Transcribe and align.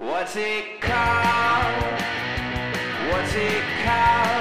What's 0.00 0.34
it 0.34 0.80
called? 0.80 1.82
What's 3.10 3.34
it 3.34 3.62
called? 3.84 4.40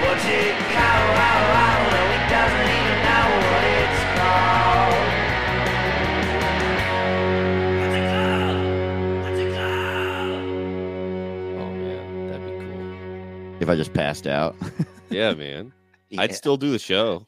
What's 0.00 0.24
it 0.24 0.56
called? 0.72 1.12
No, 1.92 2.00
he 2.08 2.18
doesn't 2.32 2.68
even 2.72 2.98
know 3.04 3.26
what 3.52 3.64
it's 3.76 4.02
called. 4.16 4.96
What's 7.76 7.96
it 7.98 8.06
called? 8.08 8.64
What's 9.24 9.40
it 9.40 9.52
called? 9.52 10.48
Oh 11.60 11.70
man, 11.76 12.28
that'd 12.28 12.44
be 12.46 12.52
cool. 12.64 13.60
If 13.60 13.68
I 13.68 13.76
just 13.76 13.92
passed 13.92 14.26
out. 14.26 14.56
Yeah, 15.10 15.34
man. 15.34 15.74
Yeah. 16.08 16.22
I'd 16.22 16.34
still 16.34 16.56
do 16.56 16.70
the 16.72 16.78
show. 16.78 17.26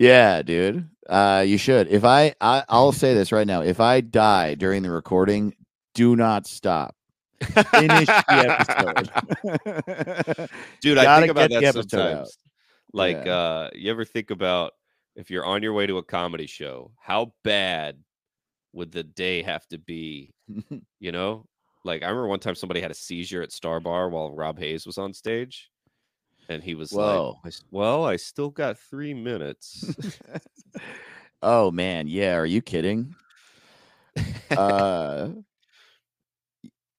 Yeah, 0.00 0.42
dude. 0.42 0.88
Uh, 1.08 1.44
you 1.46 1.56
should. 1.56 1.86
If 1.86 2.04
I, 2.04 2.34
I, 2.40 2.64
I'll 2.68 2.90
say 2.90 3.14
this 3.14 3.30
right 3.30 3.46
now. 3.46 3.62
If 3.62 3.78
I 3.78 4.00
die 4.00 4.54
during 4.56 4.82
the 4.82 4.90
recording, 4.90 5.54
do 5.94 6.16
not 6.16 6.46
stop. 6.46 6.94
Finish 7.42 8.06
the 8.06 9.10
episode. 9.48 10.50
Dude, 10.82 10.98
I 10.98 11.20
think 11.20 11.30
about 11.30 11.50
that 11.50 11.72
sometimes. 11.74 12.18
out. 12.18 12.28
Like, 12.92 13.24
Yeah. 13.24 13.32
uh, 13.36 13.70
you 13.74 13.90
ever 13.90 14.04
think 14.04 14.30
about 14.30 14.72
if 15.16 15.30
you're 15.30 15.44
on 15.46 15.62
your 15.62 15.72
way 15.72 15.86
to 15.86 15.98
a 15.98 16.02
comedy 16.02 16.46
show, 16.46 16.92
how 17.00 17.32
bad 17.44 17.98
would 18.72 18.92
the 18.92 19.02
day 19.02 19.42
have 19.42 19.66
to 19.68 19.78
be? 19.78 20.32
You 21.00 21.12
know, 21.12 21.46
like 21.84 22.02
I 22.02 22.06
remember 22.08 22.28
one 22.28 22.40
time 22.40 22.54
somebody 22.54 22.82
had 22.82 22.90
a 22.90 22.94
seizure 22.94 23.40
at 23.40 23.52
Star 23.52 23.80
Bar 23.80 24.10
while 24.10 24.30
Rob 24.34 24.58
Hayes 24.58 24.84
was 24.84 24.98
on 24.98 25.14
stage, 25.14 25.70
and 26.50 26.62
he 26.62 26.74
was 26.74 26.90
Whoa. 26.92 27.38
like, 27.42 27.54
"Well, 27.70 28.04
I 28.04 28.16
still 28.16 28.50
got 28.50 28.78
three 28.78 29.14
minutes." 29.14 29.90
oh 31.42 31.70
man, 31.70 32.06
yeah. 32.06 32.34
Are 32.34 32.44
you 32.44 32.60
kidding? 32.60 33.14
uh, 34.50 35.28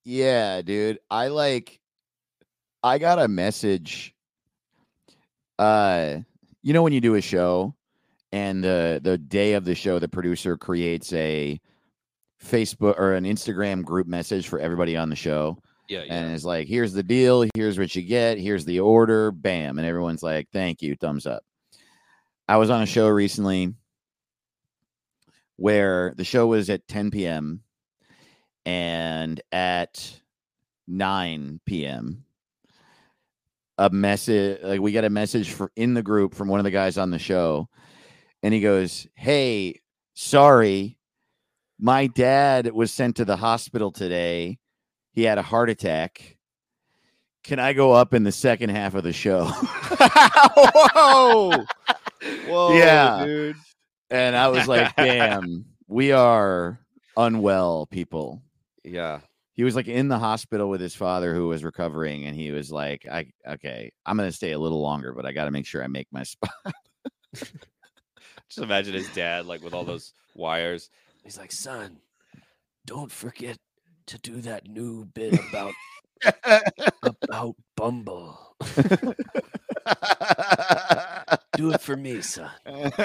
yeah, 0.04 0.62
dude. 0.62 1.00
I 1.10 1.28
like. 1.28 1.80
I 2.84 2.98
got 2.98 3.20
a 3.20 3.27
message. 3.27 4.16
Uh, 5.60 6.20
you 6.63 6.74
know 6.74 6.82
when 6.82 6.94
you 6.94 7.02
do 7.02 7.16
a 7.16 7.21
show, 7.21 7.76
and 8.32 8.63
the 8.63 8.99
the 9.04 9.18
day 9.18 9.54
of 9.54 9.66
the 9.66 9.76
show, 9.76 9.99
the 9.99 10.07
producer 10.07 10.57
creates 10.57 11.13
a 11.13 11.60
Facebook 12.44 12.98
or 12.98 13.13
an 13.13 13.26
Instagram 13.26 13.84
group 13.84 14.07
message 14.07 14.48
for 14.48 14.60
everybody 14.60 14.98
on 14.98 15.10
the 15.10 15.16
show. 15.16 15.57
yeah, 15.88 16.04
yeah. 16.04 16.13
and 16.13 16.34
it's 16.34 16.44
like, 16.44 16.68
here's 16.68 16.94
the 16.94 17.04
deal, 17.04 17.46
here's 17.55 17.77
what 17.77 17.96
you 17.96 18.02
get, 18.02 18.38
here's 18.38 18.66
the 18.66 18.79
order, 18.79 19.32
bam, 19.32 19.77
and 19.77 19.88
everyone's 19.88 20.24
like, 20.24 20.48
thank 20.52 20.82
you, 20.82 20.96
thumbs 20.96 21.26
up. 21.26 21.44
I 22.48 22.57
was 22.57 22.70
on 22.70 22.82
a 22.82 22.88
show 22.88 23.07
recently 23.07 23.74
where 25.57 26.13
the 26.18 26.24
show 26.24 26.48
was 26.48 26.70
at 26.70 26.88
10 26.88 27.12
p.m. 27.12 27.62
and 28.65 29.41
at 29.51 30.20
9 30.87 31.59
p.m. 31.65 32.26
a 33.77 33.90
message 33.90 34.59
like 34.63 34.81
we 34.81 34.91
got 34.91 35.04
a 35.05 35.09
message 35.09 35.51
for 35.51 35.71
in 35.76 35.93
the 35.93 36.04
group 36.04 36.35
from 36.35 36.48
one 36.48 36.59
of 36.59 36.63
the 36.63 36.71
guys 36.71 36.98
on 36.98 37.09
the 37.12 37.20
show 37.20 37.67
and 38.43 38.54
he 38.54 38.59
goes, 38.62 39.07
"Hey, 39.13 39.82
sorry, 40.15 40.98
my 41.79 42.07
dad 42.07 42.71
was 42.71 42.91
sent 42.91 43.17
to 43.17 43.26
the 43.26 43.35
hospital 43.37 43.91
today. 43.91 44.57
He 45.12 45.23
had 45.23 45.37
a 45.37 45.43
heart 45.43 45.70
attack. 45.70 46.37
Can 47.43 47.59
I 47.59 47.73
go 47.73 47.91
up 47.91 48.13
in 48.13 48.23
the 48.23 48.32
second 48.32 48.70
half 48.71 48.95
of 48.95 49.04
the 49.04 49.13
show?" 49.13 49.45
Whoa, 50.55 51.65
whoa, 52.48 52.77
Yeah. 52.77 53.26
dude. 53.26 53.55
and 54.09 54.35
I 54.35 54.48
was 54.49 54.67
like, 54.67 54.95
"Damn, 54.95 55.65
we 55.87 56.12
are 56.12 56.79
unwell 57.17 57.85
people." 57.87 58.41
Yeah, 58.84 59.20
He 59.54 59.63
was 59.63 59.76
like 59.76 59.87
in 59.87 60.07
the 60.07 60.18
hospital 60.20 60.70
with 60.70 60.82
his 60.82 60.96
father 60.96 61.34
who 61.35 61.48
was 61.48 61.63
recovering 61.63 62.26
and 62.26 62.35
he 62.35 62.51
was 62.51 62.71
like, 62.71 63.05
"I 63.10 63.27
okay, 63.48 63.91
I'm 64.06 64.18
going 64.18 64.29
to 64.29 64.35
stay 64.35 64.51
a 64.53 64.59
little 64.59 64.81
longer, 64.81 65.13
but 65.13 65.25
I 65.25 65.31
got 65.34 65.46
to 65.46 65.51
make 65.51 65.66
sure 65.66 65.84
I 65.84 65.88
make 65.88 66.07
my 66.12 66.23
spot." 66.23 66.51
just 67.35 67.53
imagine 68.57 68.94
his 68.94 69.09
dad 69.13 69.45
like 69.45 69.61
with 69.63 69.73
all 69.73 69.83
those 69.83 70.13
wires. 70.35 70.89
He's 71.23 71.38
like, 71.38 71.51
"Son, 71.51 71.97
don't 72.85 73.11
forget 73.11 73.57
to 74.07 74.17
do 74.19 74.41
that 74.41 74.67
new 74.67 75.06
bit 75.06 75.39
about 75.50 75.73
about 77.03 77.56
Bumble. 77.75 78.56
Do 81.57 81.72
it 81.72 81.81
for 81.81 81.95
me, 81.95 82.22
son." 82.22 82.50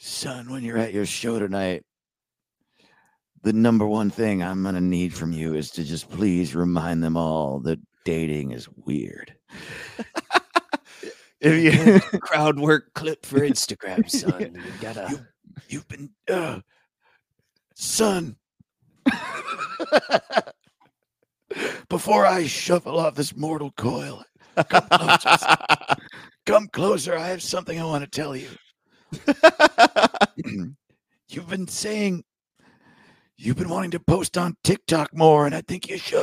Son, 0.00 0.48
when 0.50 0.62
you're 0.62 0.78
at 0.78 0.92
your 0.94 1.06
show 1.06 1.38
tonight, 1.40 1.84
the 3.42 3.52
number 3.52 3.86
one 3.86 4.10
thing 4.10 4.42
I'm 4.42 4.62
going 4.62 4.74
to 4.74 4.80
need 4.80 5.14
from 5.14 5.32
you 5.32 5.54
is 5.54 5.70
to 5.72 5.84
just 5.84 6.10
please 6.10 6.54
remind 6.54 7.02
them 7.02 7.16
all 7.16 7.60
that 7.60 7.78
dating 8.04 8.52
is 8.52 8.68
weird. 8.84 9.34
if 11.40 11.76
you, 11.76 12.00
Crowd 12.20 12.58
work 12.58 12.92
clip 12.94 13.24
for 13.24 13.40
Instagram, 13.40 14.08
son. 14.10 14.54
You 14.54 14.72
gotta. 14.80 15.26
you've 15.68 15.86
been, 15.88 16.10
uh, 16.28 16.60
son, 17.74 18.36
before 21.88 22.26
I 22.26 22.46
shuffle 22.46 22.98
off 22.98 23.14
this 23.14 23.36
mortal 23.36 23.72
coil, 23.72 24.24
come 24.68 24.88
closer. 24.88 25.56
come 26.46 26.68
closer. 26.68 27.16
I 27.16 27.28
have 27.28 27.42
something 27.42 27.80
I 27.80 27.84
want 27.84 28.04
to 28.04 28.10
tell 28.10 28.36
you. 28.36 28.48
you've 31.28 31.48
been 31.48 31.68
saying 31.68 32.24
you've 33.38 33.56
been 33.56 33.68
wanting 33.68 33.92
to 33.92 34.00
post 34.00 34.36
on 34.36 34.56
TikTok 34.64 35.14
more, 35.14 35.46
and 35.46 35.54
I 35.54 35.62
think 35.62 35.88
you 35.88 35.96
should. 35.96 36.18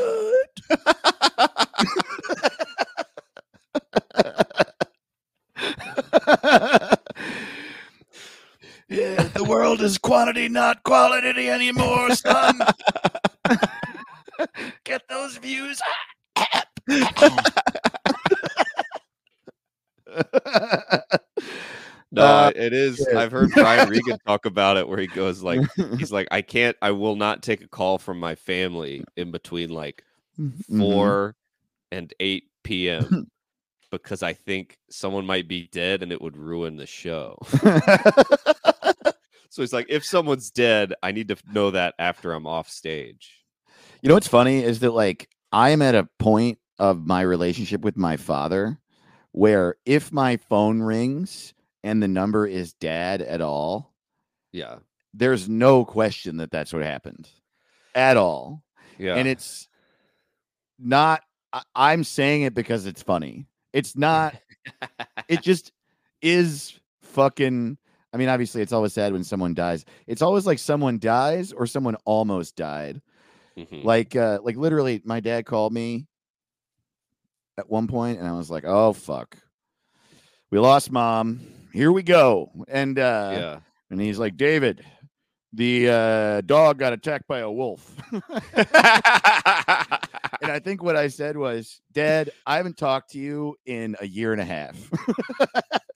yeah, 8.90 9.24
the 9.34 9.46
world 9.48 9.82
is 9.82 9.98
quantity, 9.98 10.50
not 10.50 10.84
quality 10.84 11.50
anymore, 11.50 12.12
son. 12.12 12.60
Get 14.84 15.08
those 15.08 15.38
views. 15.38 15.82
Ah, 16.38 16.64
ah, 16.88 17.42
ah. 20.08 21.18
No, 22.16 22.24
Uh, 22.24 22.52
it 22.56 22.74
is. 22.74 23.06
yeah. 23.12 23.20
I've 23.20 23.32
heard 23.32 23.52
Brian 23.54 23.88
Regan 23.90 24.18
talk 24.26 24.46
about 24.46 24.78
it 24.78 24.88
where 24.88 25.00
he 25.00 25.08
goes 25.08 25.44
like, 25.44 25.62
he's 25.98 26.12
like, 26.12 26.28
I 26.32 26.42
can't, 26.42 26.76
I 26.82 26.92
will 26.92 27.16
not 27.16 27.44
take 27.44 27.62
a 27.62 27.68
call 27.68 27.98
from 27.98 28.20
my 28.20 28.36
family 28.36 29.04
in 29.16 29.32
between 29.32 29.70
like 29.70 30.04
Mhm. 30.40 30.78
4 30.78 31.36
and 31.92 32.14
8 32.20 32.44
p.m. 32.64 33.28
because 33.92 34.24
I 34.24 34.34
think 34.34 34.78
someone 34.90 35.26
might 35.26 35.48
be 35.48 35.68
dead 35.72 36.04
and 36.04 36.12
it 36.12 36.22
would 36.22 36.36
ruin 36.38 36.76
the 36.78 36.86
show. 36.86 37.38
so 39.50 39.62
he's 39.62 39.74
like, 39.74 39.88
if 39.90 40.04
someone's 40.04 40.52
dead, 40.52 40.94
I 41.04 41.12
need 41.12 41.28
to 41.30 41.38
know 41.52 41.72
that 41.72 41.96
after 42.00 42.34
I'm 42.34 42.48
off 42.48 42.70
stage. 42.70 43.46
You 44.02 44.10
know 44.10 44.16
what's 44.16 44.28
funny 44.28 44.64
is 44.64 44.80
that 44.80 44.92
like 44.92 45.30
I 45.52 45.70
am 45.72 45.82
at 45.82 45.96
a 45.96 46.08
point 46.20 46.60
of 46.80 47.06
my 47.08 47.22
relationship 47.22 47.82
with 47.82 47.98
my 47.98 48.18
father 48.18 48.80
where 49.32 49.76
if 49.86 50.12
my 50.12 50.38
phone 50.38 50.82
rings 50.82 51.54
and 51.86 52.02
the 52.04 52.08
number 52.08 52.46
is 52.48 52.74
dad 52.74 53.22
at 53.22 53.40
all, 53.42 53.94
Yeah. 54.52 54.80
there's 55.14 55.48
no 55.48 55.86
question 55.86 56.38
that 56.38 56.52
that's 56.52 56.74
what 56.74 56.84
happened 56.84 57.30
at 57.94 58.18
all. 58.18 58.64
Yeah. 58.98 59.16
And 59.16 59.28
it's 59.28 59.68
not 60.80 61.22
I, 61.54 61.62
I'm 61.76 62.04
saying 62.04 62.42
it 62.42 62.54
because 62.54 62.86
it's 62.86 63.02
funny. 63.04 63.48
It's 63.72 63.96
not 63.96 64.36
it 65.30 65.42
just 65.44 65.72
is 66.22 66.78
fucking 67.04 67.78
I 68.14 68.18
mean 68.18 68.30
obviously 68.30 68.62
it's 68.62 68.74
always 68.74 68.94
sad 68.94 69.14
when 69.14 69.24
someone 69.24 69.54
dies. 69.54 69.86
It's 70.08 70.22
always 70.22 70.46
like 70.46 70.60
someone 70.60 71.00
dies 71.00 71.54
or 71.54 71.68
someone 71.68 71.96
almost 72.06 72.56
died. 72.56 73.02
Mhm. 73.58 73.84
Like 73.86 74.16
uh 74.16 74.40
like 74.44 74.58
literally 74.58 75.02
my 75.06 75.20
dad 75.20 75.46
called 75.46 75.72
me 75.72 76.08
at 77.58 77.70
one 77.70 77.88
point 77.88 78.20
and 78.20 78.28
I 78.28 78.34
was 78.34 78.50
like, 78.50 78.64
"Oh 78.66 78.92
fuck. 78.94 79.38
We 80.52 80.60
lost 80.60 80.92
mom. 80.92 81.40
Here 81.76 81.92
we 81.92 82.04
go." 82.04 82.52
And 82.70 82.98
uh 82.98 83.32
yeah. 83.34 83.60
and 83.92 84.00
he's 84.00 84.18
like, 84.18 84.38
"David, 84.38 84.86
the 85.54 85.90
uh 85.90 86.42
dog 86.42 86.80
got 86.80 86.94
attacked 86.94 87.28
by 87.28 87.40
a 87.40 87.52
wolf." 87.52 87.94
and 88.12 88.24
I 90.42 90.60
think 90.64 90.82
what 90.82 90.96
I 90.96 91.10
said 91.10 91.36
was, 91.36 91.82
"Dad, 91.92 92.32
I 92.46 92.56
haven't 92.58 92.78
talked 92.78 93.12
to 93.12 93.20
you 93.20 93.56
in 93.66 93.96
a 94.00 94.08
year 94.08 94.32
and 94.32 94.42
a 94.42 94.46
half." 94.46 94.78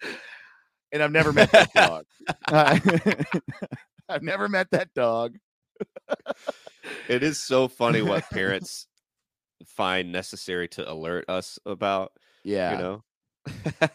and 0.91 1.01
I've 1.01 1.11
never 1.11 1.31
met 1.31 1.51
that 1.51 1.71
dog. 1.73 2.05
I've 4.09 4.23
never 4.23 4.49
met 4.49 4.71
that 4.71 4.93
dog. 4.93 5.37
it 7.07 7.23
is 7.23 7.39
so 7.39 7.67
funny 7.67 8.01
what 8.01 8.29
parents 8.31 8.87
find 9.65 10.11
necessary 10.11 10.67
to 10.69 10.91
alert 10.91 11.29
us 11.29 11.59
about, 11.65 12.11
Yeah. 12.43 12.71
you 12.73 12.77
know? 12.79 13.03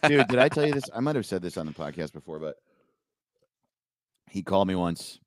Dude, 0.07 0.27
did 0.27 0.39
I 0.39 0.49
tell 0.49 0.65
you 0.65 0.73
this? 0.73 0.83
I 0.93 0.99
might 0.99 1.15
have 1.15 1.25
said 1.25 1.41
this 1.41 1.57
on 1.57 1.65
the 1.65 1.71
podcast 1.73 2.13
before, 2.13 2.39
but 2.39 2.55
he 4.29 4.41
called 4.43 4.67
me 4.67 4.75
once 4.75 5.19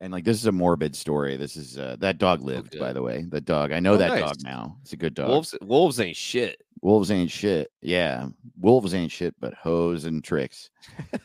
And 0.00 0.12
like 0.12 0.24
this 0.24 0.36
is 0.38 0.46
a 0.46 0.52
morbid 0.52 0.94
story. 0.94 1.36
This 1.36 1.56
is 1.56 1.78
uh, 1.78 1.96
that 2.00 2.18
dog 2.18 2.42
lived, 2.42 2.78
by 2.78 2.92
the 2.92 3.02
way. 3.02 3.24
The 3.28 3.40
dog. 3.40 3.72
I 3.72 3.80
know 3.80 3.94
Oh, 3.94 3.96
that 3.96 4.08
nice. 4.08 4.20
dog 4.20 4.36
now. 4.42 4.76
It's 4.82 4.92
a 4.92 4.96
good 4.96 5.14
dog. 5.14 5.28
Wolves 5.28 5.54
wolves 5.62 6.00
ain't 6.00 6.16
shit. 6.16 6.60
Wolves 6.82 7.10
ain't 7.10 7.30
shit. 7.30 7.70
Yeah, 7.80 8.28
wolves 8.60 8.92
ain't 8.94 9.10
shit, 9.10 9.34
but 9.40 9.54
hoes 9.54 10.04
and 10.04 10.22
tricks. 10.22 10.70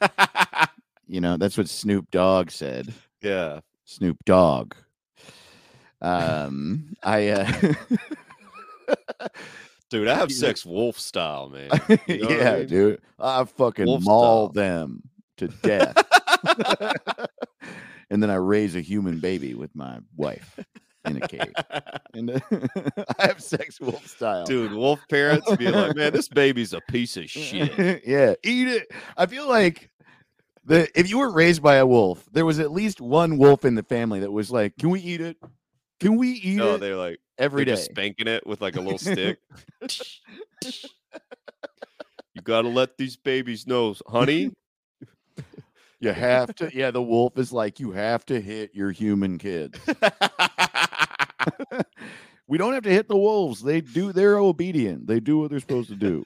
You 1.11 1.21
know 1.21 1.37
that's 1.37 1.57
what 1.57 1.67
Snoop 1.67 2.11
Dogg 2.11 2.51
said. 2.51 2.93
yeah. 3.23 3.61
Snoop 3.85 4.17
Dogg. 4.25 4.75
Um, 6.01 6.93
I 7.01 7.29
uh, 7.29 7.73
Dude, 9.89 10.07
I 10.07 10.15
have 10.15 10.31
sex 10.31 10.65
wolf 10.65 10.99
style, 10.99 11.49
man. 11.49 11.69
You 12.07 12.17
know 12.19 12.27
what 12.27 12.31
I 12.31 12.37
yeah, 12.37 12.55
mean? 12.57 12.67
dude, 12.67 13.01
I 13.19 13.43
fucking 13.43 13.85
Wolf 13.85 14.03
maul 14.03 14.51
style. 14.51 14.63
them 14.63 15.03
to 15.37 15.47
death, 15.63 15.97
and 18.09 18.21
then 18.21 18.29
I 18.29 18.35
raise 18.35 18.75
a 18.75 18.81
human 18.81 19.19
baby 19.19 19.53
with 19.55 19.75
my 19.75 19.99
wife 20.15 20.59
in 21.05 21.21
a 21.21 21.27
cave. 21.27 21.53
and 22.13 22.29
uh, 22.31 22.39
I 23.17 23.27
have 23.27 23.41
sex 23.41 23.79
wolf 23.79 24.05
style. 24.07 24.45
Dude, 24.45 24.73
wolf 24.73 24.99
parents 25.09 25.53
be 25.55 25.69
like, 25.69 25.95
man, 25.95 26.13
this 26.13 26.27
baby's 26.27 26.73
a 26.73 26.81
piece 26.89 27.17
of 27.17 27.29
shit. 27.29 28.03
yeah, 28.05 28.35
eat 28.43 28.67
it. 28.67 28.91
I 29.17 29.25
feel 29.25 29.47
like 29.47 29.89
the 30.65 30.87
if 30.99 31.09
you 31.09 31.17
were 31.17 31.31
raised 31.31 31.63
by 31.63 31.75
a 31.75 31.85
wolf, 31.85 32.27
there 32.31 32.45
was 32.45 32.59
at 32.59 32.71
least 32.71 33.01
one 33.01 33.37
wolf 33.37 33.65
in 33.65 33.75
the 33.75 33.83
family 33.83 34.19
that 34.19 34.31
was 34.31 34.51
like, 34.51 34.77
"Can 34.77 34.89
we 34.91 34.99
eat 34.99 35.21
it? 35.21 35.37
Can 35.99 36.15
we 36.17 36.29
eat 36.31 36.57
No, 36.57 36.75
it 36.75 36.77
they're 36.79 36.95
like 36.95 37.19
every 37.39 37.65
day?" 37.65 37.75
spanking 37.75 38.27
it 38.27 38.45
with 38.45 38.61
like 38.61 38.75
a 38.75 38.81
little 38.81 38.99
stick. 38.99 39.39
you 42.33 42.41
gotta 42.43 42.67
let 42.67 42.97
these 42.97 43.17
babies 43.17 43.65
know, 43.65 43.95
honey. 44.07 44.51
You 46.01 46.13
have 46.13 46.55
to. 46.55 46.71
Yeah, 46.73 46.91
the 46.91 47.01
wolf 47.01 47.37
is 47.37 47.51
like, 47.51 47.79
"You 47.79 47.91
have 47.91 48.25
to 48.27 48.39
hit 48.39 48.73
your 48.73 48.91
human 48.91 49.37
kids." 49.37 49.77
we 52.47 52.57
don't 52.57 52.73
have 52.73 52.83
to 52.83 52.89
hit 52.89 53.09
the 53.09 53.17
wolves. 53.17 53.61
They 53.61 53.81
do. 53.81 54.13
They're 54.13 54.37
obedient. 54.37 55.07
They 55.07 55.19
do 55.19 55.39
what 55.39 55.49
they're 55.49 55.59
supposed 55.59 55.89
to 55.89 55.95
do. 55.95 56.25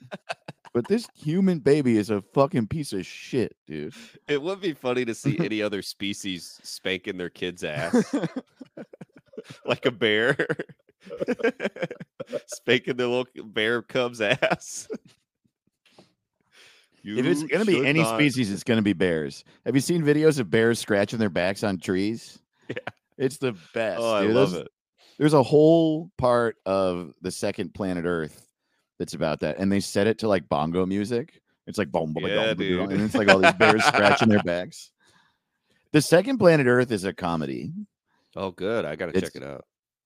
But 0.74 0.88
this 0.88 1.07
human 1.15 1.60
baby 1.60 1.98
is 1.98 2.10
a 2.10 2.21
fucking 2.33 2.68
piece 2.68 2.94
of 2.94 3.06
shit, 3.06 3.56
dude. 3.68 3.94
it 4.27 4.42
would 4.42 4.60
be 4.60 4.74
funny 4.74 5.06
to 5.06 5.13
see 5.13 5.38
any 5.44 5.62
other 5.62 5.83
species 5.83 6.60
spanking 6.63 7.18
their 7.18 7.30
kid's 7.30 7.63
ass, 7.63 8.15
like 9.65 9.86
a 9.86 9.92
bear. 9.92 10.48
spanking 12.48 12.95
their 12.98 13.07
little 13.07 13.27
bear 13.45 13.81
cub's 13.81 14.21
ass. 14.21 14.88
If 17.06 17.25
it's 17.25 17.44
going 17.44 17.65
to 17.65 17.65
be 17.65 17.86
any 17.86 18.01
not- 18.01 18.15
species, 18.18 18.50
it's 18.51 18.63
going 18.63 18.77
to 18.77 18.81
be 18.83 18.94
bears. 18.94 19.44
Have 19.65 19.75
you 19.75 19.81
seen 19.81 20.04
videos 20.04 20.39
of 20.39 20.50
bears 20.50 20.80
scratching 20.80 21.19
their 21.19 21.30
backs 21.30 21.63
on 21.63 21.77
trees? 21.77 22.39
Yeah. 22.69 22.75
It's 23.18 23.38
the 23.38 23.54
best. 23.74 24.00
Oh, 24.01 24.13
I 24.13 24.21
love 24.25 24.51
There's- 24.51 24.65
it. 24.65 24.71
There's 25.19 25.33
a 25.33 25.44
whole 25.44 26.10
part 26.18 26.56
of 26.65 27.13
the 27.21 27.30
second 27.30 27.74
planet 27.75 28.06
Earth 28.06 28.48
that's 28.98 29.13
about 29.13 29.42
that. 29.42 29.60
And 29.60 29.71
they 29.71 29.80
set 29.80 30.07
it 30.07 30.19
to 30.19 30.27
like 30.27 30.50
bongo 30.50 30.86
music. 30.88 31.39
It's 31.68 31.77
like 31.77 31.92
boom, 31.92 32.13
boom, 32.13 32.25
Yeah, 32.25 32.54
boom, 32.56 32.89
and 32.89 33.00
it's 33.01 33.13
like 33.13 33.27
all 33.30 33.38
these 33.39 33.54
bears 33.54 33.83
scratching 33.86 34.27
their 34.30 34.42
backs. 34.45 34.92
The 35.92 36.01
second 36.01 36.39
planet 36.39 36.65
Earth 36.68 36.92
is 36.92 37.04
a 37.04 37.13
comedy. 37.13 37.71
Oh, 38.36 38.50
good. 38.51 38.86
I 38.86 38.95
gotta 38.95 39.15
It's- 39.15 39.31
check 39.31 39.42
it 39.42 39.48
out. 39.48 39.65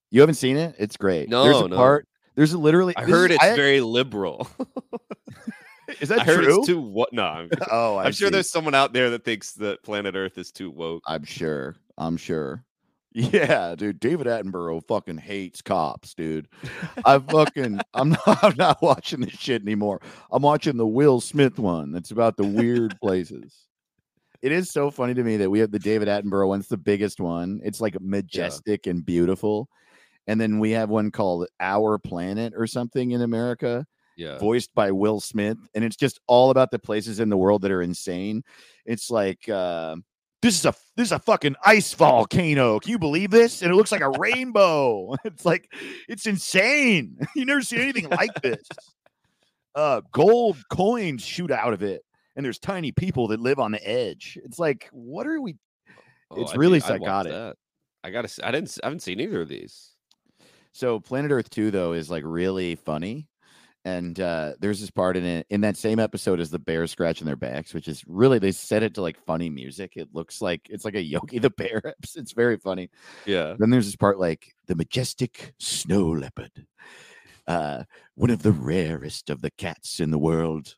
You 0.09 0.21
haven't 0.21 0.35
seen 0.35 0.57
it? 0.57 0.75
It's 0.79 0.97
great. 0.97 1.29
there's 1.29 1.31
No, 1.31 1.65
a 1.65 1.69
no. 1.69 1.75
part. 1.75 2.07
There's 2.35 2.53
a 2.53 2.57
literally. 2.57 2.95
I 2.95 3.03
heard 3.03 3.31
is, 3.31 3.35
it's 3.35 3.43
I- 3.43 3.55
very 3.55 3.81
liberal. 3.81 4.47
Is 6.01 6.09
that 6.09 6.19
I 6.19 6.23
heard 6.25 6.43
true? 6.43 6.57
it's 6.59 6.67
too 6.67 6.81
what? 6.81 7.13
No, 7.13 7.23
I'm, 7.23 7.49
oh, 7.71 7.95
I 7.95 8.05
I'm 8.05 8.11
sure 8.11 8.29
there's 8.29 8.51
someone 8.51 8.75
out 8.75 8.91
there 8.91 9.09
that 9.11 9.23
thinks 9.23 9.53
that 9.53 9.83
planet 9.83 10.15
Earth 10.15 10.37
is 10.37 10.51
too 10.51 10.69
woke. 10.69 11.01
I'm 11.07 11.23
sure. 11.23 11.75
I'm 11.97 12.17
sure. 12.17 12.63
Yeah, 13.13 13.73
dude. 13.75 13.99
David 13.99 14.27
Attenborough 14.27 14.85
fucking 14.87 15.17
hates 15.17 15.61
cops, 15.63 16.13
dude. 16.13 16.47
I 17.03 17.17
fucking 17.17 17.79
I'm 17.95 18.09
not 18.09 18.43
I'm 18.43 18.55
not 18.57 18.79
watching 18.83 19.21
this 19.21 19.31
shit 19.33 19.63
anymore. 19.63 20.01
I'm 20.31 20.43
watching 20.43 20.77
the 20.77 20.85
Will 20.85 21.19
Smith 21.19 21.57
one 21.57 21.91
that's 21.91 22.11
about 22.11 22.37
the 22.37 22.45
weird 22.45 22.99
places. 23.01 23.55
It 24.43 24.51
is 24.51 24.69
so 24.69 24.91
funny 24.91 25.15
to 25.15 25.23
me 25.23 25.37
that 25.37 25.49
we 25.49 25.57
have 25.59 25.71
the 25.71 25.79
David 25.79 26.09
Attenborough 26.09 26.47
one's 26.49 26.67
the 26.67 26.77
biggest 26.77 27.19
one. 27.19 27.59
It's 27.63 27.81
like 27.81 27.99
majestic 27.99 28.85
and 28.85 29.03
beautiful. 29.03 29.67
And 30.27 30.39
then 30.41 30.59
we 30.59 30.71
have 30.71 30.89
one 30.89 31.09
called 31.11 31.47
Our 31.59 31.97
Planet 31.97 32.53
or 32.55 32.67
something 32.67 33.11
in 33.11 33.21
America 33.21 33.85
Yeah. 34.17 34.37
voiced 34.39 34.73
by 34.75 34.91
Will 34.91 35.19
Smith, 35.21 35.57
and 35.73 35.83
it's 35.85 35.95
just 35.95 36.19
all 36.27 36.49
about 36.49 36.69
the 36.71 36.79
places 36.79 37.19
in 37.19 37.29
the 37.29 37.37
world 37.37 37.61
that 37.61 37.71
are 37.71 37.81
insane. 37.81 38.43
It's 38.85 39.09
like 39.09 39.47
uh, 39.47 39.95
this 40.41 40.59
is 40.59 40.65
a 40.65 40.73
this 40.95 41.07
is 41.07 41.11
a 41.13 41.19
fucking 41.19 41.55
ice 41.65 41.93
volcano. 41.93 42.79
Can 42.79 42.91
you 42.91 42.99
believe 42.99 43.31
this? 43.31 43.61
And 43.61 43.71
it 43.71 43.75
looks 43.75 43.91
like 43.91 44.01
a 44.01 44.09
rainbow. 44.19 45.15
It's 45.23 45.45
like 45.45 45.71
it's 46.09 46.25
insane. 46.27 47.17
You 47.35 47.45
never 47.45 47.61
seen 47.61 47.79
anything 47.79 48.09
like 48.09 48.33
this. 48.41 48.67
Uh, 49.75 50.01
gold 50.11 50.57
coins 50.71 51.21
shoot 51.23 51.51
out 51.51 51.71
of 51.73 51.83
it, 51.83 52.01
and 52.35 52.43
there's 52.43 52.57
tiny 52.59 52.91
people 52.91 53.27
that 53.29 53.39
live 53.39 53.59
on 53.59 53.71
the 53.71 53.87
edge. 53.87 54.37
It's 54.43 54.57
like, 54.57 54.89
what 54.91 55.27
are 55.27 55.39
we? 55.39 55.55
Oh, 56.31 56.41
it's 56.41 56.51
I'd 56.53 56.57
really 56.57 56.79
be- 56.79 56.85
I'd 56.85 56.99
watch 56.99 57.25
psychotic. 57.27 57.57
I 58.03 58.09
gotta. 58.09 58.29
I 58.43 58.51
didn't. 58.51 58.77
I 58.83 58.87
haven't 58.87 59.01
seen 59.03 59.19
either 59.19 59.41
of 59.41 59.47
these. 59.49 59.91
So 60.77 60.99
Planet 60.99 61.31
Earth 61.31 61.49
2 61.49 61.71
though 61.71 61.93
is 61.93 62.11
like 62.11 62.21
really 62.23 62.75
funny. 62.75 63.27
And 63.83 64.19
uh 64.19 64.53
there's 64.59 64.79
this 64.79 64.91
part 64.91 65.17
in 65.17 65.23
it 65.25 65.47
in 65.49 65.61
that 65.61 65.75
same 65.75 65.97
episode 65.97 66.39
as 66.39 66.51
the 66.51 66.59
bears 66.59 66.91
scratching 66.91 67.25
their 67.25 67.35
backs, 67.35 67.73
which 67.73 67.87
is 67.87 68.03
really 68.05 68.37
they 68.37 68.51
set 68.51 68.83
it 68.83 68.93
to 68.93 69.01
like 69.01 69.17
funny 69.25 69.49
music. 69.49 69.93
It 69.95 70.09
looks 70.13 70.39
like 70.39 70.67
it's 70.69 70.85
like 70.85 70.93
a 70.93 71.01
Yogi 71.01 71.39
the 71.39 71.49
Bear. 71.49 71.81
It's 72.15 72.33
very 72.33 72.57
funny. 72.57 72.91
Yeah. 73.25 73.55
Then 73.57 73.71
there's 73.71 73.87
this 73.87 73.95
part 73.95 74.19
like 74.19 74.53
the 74.67 74.75
majestic 74.75 75.55
snow 75.57 76.09
leopard, 76.09 76.67
uh, 77.47 77.85
one 78.13 78.29
of 78.29 78.43
the 78.43 78.51
rarest 78.51 79.31
of 79.31 79.41
the 79.41 79.51
cats 79.57 79.99
in 79.99 80.11
the 80.11 80.19
world. 80.19 80.75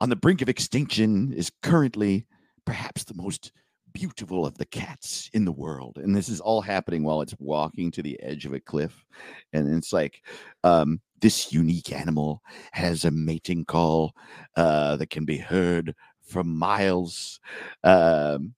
On 0.00 0.08
the 0.08 0.16
brink 0.16 0.40
of 0.40 0.48
extinction 0.48 1.34
is 1.34 1.52
currently 1.62 2.26
perhaps 2.64 3.04
the 3.04 3.14
most 3.14 3.52
beautiful 3.94 4.44
of 4.44 4.58
the 4.58 4.66
cats 4.66 5.30
in 5.32 5.44
the 5.44 5.52
world. 5.52 5.98
And 5.98 6.14
this 6.14 6.28
is 6.28 6.40
all 6.40 6.60
happening 6.60 7.04
while 7.04 7.22
it's 7.22 7.34
walking 7.38 7.90
to 7.92 8.02
the 8.02 8.20
edge 8.22 8.44
of 8.44 8.52
a 8.52 8.60
cliff. 8.60 9.06
And 9.52 9.74
it's 9.74 9.92
like, 9.92 10.22
um, 10.64 11.00
this 11.20 11.52
unique 11.52 11.92
animal 11.92 12.42
has 12.72 13.04
a 13.04 13.10
mating 13.10 13.64
call 13.64 14.12
uh, 14.56 14.96
that 14.96 15.08
can 15.08 15.24
be 15.24 15.38
heard 15.38 15.94
from 16.26 16.54
miles, 16.54 17.40
um, 17.84 18.54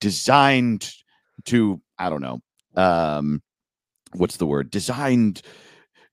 designed 0.00 0.92
to, 1.46 1.80
I 1.98 2.10
don't 2.10 2.22
know, 2.22 2.40
um, 2.76 3.42
what's 4.12 4.36
the 4.36 4.46
word? 4.46 4.70
Designed 4.70 5.42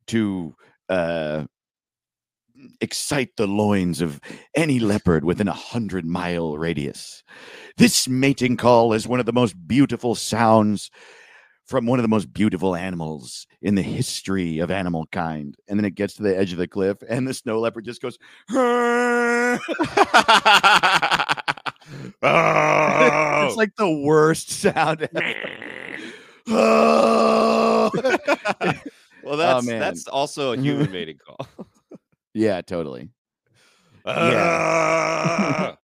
to 0.07 0.55
uh, 0.89 1.45
excite 2.81 3.35
the 3.37 3.47
loins 3.47 4.01
of 4.01 4.19
any 4.55 4.79
leopard 4.79 5.23
within 5.23 5.47
a 5.47 5.53
hundred 5.53 6.05
mile 6.05 6.57
radius. 6.57 7.23
This 7.77 8.07
mating 8.07 8.57
call 8.57 8.93
is 8.93 9.07
one 9.07 9.19
of 9.19 9.25
the 9.25 9.33
most 9.33 9.55
beautiful 9.67 10.15
sounds 10.15 10.89
from 11.65 11.87
one 11.87 11.97
of 11.97 12.03
the 12.03 12.09
most 12.09 12.31
beautiful 12.31 12.75
animals 12.75 13.47
in 13.61 13.75
the 13.75 13.81
history 13.81 14.59
of 14.59 14.69
animal 14.69 15.07
kind. 15.11 15.55
And 15.67 15.79
then 15.79 15.85
it 15.85 15.95
gets 15.95 16.13
to 16.15 16.23
the 16.23 16.37
edge 16.37 16.51
of 16.51 16.59
the 16.59 16.67
cliff, 16.67 16.97
and 17.09 17.27
the 17.27 17.33
snow 17.33 17.59
leopard 17.59 17.85
just 17.85 18.01
goes, 18.01 18.19
oh, 18.51 19.57
it's 23.47 23.57
like 23.57 23.75
the 23.75 24.03
worst 24.05 24.51
sound. 24.51 25.09
ever. 25.11 25.33
Oh. 26.47 27.91
well, 29.23 29.37
that's 29.37 29.67
oh, 29.67 29.69
man. 29.69 29.79
that's 29.79 30.07
also 30.07 30.53
a 30.53 30.57
human 30.57 30.85
mm-hmm. 30.85 30.93
mating 30.93 31.17
call. 31.17 31.47
Yeah, 32.35 32.61
totally. 32.61 33.09
Ah. 34.05 35.77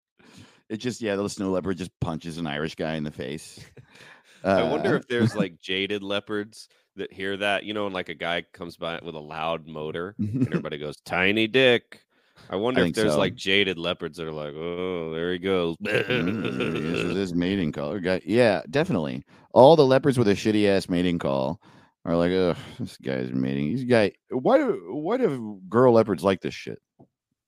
It 0.68 0.78
just 0.78 1.02
yeah, 1.02 1.16
the 1.16 1.28
snow 1.28 1.50
leopard 1.50 1.76
just 1.76 1.90
punches 2.00 2.38
an 2.38 2.46
Irish 2.46 2.76
guy 2.76 2.94
in 2.94 3.04
the 3.04 3.10
face. 3.10 3.60
I 4.44 4.62
wonder 4.62 4.94
Uh, 4.94 4.98
if 4.98 5.06
there's 5.06 5.36
like 5.36 5.60
jaded 5.60 6.02
leopards 6.02 6.66
that 6.96 7.12
hear 7.12 7.36
that, 7.36 7.64
you 7.64 7.74
know, 7.74 7.84
and 7.84 7.94
like 7.94 8.08
a 8.08 8.14
guy 8.14 8.40
comes 8.54 8.78
by 8.78 8.98
with 9.02 9.14
a 9.14 9.20
loud 9.20 9.66
motor 9.68 10.14
and 10.18 10.46
everybody 10.46 10.78
goes, 10.78 10.96
tiny 11.04 11.46
dick. 11.46 12.00
I 12.48 12.56
wonder 12.56 12.86
if 12.86 12.94
there's 12.94 13.12
so. 13.12 13.18
like 13.18 13.34
jaded 13.34 13.76
leopards 13.78 14.16
that 14.16 14.26
are 14.26 14.32
like, 14.32 14.54
oh, 14.54 15.12
there 15.12 15.32
he 15.32 15.38
goes. 15.38 15.76
Mm, 15.76 16.72
this 16.72 17.00
is 17.00 17.16
his 17.16 17.34
mating 17.34 17.72
call. 17.72 17.98
Yeah, 18.24 18.62
definitely. 18.70 19.24
All 19.52 19.76
the 19.76 19.84
leopards 19.84 20.16
with 20.18 20.28
a 20.28 20.34
shitty 20.34 20.66
ass 20.68 20.88
mating 20.88 21.18
call 21.18 21.60
are 22.04 22.16
like, 22.16 22.32
ugh, 22.32 22.56
this 22.78 22.96
guy's 22.96 23.30
mating. 23.32 23.74
This 23.74 23.84
guy, 23.84 24.12
why 24.30 24.58
do 24.58 24.88
why 24.90 25.16
do 25.16 25.60
girl 25.68 25.94
leopards 25.94 26.24
like 26.24 26.40
this 26.40 26.54
shit? 26.54 26.80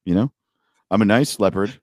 You 0.05 0.15
know, 0.15 0.33
I'm 0.91 1.03
a 1.03 1.07
nice 1.07 1.41
leopard. 1.41 1.79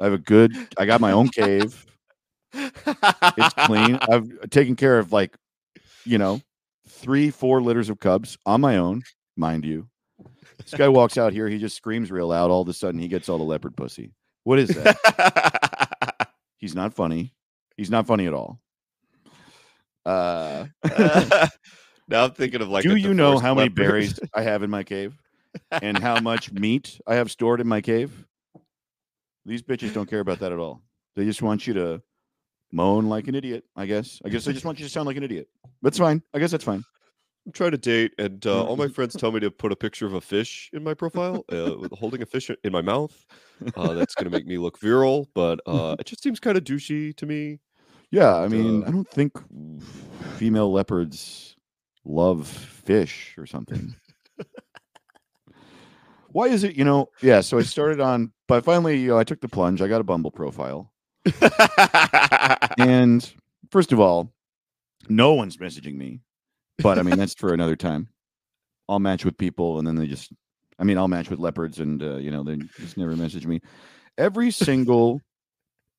I 0.00 0.04
have 0.04 0.14
a 0.14 0.18
good. 0.18 0.52
I 0.78 0.86
got 0.86 1.00
my 1.00 1.12
own 1.12 1.28
cave. 1.28 1.86
It's 2.54 3.54
clean. 3.66 3.98
I've 4.10 4.50
taken 4.50 4.76
care 4.76 4.98
of 4.98 5.12
like, 5.12 5.36
you 6.04 6.18
know, 6.18 6.40
three, 6.88 7.30
four 7.30 7.62
litters 7.62 7.88
of 7.88 8.00
cubs 8.00 8.36
on 8.44 8.60
my 8.60 8.78
own, 8.78 9.02
mind 9.36 9.64
you. 9.64 9.88
This 10.58 10.74
guy 10.74 10.88
walks 10.88 11.18
out 11.18 11.32
here, 11.32 11.48
he 11.48 11.58
just 11.58 11.76
screams 11.76 12.10
real 12.10 12.28
loud. 12.28 12.50
All 12.50 12.62
of 12.62 12.68
a 12.68 12.72
sudden, 12.72 13.00
he 13.00 13.08
gets 13.08 13.28
all 13.28 13.38
the 13.38 13.44
leopard 13.44 13.76
pussy. 13.76 14.12
What 14.44 14.58
is 14.58 14.68
that? 14.70 16.28
He's 16.58 16.74
not 16.74 16.94
funny. 16.94 17.32
He's 17.76 17.90
not 17.90 18.06
funny 18.06 18.26
at 18.26 18.34
all. 18.34 18.60
Uh, 20.04 20.66
now 22.08 22.24
I'm 22.24 22.32
thinking 22.32 22.60
of 22.60 22.68
like. 22.68 22.82
do 22.82 22.96
you 22.96 23.14
know 23.14 23.38
how 23.38 23.54
many 23.54 23.68
leopard. 23.68 23.74
berries 23.74 24.20
I 24.34 24.42
have 24.42 24.62
in 24.62 24.70
my 24.70 24.82
cave 24.82 25.16
and 25.70 25.98
how 25.98 26.20
much 26.20 26.52
meat 26.52 27.00
I 27.06 27.14
have 27.16 27.30
stored 27.30 27.60
in 27.60 27.68
my 27.68 27.80
cave? 27.80 28.26
These 29.44 29.62
bitches 29.62 29.92
don't 29.92 30.08
care 30.08 30.20
about 30.20 30.38
that 30.40 30.52
at 30.52 30.58
all. 30.58 30.82
They 31.16 31.24
just 31.24 31.42
want 31.42 31.66
you 31.66 31.74
to 31.74 32.02
moan 32.70 33.08
like 33.08 33.28
an 33.28 33.34
idiot. 33.34 33.64
I 33.76 33.86
guess. 33.86 34.20
I 34.24 34.28
guess 34.28 34.44
they 34.44 34.52
just 34.52 34.64
want 34.64 34.78
you 34.78 34.86
to 34.86 34.90
sound 34.90 35.06
like 35.06 35.16
an 35.16 35.22
idiot. 35.22 35.48
That's 35.82 35.98
fine. 35.98 36.22
I 36.32 36.38
guess 36.38 36.50
that's 36.50 36.64
fine. 36.64 36.84
I'm 37.44 37.52
trying 37.52 37.72
to 37.72 37.78
date, 37.78 38.12
and 38.18 38.46
uh, 38.46 38.64
all 38.64 38.76
my 38.76 38.86
friends 38.86 39.16
tell 39.16 39.32
me 39.32 39.40
to 39.40 39.50
put 39.50 39.72
a 39.72 39.76
picture 39.76 40.06
of 40.06 40.14
a 40.14 40.20
fish 40.20 40.70
in 40.72 40.84
my 40.84 40.94
profile, 40.94 41.44
uh, 41.50 41.72
holding 41.92 42.22
a 42.22 42.26
fish 42.26 42.48
in 42.62 42.72
my 42.72 42.82
mouth. 42.82 43.26
Uh, 43.76 43.94
that's 43.94 44.14
going 44.14 44.26
to 44.26 44.30
make 44.30 44.46
me 44.46 44.58
look 44.58 44.78
virile, 44.78 45.28
but 45.34 45.58
uh, 45.66 45.96
it 45.98 46.06
just 46.06 46.22
seems 46.22 46.38
kind 46.38 46.56
of 46.56 46.62
douchey 46.62 47.16
to 47.16 47.26
me. 47.26 47.58
Yeah, 48.12 48.36
I 48.36 48.46
mean, 48.46 48.82
Duh. 48.82 48.86
I 48.86 48.90
don't 48.90 49.08
think 49.08 49.32
female 50.36 50.70
leopards 50.70 51.56
love 52.04 52.46
fish 52.46 53.34
or 53.38 53.46
something. 53.46 53.94
Why 56.28 56.46
is 56.48 56.62
it, 56.62 56.76
you 56.76 56.84
know? 56.84 57.08
Yeah, 57.22 57.40
so 57.40 57.58
I 57.58 57.62
started 57.62 58.00
on, 58.00 58.32
but 58.48 58.64
finally, 58.64 58.98
you 58.98 59.08
know, 59.08 59.18
I 59.18 59.24
took 59.24 59.40
the 59.40 59.48
plunge. 59.48 59.80
I 59.80 59.88
got 59.88 60.02
a 60.02 60.04
Bumble 60.04 60.30
profile, 60.30 60.92
and 62.78 63.32
first 63.70 63.92
of 63.92 64.00
all, 64.00 64.30
no 65.08 65.32
one's 65.32 65.56
messaging 65.56 65.94
me. 65.94 66.20
But 66.78 66.98
I 66.98 67.02
mean, 67.02 67.16
that's 67.18 67.34
for 67.34 67.54
another 67.54 67.76
time. 67.76 68.08
I'll 68.88 68.98
match 68.98 69.24
with 69.24 69.38
people, 69.38 69.78
and 69.78 69.86
then 69.86 69.96
they 69.96 70.06
just, 70.06 70.32
I 70.78 70.84
mean, 70.84 70.98
I'll 70.98 71.08
match 71.08 71.30
with 71.30 71.38
leopards, 71.38 71.80
and 71.80 72.02
uh, 72.02 72.16
you 72.16 72.30
know, 72.30 72.44
they 72.44 72.56
just 72.78 72.98
never 72.98 73.16
message 73.16 73.46
me. 73.46 73.60
Every 74.18 74.50
single 74.50 75.20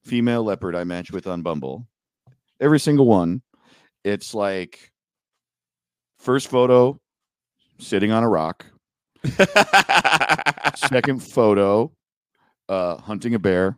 female 0.04 0.44
leopard 0.44 0.76
I 0.76 0.84
match 0.84 1.12
with 1.12 1.26
on 1.26 1.42
Bumble, 1.42 1.88
every 2.64 2.80
single 2.80 3.06
one, 3.06 3.42
it's 4.04 4.34
like 4.34 4.92
first 6.18 6.48
photo 6.48 6.98
sitting 7.78 8.12
on 8.12 8.24
a 8.24 8.30
rock, 8.30 8.66
second 10.76 11.22
photo 11.24 11.92
uh 12.70 12.96
hunting 12.98 13.36
a 13.36 13.40
bear, 13.40 13.78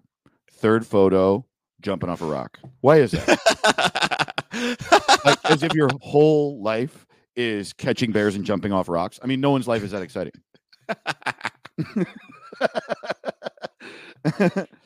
third 0.51 0.85
photo 0.85 1.43
jumping 1.81 2.09
off 2.09 2.21
a 2.21 2.25
rock. 2.25 2.59
Why 2.81 2.97
is 2.97 3.11
that? 3.11 4.33
like 5.25 5.39
as 5.45 5.63
if 5.63 5.73
your 5.73 5.89
whole 6.01 6.61
life 6.61 7.05
is 7.35 7.73
catching 7.73 8.11
bears 8.11 8.35
and 8.35 8.45
jumping 8.45 8.71
off 8.71 8.87
rocks. 8.87 9.19
I 9.21 9.27
mean, 9.27 9.41
no 9.41 9.49
one's 9.49 9.67
life 9.67 9.83
is 9.83 9.91
that 9.91 10.03
exciting. 10.03 10.33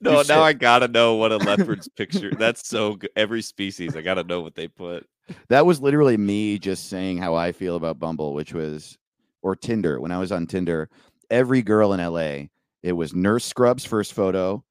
no, 0.00 0.22
now 0.28 0.42
I 0.42 0.52
gotta 0.52 0.88
know 0.88 1.14
what 1.14 1.32
a 1.32 1.36
leopard's 1.38 1.88
picture. 1.88 2.30
That's 2.30 2.68
so 2.68 2.96
good. 2.96 3.10
Every 3.16 3.42
species, 3.42 3.96
I 3.96 4.02
gotta 4.02 4.24
know 4.24 4.40
what 4.40 4.54
they 4.54 4.68
put. 4.68 5.06
that 5.48 5.66
was 5.66 5.80
literally 5.80 6.16
me 6.16 6.58
just 6.58 6.88
saying 6.88 7.18
how 7.18 7.34
I 7.34 7.52
feel 7.52 7.76
about 7.76 7.98
Bumble, 7.98 8.34
which 8.34 8.52
was 8.52 8.98
or 9.42 9.56
Tinder. 9.56 10.00
When 10.00 10.12
I 10.12 10.18
was 10.18 10.32
on 10.32 10.46
Tinder, 10.46 10.88
every 11.30 11.62
girl 11.62 11.92
in 11.92 12.00
LA, 12.00 12.48
it 12.82 12.92
was 12.92 13.14
nurse 13.14 13.44
scrubs 13.44 13.84
first 13.84 14.12
photo, 14.12 14.64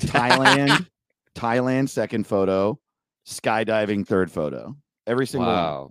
Thailand, 0.00 0.86
Thailand 1.34 1.88
second 1.88 2.26
photo, 2.26 2.78
skydiving 3.26 4.06
third 4.06 4.30
photo. 4.30 4.76
Every 5.06 5.26
single 5.26 5.48
one. 5.48 5.56
Wow, 5.56 5.90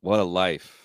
what 0.00 0.20
a 0.20 0.24
life! 0.24 0.78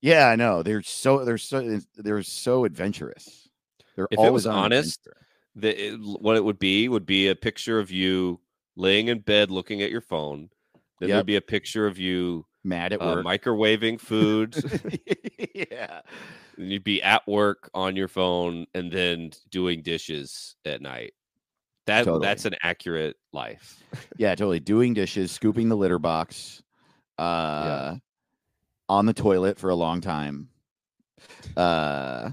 Yeah, 0.00 0.28
I 0.28 0.36
know. 0.36 0.62
They're 0.62 0.82
so 0.82 1.24
they're 1.24 1.38
so 1.38 1.80
they're 1.96 2.22
so 2.22 2.64
adventurous. 2.64 3.48
They're 3.96 4.06
If 4.10 4.18
it 4.18 4.18
always 4.18 4.32
was 4.32 4.46
honest, 4.46 5.00
adventure. 5.06 5.23
The, 5.56 5.86
it- 5.92 6.00
what 6.00 6.36
it 6.36 6.44
would 6.44 6.58
be 6.58 6.88
would 6.88 7.06
be 7.06 7.28
a 7.28 7.34
picture 7.36 7.78
of 7.78 7.90
you 7.90 8.40
laying 8.76 9.08
in 9.08 9.20
bed 9.20 9.50
looking 9.50 9.82
at 9.82 9.90
your 9.90 10.00
phone. 10.00 10.50
Then 11.00 11.08
Yep. 11.08 11.16
there'd 11.16 11.26
be 11.26 11.36
a 11.36 11.40
picture 11.40 11.86
of 11.86 11.98
you 11.98 12.46
mad 12.64 12.92
at 12.92 13.00
uh, 13.02 13.04
work. 13.22 13.26
microwaving 13.26 14.00
food. 14.00 14.54
yeah. 15.54 16.00
and 16.56 16.72
you'd 16.72 16.82
be 16.84 17.02
at 17.02 17.26
work 17.28 17.70
on 17.74 17.94
your 17.96 18.08
phone 18.08 18.66
and 18.74 18.90
then 18.92 19.30
doing 19.50 19.82
dishes 19.82 20.56
at 20.64 20.80
night. 20.80 21.14
That 21.86 22.04
Totally. 22.04 22.24
that's 22.26 22.46
an 22.46 22.54
accurate 22.62 23.16
life. 23.32 23.82
Yeah, 24.16 24.34
totally. 24.34 24.60
Doing 24.60 24.94
dishes, 24.94 25.30
scooping 25.32 25.68
the 25.68 25.76
litter 25.76 25.98
box, 25.98 26.62
uh, 27.18 27.96
on 28.88 29.04
the 29.06 29.12
toilet 29.12 29.58
for 29.58 29.68
a 29.70 29.74
long 29.74 30.00
time. 30.00 30.48
Uh, 31.56 32.30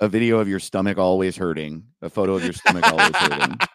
a 0.00 0.08
video 0.08 0.38
of 0.38 0.48
your 0.48 0.60
stomach 0.60 0.98
always 0.98 1.36
hurting. 1.36 1.84
A 2.02 2.10
photo 2.10 2.34
of 2.34 2.44
your 2.44 2.52
stomach 2.52 2.84
always 2.90 3.16
hurting. 3.16 3.58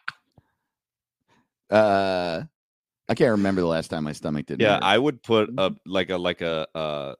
Uh, 1.70 2.44
I 3.08 3.16
can't 3.16 3.32
remember 3.32 3.62
the 3.62 3.68
last 3.68 3.88
time 3.88 4.04
my 4.04 4.12
stomach 4.12 4.46
did. 4.46 4.60
Yeah, 4.60 4.78
I 4.82 4.98
would 4.98 5.24
put 5.24 5.50
a 5.58 5.74
like 5.86 6.10
a 6.10 6.18
like 6.18 6.42
a 6.42 6.68
uh 6.75 7.16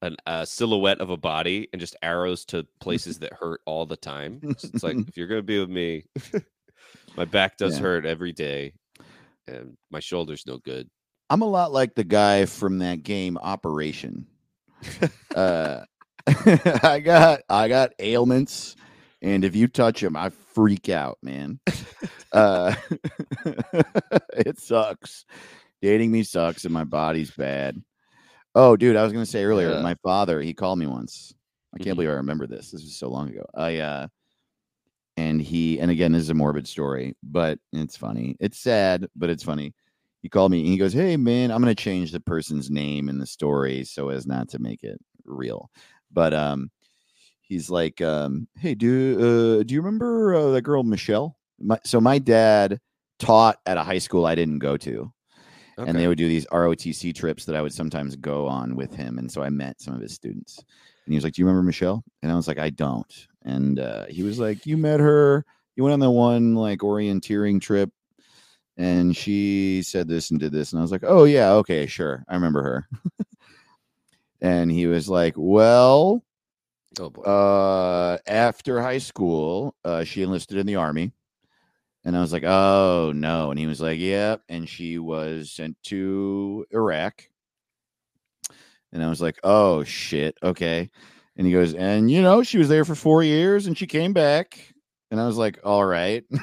an, 0.00 0.16
a 0.26 0.46
silhouette 0.46 1.02
of 1.02 1.10
a 1.10 1.18
body 1.18 1.68
and 1.72 1.80
just 1.80 1.96
arrows 2.02 2.46
to 2.46 2.66
places 2.80 3.18
that 3.20 3.34
hurt 3.34 3.60
all 3.66 3.84
the 3.84 3.96
time. 3.98 4.40
So 4.56 4.68
it's 4.72 4.82
like 4.82 4.96
if 5.08 5.16
you're 5.18 5.26
gonna 5.26 5.42
be 5.42 5.58
with 5.58 5.68
me, 5.68 6.04
my 7.16 7.26
back 7.26 7.58
does 7.58 7.74
Yeah. 7.76 7.82
hurt 7.82 8.06
every 8.06 8.32
day, 8.32 8.72
and 9.46 9.76
my 9.90 10.00
shoulder's 10.00 10.46
no 10.46 10.56
good. 10.56 10.88
I'm 11.28 11.42
a 11.42 11.46
lot 11.46 11.72
like 11.72 11.94
the 11.94 12.04
guy 12.04 12.46
from 12.46 12.78
that 12.78 13.02
game 13.02 13.36
Operation. 13.36 14.26
uh, 15.36 15.82
I 16.82 17.00
got 17.04 17.40
I 17.48 17.68
got 17.68 17.92
ailments, 17.98 18.76
and 19.22 19.44
if 19.44 19.54
you 19.56 19.68
touch 19.68 20.00
them, 20.00 20.16
I 20.16 20.30
freak 20.30 20.88
out, 20.88 21.18
man. 21.22 21.60
uh, 22.32 22.74
it 24.36 24.58
sucks. 24.58 25.24
Dating 25.82 26.10
me 26.12 26.22
sucks, 26.22 26.64
and 26.64 26.74
my 26.74 26.84
body's 26.84 27.30
bad. 27.30 27.82
Oh, 28.54 28.76
dude, 28.76 28.96
I 28.96 29.02
was 29.02 29.12
gonna 29.12 29.26
say 29.26 29.44
earlier, 29.44 29.70
Yeah. 29.70 29.80
my 29.82 29.94
father 30.02 30.40
he 30.42 30.52
called 30.54 30.78
me 30.78 30.86
once. 30.86 31.32
I 31.74 31.78
can't 31.78 31.94
Mhm. 31.94 31.96
believe 31.96 32.10
I 32.10 32.14
remember 32.14 32.46
this. 32.46 32.70
This 32.70 32.82
was 32.82 32.96
so 32.96 33.08
long 33.08 33.28
ago. 33.30 33.46
I 33.54 33.78
uh, 33.78 34.08
and 35.16 35.40
he 35.40 35.78
and 35.80 35.90
again, 35.90 36.12
this 36.12 36.22
is 36.22 36.30
a 36.30 36.34
morbid 36.34 36.66
story, 36.66 37.14
but 37.22 37.58
it's 37.72 37.96
funny. 37.96 38.36
It's 38.40 38.58
sad, 38.58 39.06
but 39.16 39.30
it's 39.30 39.42
funny 39.44 39.74
he 40.22 40.28
called 40.28 40.52
me 40.52 40.58
and 40.60 40.68
he 40.68 40.76
goes, 40.76 40.92
Hey 40.92 41.16
man, 41.16 41.50
I'm 41.50 41.62
gonna 41.62 41.74
change 41.74 42.12
the 42.12 42.20
person's 42.20 42.70
name 42.70 43.08
in 43.08 43.18
the 43.18 43.26
story 43.26 43.84
so 43.84 44.10
as 44.10 44.26
not 44.26 44.50
to 44.50 44.58
make 44.58 44.82
it 44.82 45.00
real. 45.24 45.70
But 46.12 46.34
um 46.34 46.70
he's 47.42 47.70
like, 47.70 48.00
um, 48.00 48.48
hey, 48.58 48.74
do 48.74 49.58
uh 49.58 49.62
do 49.62 49.74
you 49.74 49.82
remember 49.82 50.34
uh, 50.34 50.50
that 50.52 50.62
girl 50.62 50.82
Michelle? 50.82 51.36
My, 51.58 51.78
so 51.84 52.00
my 52.00 52.18
dad 52.18 52.80
taught 53.18 53.58
at 53.66 53.76
a 53.76 53.82
high 53.82 53.98
school 53.98 54.26
I 54.26 54.34
didn't 54.34 54.58
go 54.58 54.76
to. 54.78 55.12
And 55.88 55.98
they 55.98 56.08
would 56.08 56.18
do 56.18 56.28
these 56.28 56.46
ROTC 56.48 57.14
trips 57.14 57.46
that 57.46 57.56
I 57.56 57.62
would 57.62 57.72
sometimes 57.72 58.14
go 58.16 58.46
on 58.46 58.76
with 58.76 58.94
him. 58.94 59.18
And 59.18 59.32
so 59.32 59.42
I 59.42 59.48
met 59.48 59.80
some 59.80 59.94
of 59.94 60.02
his 60.02 60.12
students. 60.12 60.58
And 60.58 61.12
he 61.12 61.14
was 61.14 61.24
like, 61.24 61.32
Do 61.32 61.42
you 61.42 61.46
remember 61.46 61.64
Michelle? 61.64 62.04
And 62.22 62.30
I 62.30 62.36
was 62.36 62.46
like, 62.46 62.58
I 62.58 62.70
don't. 62.70 63.26
And 63.44 63.78
uh, 63.78 64.06
he 64.06 64.22
was 64.22 64.38
like, 64.38 64.66
You 64.66 64.76
met 64.76 65.00
her. 65.00 65.44
You 65.76 65.84
went 65.84 65.94
on 65.94 66.00
the 66.00 66.10
one 66.10 66.54
like 66.54 66.80
orienteering 66.80 67.62
trip 67.62 67.90
and 68.76 69.16
she 69.16 69.82
said 69.82 70.06
this 70.06 70.30
and 70.30 70.38
did 70.38 70.52
this. 70.52 70.72
And 70.72 70.80
I 70.80 70.82
was 70.82 70.92
like, 70.92 71.04
Oh, 71.04 71.24
yeah. 71.24 71.52
Okay. 71.52 71.86
Sure. 71.86 72.24
I 72.28 72.34
remember 72.34 72.62
her. 72.62 72.88
and 74.40 74.70
he 74.70 74.86
was 74.86 75.08
like, 75.08 75.34
Well, 75.36 76.24
oh 76.98 77.10
boy. 77.10 77.22
uh, 77.22 78.18
after 78.26 78.80
high 78.80 78.98
school, 78.98 79.74
uh, 79.84 80.04
she 80.04 80.22
enlisted 80.22 80.58
in 80.58 80.66
the 80.66 80.76
army. 80.76 81.12
And 82.04 82.16
I 82.16 82.20
was 82.20 82.32
like, 82.32 82.44
oh 82.44 83.12
no. 83.14 83.50
And 83.50 83.58
he 83.58 83.66
was 83.66 83.80
like, 83.80 83.98
yep. 83.98 84.42
And 84.48 84.68
she 84.68 84.98
was 84.98 85.50
sent 85.52 85.76
to 85.84 86.64
Iraq. 86.70 87.28
And 88.92 89.04
I 89.04 89.08
was 89.08 89.20
like, 89.20 89.38
oh 89.44 89.84
shit. 89.84 90.36
Okay. 90.42 90.90
And 91.36 91.46
he 91.46 91.52
goes, 91.52 91.74
and 91.74 92.10
you 92.10 92.22
know, 92.22 92.42
she 92.42 92.58
was 92.58 92.68
there 92.68 92.84
for 92.84 92.94
four 92.94 93.22
years 93.22 93.66
and 93.66 93.76
she 93.76 93.86
came 93.86 94.12
back. 94.12 94.72
And 95.10 95.20
I 95.20 95.26
was 95.26 95.36
like, 95.36 95.58
all 95.64 95.84
right. 95.84 96.24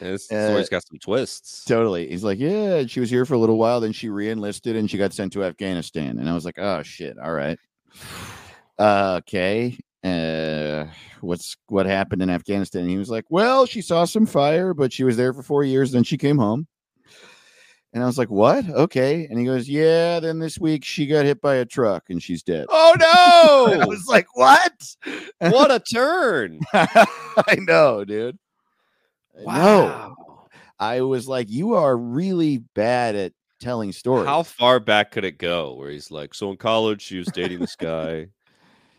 This 0.00 0.30
uh, 0.30 0.48
story's 0.48 0.68
got 0.68 0.86
some 0.86 0.98
twists. 0.98 1.64
totally. 1.64 2.08
He's 2.08 2.24
like, 2.24 2.38
yeah, 2.38 2.86
she 2.86 3.00
was 3.00 3.10
here 3.10 3.24
for 3.24 3.34
a 3.34 3.38
little 3.38 3.58
while. 3.58 3.80
Then 3.80 3.92
she 3.92 4.08
re 4.08 4.30
enlisted 4.30 4.76
and 4.76 4.90
she 4.90 4.96
got 4.96 5.12
sent 5.12 5.32
to 5.34 5.44
Afghanistan. 5.44 6.18
And 6.18 6.28
I 6.28 6.34
was 6.34 6.44
like, 6.44 6.58
oh 6.58 6.82
shit. 6.82 7.18
All 7.18 7.32
right. 7.32 7.58
Uh, 8.80 9.18
okay. 9.18 9.76
Uh, 10.04 10.86
what's 11.20 11.56
what 11.66 11.84
happened 11.84 12.22
in 12.22 12.30
Afghanistan? 12.30 12.82
And 12.82 12.90
he 12.90 12.96
was 12.96 13.10
like, 13.10 13.24
well, 13.28 13.66
she 13.66 13.82
saw 13.82 14.04
some 14.04 14.24
fire, 14.24 14.72
but 14.72 14.92
she 14.92 15.02
was 15.02 15.16
there 15.16 15.34
for 15.34 15.42
four 15.42 15.64
years. 15.64 15.90
Then 15.90 16.04
she 16.04 16.16
came 16.16 16.38
home. 16.38 16.68
And 17.92 18.04
I 18.04 18.06
was 18.06 18.18
like, 18.18 18.30
what? 18.30 18.68
Okay. 18.68 19.26
And 19.28 19.36
he 19.36 19.44
goes, 19.44 19.68
yeah. 19.68 20.20
Then 20.20 20.38
this 20.38 20.60
week 20.60 20.84
she 20.84 21.08
got 21.08 21.24
hit 21.24 21.40
by 21.40 21.56
a 21.56 21.64
truck 21.64 22.04
and 22.10 22.22
she's 22.22 22.44
dead. 22.44 22.66
Oh 22.68 22.94
I 23.82 23.86
was 23.86 24.06
like, 24.08 24.26
what? 24.34 24.72
what 25.38 25.70
a 25.70 25.78
turn! 25.92 26.60
I 26.72 27.56
know, 27.58 28.04
dude. 28.04 28.38
Wow. 29.34 30.14
I 30.78 31.00
was 31.02 31.28
like, 31.28 31.50
you 31.50 31.74
are 31.74 31.96
really 31.96 32.58
bad 32.74 33.16
at 33.16 33.32
telling 33.60 33.92
stories. 33.92 34.26
How 34.26 34.42
far 34.42 34.80
back 34.80 35.10
could 35.10 35.24
it 35.24 35.38
go? 35.38 35.74
Where 35.74 35.90
he's 35.90 36.10
like, 36.10 36.34
so 36.34 36.50
in 36.50 36.56
college 36.56 37.02
she 37.02 37.18
was 37.18 37.26
dating 37.28 37.58
this 37.60 37.76
guy, 37.76 38.28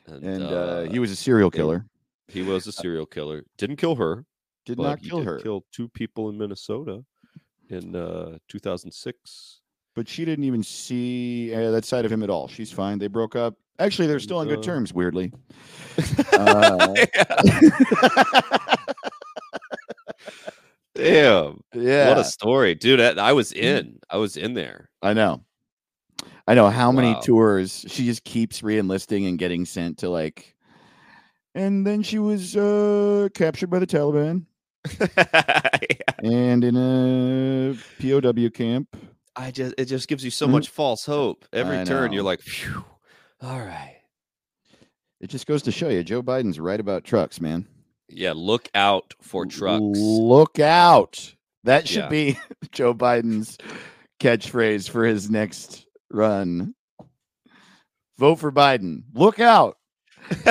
and, 0.08 0.24
and 0.24 0.44
uh, 0.44 0.48
uh, 0.48 0.84
he 0.90 1.00
was 1.00 1.12
a 1.12 1.16
serial 1.16 1.50
killer. 1.52 1.86
he 2.28 2.42
was 2.42 2.68
a 2.68 2.72
serial 2.72 3.06
killer. 3.06 3.44
Didn't 3.58 3.78
kill 3.78 3.96
her. 3.96 4.26
Did 4.66 4.78
not 4.78 5.02
kill 5.02 5.24
her. 5.24 5.40
Killed 5.40 5.64
two 5.72 5.88
people 5.90 6.30
in 6.30 6.38
Minnesota. 6.38 7.04
in 7.70 7.96
uh 7.96 8.38
2006. 8.50 9.62
but 9.96 10.08
she 10.08 10.26
didn't 10.26 10.46
even 10.46 10.64
see 10.64 11.54
uh, 11.54 11.72
that 11.72 11.86
side 11.86 12.06
of 12.06 12.12
him 12.12 12.24
at 12.24 12.30
all. 12.30 12.48
She's 12.48 12.72
fine. 12.72 13.00
They 13.00 13.08
broke 13.08 13.36
up. 13.36 13.56
Actually, 13.80 14.08
they're 14.08 14.20
still 14.20 14.38
on 14.38 14.48
good 14.48 14.62
terms. 14.62 14.94
Weirdly. 14.94 15.32
Uh, 16.34 16.94
Damn. 20.96 21.62
yeah. 21.74 22.10
What 22.10 22.18
a 22.18 22.24
story, 22.24 22.76
dude. 22.76 23.00
I, 23.00 23.30
I 23.30 23.32
was 23.34 23.52
Mm. 23.54 23.58
in. 23.62 24.00
I 24.10 24.18
was 24.18 24.36
in 24.38 24.54
there. 24.54 24.90
I 25.02 25.14
know. 25.14 25.44
I 26.48 26.56
know 26.56 26.70
how 26.70 26.92
many 26.92 27.14
Wow. 27.14 27.22
tours 27.24 27.86
she 27.88 28.06
just 28.06 28.24
keeps 28.24 28.64
re-enlisting 28.64 29.26
and 29.28 29.38
getting 29.38 29.66
sent 29.66 30.00
to 30.00 30.10
like 30.10 30.56
and 31.54 31.86
then 31.86 32.02
she 32.02 32.18
was 32.20 32.58
uh 32.58 33.30
captured 33.36 33.70
by 33.70 33.78
the 33.80 33.86
Taliban 33.88 34.46
and 36.24 36.64
in 36.64 36.76
a 36.76 37.78
POW 38.02 38.50
camp. 38.50 38.98
I 39.36 39.52
just 39.52 39.76
it 39.78 39.86
just 39.86 40.08
gives 40.08 40.26
you 40.26 40.32
so 40.32 40.48
Mhm. 40.48 40.52
much 40.52 40.70
false 40.70 41.06
hope. 41.06 41.46
Every 41.54 41.80
I 41.80 41.84
turn 41.86 42.12
you're 42.12 42.24
like, 42.24 42.42
Phew, 42.42 42.84
all 43.42 43.60
right. 43.60 43.98
It 45.22 45.30
just 45.30 45.48
goes 45.48 45.62
to 45.64 45.72
show 45.72 45.90
you 45.90 46.04
Joe 46.04 46.24
Biden's 46.24 46.60
right 46.60 46.80
about 46.80 47.04
trucks, 47.04 47.42
man. 47.42 47.68
Yeah, 48.08 48.34
look 48.36 48.70
out 48.74 49.14
for 49.22 49.46
trucks. 49.46 49.82
Look 49.84 50.60
out. 50.60 51.36
That 51.66 51.88
should 51.88 52.04
Yeah. 52.04 52.10
be 52.10 52.40
Joe 52.72 52.94
Biden's 52.94 53.58
catchphrase 54.20 54.90
for 54.90 55.06
his 55.06 55.30
next 55.30 55.86
run. 56.10 56.74
Vote 58.18 58.36
for 58.36 58.52
Biden. 58.52 59.04
Look 59.14 59.40
out. 59.40 59.78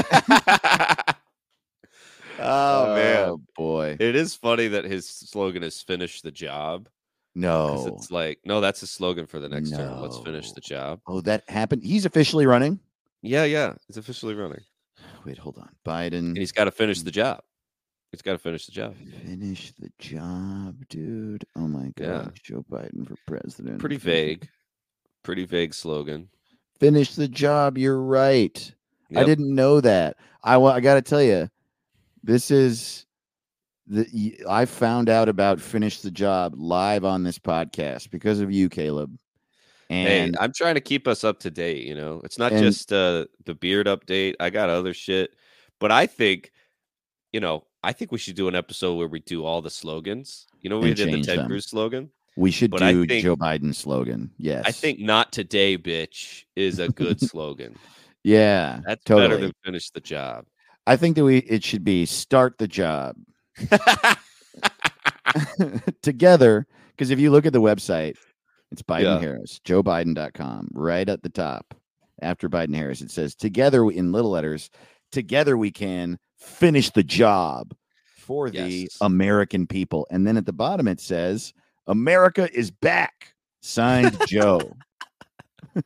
oh 2.39 2.95
man. 2.95 3.29
Oh, 3.29 3.41
boy. 3.57 3.97
It 3.99 4.15
is 4.17 4.35
funny 4.35 4.69
that 4.69 4.85
his 4.85 5.09
slogan 5.09 5.63
is 5.63 5.83
finish 5.83 6.21
the 6.23 6.31
job. 6.31 6.89
No. 7.35 7.95
It's 7.97 8.11
like, 8.11 8.41
no, 8.45 8.61
that's 8.61 8.81
his 8.81 8.91
slogan 8.91 9.27
for 9.27 9.39
the 9.39 9.49
next 9.49 9.71
term. 9.71 10.01
Let's 10.01 10.19
finish 10.19 10.53
the 10.53 10.61
job. 10.61 11.01
Oh, 11.07 11.21
that 11.23 11.49
happened. 11.49 11.85
He's 11.85 12.05
officially 12.05 12.47
running. 12.47 12.81
Yeah, 13.23 13.45
yeah. 13.45 13.75
He's 13.87 13.97
officially 13.97 14.35
running. 14.35 14.61
Wait, 15.25 15.39
hold 15.39 15.59
on. 15.59 15.71
Biden 15.87 16.19
And 16.19 16.37
he's 16.37 16.53
got 16.53 16.65
to 16.65 16.71
finish 16.71 17.03
the 17.03 17.11
mm. 17.11 17.15
job. 17.15 17.43
He's 18.11 18.23
got 18.23 18.33
to 18.33 18.39
finish 18.39 18.67
the 18.67 18.73
job. 18.73 18.95
finish 19.27 19.73
the 19.79 19.91
job, 19.99 20.77
dude. 20.89 21.45
Oh 21.57 21.69
my 21.69 21.93
Yeah. 21.99 22.25
gosh. 22.25 22.41
Joe 22.43 22.65
Biden 22.71 23.07
for 23.07 23.17
president. 23.27 23.79
Pretty 23.81 23.99
vague. 23.99 24.49
Pretty 25.23 25.45
vague 25.45 25.75
slogan. 25.75 26.29
Finish 26.81 27.15
the 27.17 27.29
job. 27.29 27.77
You're 27.77 28.01
right. 28.01 28.75
I 29.15 29.25
didn't 29.25 29.55
know 29.55 29.81
that. 29.81 30.17
I 30.43 30.57
wa- 30.59 30.73
I 30.73 30.81
got 30.81 30.95
to 30.95 31.03
tell 31.03 31.23
you, 31.23 31.51
this 32.23 32.51
is 32.51 33.07
the 33.89 34.41
I 34.49 34.65
found 34.65 35.09
out 35.09 35.29
about 35.29 35.61
finish 35.61 36.01
the 36.01 36.11
job 36.11 36.55
live 36.57 37.05
on 37.05 37.23
this 37.25 37.39
podcast 37.39 38.11
because 38.11 38.41
of 38.41 38.53
you, 38.53 38.69
Caleb. 38.69 39.17
Hey, 39.89 40.21
And 40.21 40.37
I'm 40.39 40.53
trying 40.53 40.75
to 40.75 40.81
keep 40.83 41.09
us 41.09 41.25
up 41.25 41.41
to 41.41 41.51
date. 41.51 41.85
You 41.85 41.95
know, 41.95 42.21
it's 42.25 42.39
not 42.39 42.53
and- 42.53 42.63
just 42.63 42.93
uh, 42.93 43.25
the 43.47 43.55
beard 43.55 43.87
update. 43.87 44.35
I 44.39 44.51
got 44.51 44.69
other 44.69 44.93
shit, 44.93 45.31
but 45.81 45.91
I 45.91 46.07
think, 46.07 46.53
you 47.33 47.41
know, 47.41 47.65
I 47.83 47.93
think 47.93 48.13
we 48.13 48.19
should 48.19 48.37
do 48.37 48.49
an 48.49 48.55
episode 48.55 48.97
where 48.97 49.09
we 49.09 49.21
do 49.21 49.45
all 49.45 49.63
the 49.63 49.71
slogans. 49.71 50.47
You 50.61 50.69
know, 50.71 50.79
we 50.79 50.93
did 50.93 51.13
the 51.13 51.23
Ted 51.23 51.39
them. 51.39 51.47
Cruz 51.47 51.67
slogan. 51.67 52.11
we 52.37 52.51
should 52.51 52.71
but 52.71 52.81
do 52.81 53.07
think- 53.07 53.25
Joe 53.25 53.37
Biden's 53.37 53.79
slogan. 53.79 54.31
Yes. 54.37 54.65
I 54.67 54.73
think 54.73 54.99
"Not 55.01 55.33
today, 55.33 55.79
bitch" 55.79 56.45
is 56.55 56.79
a 56.81 56.89
good 56.89 57.21
slogan. 57.21 57.77
Yeah. 58.25 58.81
That's 58.85 59.03
totally. 59.05 59.29
better 59.29 59.41
than 59.41 59.53
"Finish 59.65 59.91
the 59.91 60.01
job." 60.01 60.45
I 60.87 60.97
think 60.97 61.17
that 61.17 61.25
we 61.25 61.39
it 61.39 61.65
should 61.65 61.85
be 61.85 62.05
start 62.05 62.59
the 62.59 62.69
job 62.69 63.17
together 66.03 66.67
because 66.91 67.11
if 67.11 67.19
you 67.19 67.31
look 67.31 67.47
at 67.47 67.53
the 67.53 67.61
website, 67.61 68.17
it's 68.71 68.83
Biden 68.83 69.03
Yeah. 69.03 69.21
Harris, 69.21 69.61
joebiden.com, 69.65 70.69
right 70.73 71.09
at 71.09 71.23
the 71.23 71.29
top 71.29 71.75
after 72.21 72.49
Biden 72.49 72.75
Harris. 72.75 73.01
It 73.01 73.11
says, 73.11 73.35
Together 73.35 73.89
in 73.91 74.13
little 74.13 74.31
letters, 74.31 74.71
together 75.13 75.57
we 75.57 75.71
can 75.71 76.19
finish 76.37 76.91
the 76.91 77.03
job 77.03 77.75
for 78.17 78.51
the 78.51 78.91
American 79.01 79.67
people. 79.67 80.07
And 80.11 80.27
then 80.27 80.37
at 80.37 80.47
the 80.47 80.53
bottom 80.53 80.89
it 80.89 81.01
says, 81.01 81.53
America 81.87 82.49
is 82.53 82.71
back. 82.71 83.35
Signed 83.61 84.17
Joe. 84.29 84.73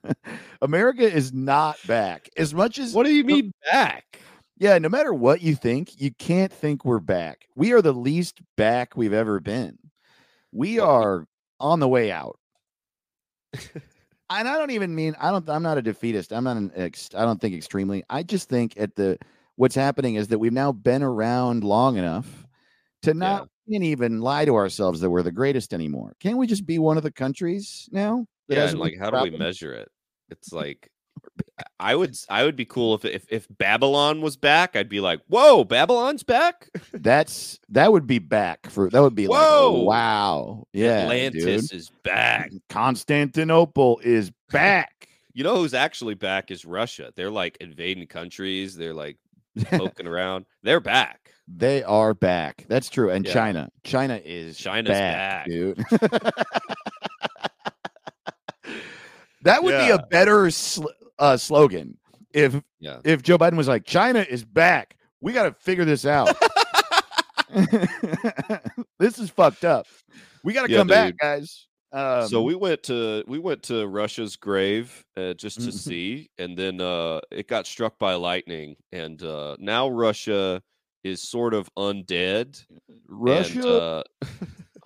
America 0.63 1.11
is 1.11 1.33
not 1.33 1.77
back. 1.87 2.29
As 2.37 2.55
much 2.55 2.79
as 2.79 2.95
what 2.95 3.05
do 3.05 3.13
you 3.13 3.25
mean 3.25 3.53
back? 3.71 4.21
Yeah, 4.63 4.79
no 4.79 4.89
matter 4.89 5.13
what 5.13 5.43
you 5.43 5.57
think, 5.57 6.01
you 6.01 6.13
can't 6.13 6.53
think 6.53 6.85
we're 6.85 7.01
back. 7.01 7.49
We 7.57 7.73
are 7.73 7.83
the 7.83 7.93
least 7.93 8.41
back 8.57 8.97
we've 8.97 9.13
ever 9.13 9.41
been. 9.41 9.77
We 10.53 10.79
are 10.79 11.27
on 11.59 11.81
the 11.81 11.89
way 11.89 12.13
out. 12.13 12.39
and 13.55 14.47
I 14.49 14.57
don't 14.57 14.71
even 14.71 14.95
mean 14.95 15.17
I 15.19 15.33
don't 15.33 15.51
I'm 15.51 15.65
not 15.65 15.79
a 15.79 15.83
defeatist. 15.83 16.33
I'm 16.33 16.45
not 16.45 16.57
an 16.57 16.71
ex, 16.77 17.11
I 17.13 17.25
don't 17.25 17.41
think 17.41 17.57
extremely. 17.57 18.05
I 18.09 18.23
just 18.23 18.49
think 18.49 18.75
at 18.77 18.95
the 18.95 19.19
what's 19.57 19.75
happening 19.75 20.15
is 20.15 20.29
that 20.29 20.39
we've 20.39 20.53
now 20.53 20.71
been 20.71 21.03
around 21.03 21.65
long 21.65 21.97
enough 21.97 22.47
to 23.03 23.15
not 23.15 23.49
can't 23.69 23.83
even 23.83 24.21
lie 24.21 24.45
to 24.45 24.55
ourselves 24.55 25.01
that 25.01 25.11
we're 25.11 25.25
the 25.25 25.33
greatest 25.33 25.75
anymore. 25.75 26.15
Can't 26.21 26.39
we 26.39 26.47
just 26.47 26.67
be 26.67 26.79
one 26.79 26.97
of 26.97 27.03
the 27.03 27.11
countries 27.11 27.89
now? 27.91 28.27
Yeah, 28.47 28.69
and 28.69 28.79
like, 28.79 28.95
how 28.97 29.11
do 29.11 29.23
we 29.23 29.37
measure 29.37 29.73
it? 29.73 29.89
It's 30.29 30.53
like, 30.53 30.89
I 31.81 31.95
would, 31.97 32.17
I 32.29 32.45
would 32.45 32.57
be 32.57 32.65
cool 32.65 32.95
if 32.95 33.05
if 33.05 33.25
if 33.29 33.47
Babylon 33.51 34.21
was 34.21 34.37
back. 34.37 34.77
I'd 34.77 34.89
be 34.89 35.01
like, 35.01 35.21
whoa, 35.29 35.65
Babylon's 35.65 36.23
back. 36.23 36.69
That's 36.93 37.59
that 37.71 37.93
would 37.93 38.07
be 38.07 38.19
back 38.19 38.71
for 38.71 38.89
that 38.91 39.01
would 39.01 39.15
be 39.15 39.27
like 39.29 39.41
oh, 39.43 39.73
Whoa! 39.73 39.81
oh, 39.81 39.85
wow. 39.85 40.65
Yeah. 40.73 41.01
Atlantis 41.03 41.69
dude. 41.69 41.73
is 41.73 41.91
back. 42.05 42.51
Constantinople 42.69 44.01
is 44.05 44.31
back. 44.51 45.09
You 45.35 45.45
know 45.45 45.57
who's 45.57 45.75
actually 45.75 46.15
back 46.15 46.51
is 46.51 46.65
Russia. 46.65 47.13
They're 47.17 47.31
like 47.31 47.57
invading 47.61 48.07
countries. 48.07 48.77
They're 48.77 48.95
like 48.95 49.17
poking 49.65 50.07
around. 50.07 50.45
They're 50.63 50.81
back. 50.81 51.31
they 51.49 51.83
are 51.83 52.15
back. 52.15 52.65
That's 52.69 52.89
true. 52.89 53.11
And 53.11 53.27
Yeah. 53.27 53.33
China. 53.33 53.71
China 53.85 54.21
is 54.25 54.57
China's 54.59 54.91
back, 54.91 55.47
back. 55.47 55.47
dude. 55.47 55.85
that 59.43 59.63
would 59.63 59.79
be 59.79 59.91
a 59.91 59.99
better 60.11 60.51
sl- 60.51 60.87
uh, 61.23 61.37
slogan 61.39 61.97
if 62.35 62.61
Yeah. 62.81 62.99
if 63.05 63.23
Joe 63.23 63.39
Biden 63.39 63.57
was 63.57 63.69
like, 63.69 63.85
China 63.85 64.21
is 64.29 64.45
back. 64.45 64.97
We 65.21 65.33
got 65.33 65.45
to 65.45 65.53
figure 65.53 65.85
this 65.85 66.05
out. 66.05 66.35
this 68.99 69.19
is 69.19 69.31
fucked 69.31 69.65
up. 69.65 69.87
We 70.45 70.53
got 70.53 70.67
to 70.67 70.73
Yeah, 70.73 70.79
come 70.79 70.89
back, 70.89 71.17
guys. 71.19 71.69
Um, 71.93 72.27
so 72.29 72.43
we 72.43 72.55
went 72.55 72.83
to 72.85 73.23
we 73.29 73.39
went 73.39 73.63
to 73.65 73.87
Russia's 73.87 74.37
grave 74.37 75.05
uh, 75.17 75.35
just 75.35 75.61
to 75.61 75.69
Mhm. 75.71 75.73
see, 75.75 76.31
and 76.39 76.57
then 76.57 76.81
uh, 76.81 77.21
it 77.31 77.47
got 77.49 77.67
struck 77.67 77.99
by 77.99 78.15
lightning, 78.15 78.77
and 78.93 79.23
uh, 79.23 79.57
now 79.59 79.89
Russia 79.89 80.63
is 81.05 81.23
sort 81.29 81.53
of 81.53 81.69
undead. 81.77 82.65
Russia 83.07 83.69
uh, 83.69 84.03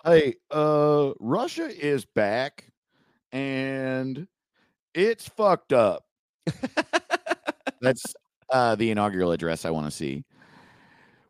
hey, 0.04 0.34
uh, 0.50 1.12
Russia 1.20 1.68
is 1.70 2.04
back, 2.04 2.72
and 3.30 4.26
it's 4.94 5.28
fucked 5.28 5.72
up. 5.72 6.05
That's 7.80 8.14
uh, 8.50 8.74
the 8.74 8.90
inaugural 8.90 9.32
address 9.32 9.64
I 9.64 9.70
want 9.70 9.86
to 9.86 9.90
see. 9.90 10.24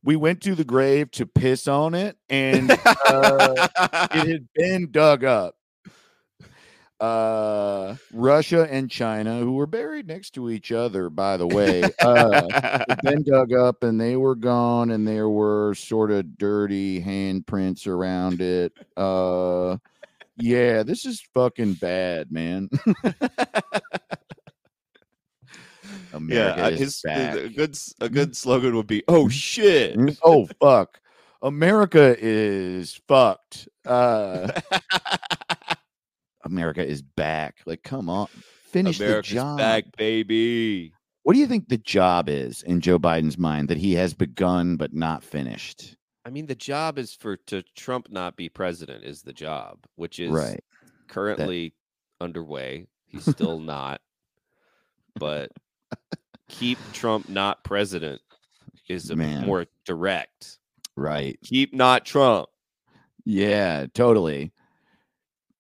We 0.03 0.17
went 0.17 0.41
to 0.43 0.55
the 0.55 0.65
grave 0.65 1.11
to 1.13 1.27
piss 1.27 1.67
on 1.67 1.95
it, 1.95 2.17
and 2.29 2.71
uh, 2.71 3.69
it 4.13 4.29
had 4.29 4.49
been 4.55 4.91
dug 4.93 5.25
up. 5.25 5.57
Uh, 6.99 7.97
Russia 8.15 8.67
and 8.71 8.91
China, 8.91 9.39
who 9.41 9.53
were 9.53 9.67
buried 9.67 10.07
next 10.07 10.31
to 10.31 10.49
each 10.49 10.73
other, 10.73 11.11
by 11.11 11.37
the 11.37 11.47
way, 11.47 11.83
uh, 12.01 12.47
had 12.89 13.01
been 13.03 13.23
dug 13.27 13.53
up 13.53 13.83
and 13.83 14.01
they 14.01 14.17
were 14.17 14.35
gone 14.35 14.91
and 14.91 15.07
there 15.07 15.29
were 15.29 15.75
sort 15.75 16.11
of 16.11 16.39
dirty 16.39 17.03
handprints 17.03 17.87
around 17.87 18.41
it 18.41 18.73
uh 18.97 19.77
yeah 20.39 20.83
this 20.83 21.05
is 21.07 21.21
fucking 21.35 21.75
bad 21.75 22.31
man 22.31 22.69
America 26.17 26.61
yeah, 26.61 26.69
is 26.69 26.79
his, 26.81 27.03
back. 27.03 27.37
a 27.37 27.49
good 27.49 27.71
s- 27.71 27.95
a 28.01 28.09
good 28.09 28.37
slogan 28.37 28.75
would 28.77 28.87
be, 28.87 29.03
"Oh 29.09 29.29
shit." 29.29 29.97
Mm, 29.97 30.19
oh 30.25 30.49
fuck. 30.61 31.01
America 31.43 32.17
is 32.19 33.01
fucked. 33.07 33.69
Uh 33.85 34.51
america 36.45 36.85
is 36.85 37.03
back. 37.03 37.59
Like 37.67 37.83
come 37.83 38.09
on. 38.09 38.29
Finish 38.71 39.01
America's 39.01 39.31
the 39.31 39.35
job. 39.37 39.59
back, 39.59 39.85
baby. 39.97 40.93
what 41.23 41.35
do 41.35 41.39
you 41.39 41.47
think 41.47 41.69
the 41.69 41.79
job 41.79 42.29
is 42.29 42.63
in 42.63 42.81
joe 42.81 42.99
biden's 42.99 43.39
mind 43.39 43.69
that 43.69 43.79
he 43.79 43.95
has 43.95 44.15
begun 44.15 44.77
but 44.77 44.93
not 44.93 45.23
finished? 45.23 45.97
I 46.25 46.31
mean, 46.31 46.47
the 46.47 46.57
job 46.57 46.99
is 46.99 47.15
for 47.15 47.37
to 47.49 47.63
Trump 47.77 48.11
not 48.11 48.37
be 48.37 48.49
president 48.49 49.05
is 49.05 49.23
the 49.23 49.33
job, 49.33 49.79
which 49.95 50.19
is 50.19 50.33
right. 50.33 50.63
Currently 51.09 51.75
underway. 52.21 52.87
He's 53.07 53.25
still 53.31 53.61
not, 53.61 54.01
but 55.15 55.53
keep 56.49 56.79
Trump 56.93 57.29
not 57.29 57.63
president 57.65 58.21
is 58.89 59.11
a 59.11 59.17
Man. 59.17 59.47
more 59.47 59.67
direct. 59.85 60.59
right 60.97 61.39
Keep 61.43 61.75
not 61.75 62.05
Trump. 62.05 62.49
Yeah, 63.25 63.87
totally. 63.93 64.53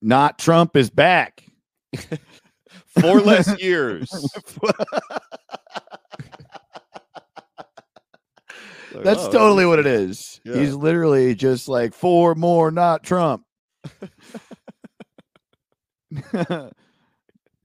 not 0.00 0.38
Trump 0.38 0.76
is 0.76 0.90
back. 0.90 1.44
Four 3.00 3.20
less 3.20 3.60
years. 3.62 4.10
Like, 4.62 4.76
That's 9.04 9.24
oh, 9.24 9.32
totally 9.32 9.66
what 9.66 9.78
it 9.78 9.86
is. 9.86 10.40
Yeah. 10.44 10.56
He's 10.56 10.74
literally 10.74 11.34
just 11.34 11.68
like 11.68 11.92
four 11.92 12.34
more, 12.34 12.70
not 12.70 13.02
Trump. 13.02 13.44
I'm 16.32 16.72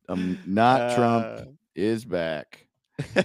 um, 0.10 0.40
not 0.46 0.96
Trump 0.96 1.26
uh, 1.26 1.44
is 1.76 2.06
back. 2.06 2.68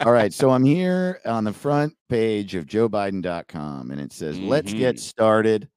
All 0.00 0.12
right, 0.12 0.32
so 0.32 0.50
I'm 0.50 0.64
here 0.64 1.20
on 1.24 1.44
the 1.44 1.52
front 1.52 1.94
page 2.08 2.54
of 2.54 2.66
joebiden.com 2.66 3.90
and 3.90 4.00
it 4.00 4.12
says, 4.12 4.38
Let's 4.38 4.72
get 4.72 4.96
Mhm. 4.96 5.00
started. 5.00 5.68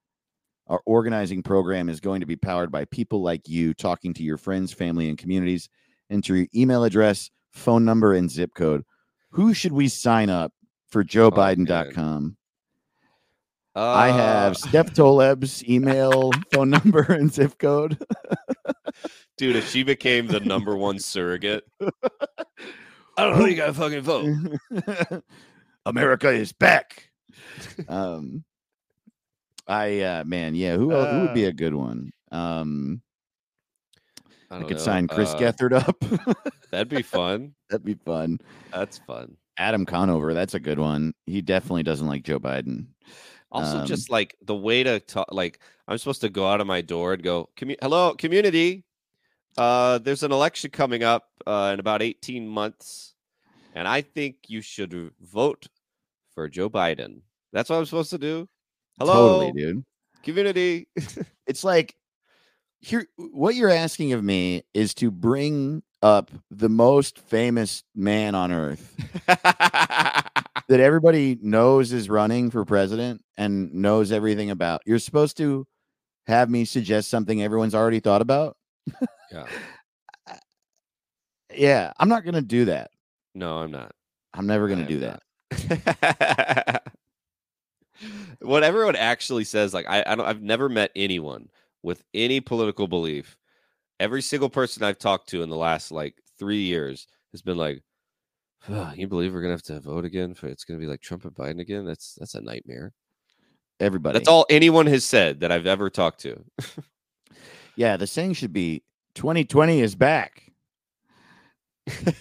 Our 0.68 0.82
organizing 0.86 1.44
program 1.44 1.88
is 1.90 2.00
going 2.00 2.20
to 2.20 2.26
be 2.26 2.36
powered 2.36 2.72
by 2.72 2.86
people 2.86 3.22
like 3.22 3.48
you 3.48 3.74
talking 3.74 4.14
to 4.16 4.24
your 4.24 4.38
friends, 4.38 4.74
family, 4.74 5.08
and 5.10 5.18
communities. 5.18 5.70
Enter 6.10 6.36
your 6.36 6.48
email 6.56 6.84
address, 6.84 7.30
phone 7.52 7.86
number, 7.86 8.14
and 8.14 8.30
zip 8.30 8.52
code. 8.54 8.84
Who 9.32 9.54
should 9.54 9.72
we 9.74 9.88
sign 9.88 10.30
up 10.30 10.52
for 10.90 11.04
joebiden.com? 11.04 12.36
I 13.76 14.10
have 14.10 14.52
Uh, 14.54 14.56
Steph 14.56 14.94
Tolev's 14.94 15.64
email, 15.70 16.32
phone 16.52 16.70
number, 16.72 17.02
and 17.02 17.32
zip 17.34 17.58
code. 17.60 17.98
dude. 19.38 19.56
If 19.56 19.70
she 19.70 19.84
became 19.84 20.28
the 20.28 20.40
number 20.40 20.76
one 20.76 21.00
surrogate, 21.00 21.64
I 21.82 21.90
don't 23.18 23.32
know. 23.32 23.36
Who 23.38 23.46
you 23.48 23.56
gotta 23.56 23.74
fucking 23.74 24.02
vote. 24.02 25.24
America 25.86 26.30
is 26.30 26.52
back. 26.52 27.10
um, 27.88 28.44
I 29.68 30.00
uh, 30.02 30.24
man, 30.26 30.56
yeah, 30.56 30.76
who 30.76 30.92
else, 30.92 31.12
who 31.12 31.22
would 31.22 31.34
be 31.34 31.46
a 31.46 31.54
good 31.54 31.74
one? 31.76 32.12
Um, 32.32 33.02
I, 34.50 34.58
I 34.60 34.64
could 34.64 34.78
know, 34.78 34.84
sign 34.84 35.08
Chris 35.08 35.34
uh, 35.34 35.38
Gethard 35.38 35.74
up. 35.74 36.48
That'd 36.72 36.90
be 36.90 37.02
fun. 37.02 37.54
That'd 37.70 37.86
be 37.86 37.96
fun. 37.96 38.40
That's 38.72 38.98
fun. 39.00 39.36
Adam 39.58 39.86
Conover, 39.86 40.34
that's 40.36 40.54
a 40.54 40.60
good 40.60 40.78
one. 40.78 41.14
He 41.26 41.42
definitely 41.42 41.82
doesn't 41.84 42.06
like 42.08 42.24
Joe 42.24 42.40
Biden. 42.40 42.86
Also, 43.52 43.80
Um, 43.80 43.88
just 43.88 44.12
like 44.12 44.36
the 44.46 44.56
way 44.56 44.84
to 44.84 45.00
talk, 45.00 45.28
like 45.32 45.60
I'm 45.88 45.98
supposed 45.98 46.22
to 46.22 46.30
go 46.30 46.46
out 46.48 46.62
of 46.62 46.68
my 46.68 46.82
door 46.82 47.14
and 47.14 47.24
go, 47.24 47.50
"Commu- 47.58 47.78
"Hello, 47.82 48.14
community. 48.14 48.84
Uh, 49.58 49.98
there's 50.00 50.24
an 50.24 50.32
election 50.32 50.70
coming 50.72 51.04
up 51.04 51.30
uh, 51.46 51.72
in 51.74 51.80
about 51.80 52.02
18 52.02 52.48
months, 52.48 53.16
and 53.74 53.88
I 53.88 54.02
think 54.02 54.36
you 54.48 54.62
should 54.62 55.12
vote 55.20 55.68
for 56.34 56.48
Joe 56.48 56.70
Biden." 56.70 57.22
That's 57.54 57.70
what 57.70 57.78
I'm 57.78 57.86
supposed 57.86 58.12
to 58.12 58.18
do. 58.18 58.48
Hello, 59.00 59.40
Totally, 59.40 59.52
dude. 59.54 59.84
community. 60.24 60.88
It's 61.48 61.64
like 61.64 61.96
here 62.82 63.08
what 63.16 63.56
you're 63.56 63.70
asking 63.70 64.12
of 64.14 64.22
me 64.24 64.64
is 64.74 64.94
to 64.96 65.10
bring 65.10 65.82
up 66.02 66.30
the 66.52 66.68
most 66.70 67.20
famous 67.20 67.84
man 67.96 68.36
on 68.36 68.52
earth 68.52 68.94
that 69.28 70.32
everybody 70.70 71.38
knows 71.42 71.94
is 71.94 72.10
running 72.10 72.52
for 72.52 72.66
president 72.66 73.24
and 73.38 73.74
knows 73.74 74.12
everything 74.12 74.52
about. 74.52 74.82
You're 74.86 75.00
supposed 75.00 75.38
to 75.38 75.66
have 76.28 76.50
me 76.50 76.66
suggest 76.66 77.10
something 77.10 77.42
everyone's 77.42 77.74
already 77.74 78.02
thought 78.02 78.22
about. 78.22 78.58
yeah. 79.32 79.46
Yeah, 81.56 81.94
I'm 81.98 82.10
not 82.10 82.24
going 82.24 82.36
to 82.36 82.42
do 82.42 82.66
that. 82.66 82.92
No, 83.34 83.58
I'm 83.58 83.72
not. 83.72 83.94
I'm 84.34 84.48
never 84.48 84.68
going 84.68 84.86
to 84.86 84.94
am 84.94 85.00
do 85.00 85.18
that. 85.50 86.84
what 88.42 88.64
everyone 88.64 88.96
actually 88.96 89.44
says, 89.44 89.74
like 89.74 89.88
I, 89.88 90.04
I 90.06 90.16
don't, 90.16 90.26
I've 90.26 90.42
never 90.42 90.70
met 90.70 90.92
anyone 90.96 91.50
with 91.82 92.04
any 92.14 92.42
political 92.42 92.88
belief. 92.88 93.38
Every 94.00 94.22
single 94.22 94.50
person 94.50 94.84
I've 94.84 95.00
talked 95.00 95.30
to 95.30 95.42
in 95.42 95.50
the 95.50 95.56
last 95.56 95.92
like 95.92 96.16
three 96.38 96.62
years 96.62 97.08
has 97.32 97.42
been 97.42 97.58
like, 97.58 97.82
"Ugh, 98.70 98.96
"You 98.96 99.08
believe 99.08 99.34
we're 99.34 99.42
gonna 99.42 99.54
have 99.54 99.64
to 99.64 99.80
vote 99.80 100.06
again? 100.06 100.36
For 100.36 100.48
it's 100.48 100.66
gonna 100.66 100.80
be 100.80 100.86
like 100.86 101.02
Trump 101.02 101.26
and 101.26 101.34
Biden 101.34 101.60
again? 101.60 101.86
That's 101.86 102.14
that's 102.16 102.36
a 102.36 102.42
nightmare." 102.42 102.94
Everybody. 103.80 104.20
That's 104.20 104.28
all 104.28 104.46
anyone 104.50 104.86
has 104.88 105.04
said 105.04 105.40
that 105.40 105.52
I've 105.52 105.66
ever 105.66 105.90
talked 105.90 106.20
to. 106.22 106.44
Yeah, 107.78 107.96
the 107.96 108.08
saying 108.08 108.34
should 108.34 108.54
be 108.54 108.82
2020 109.18 109.82
is 109.82 109.96
back. 109.96 110.44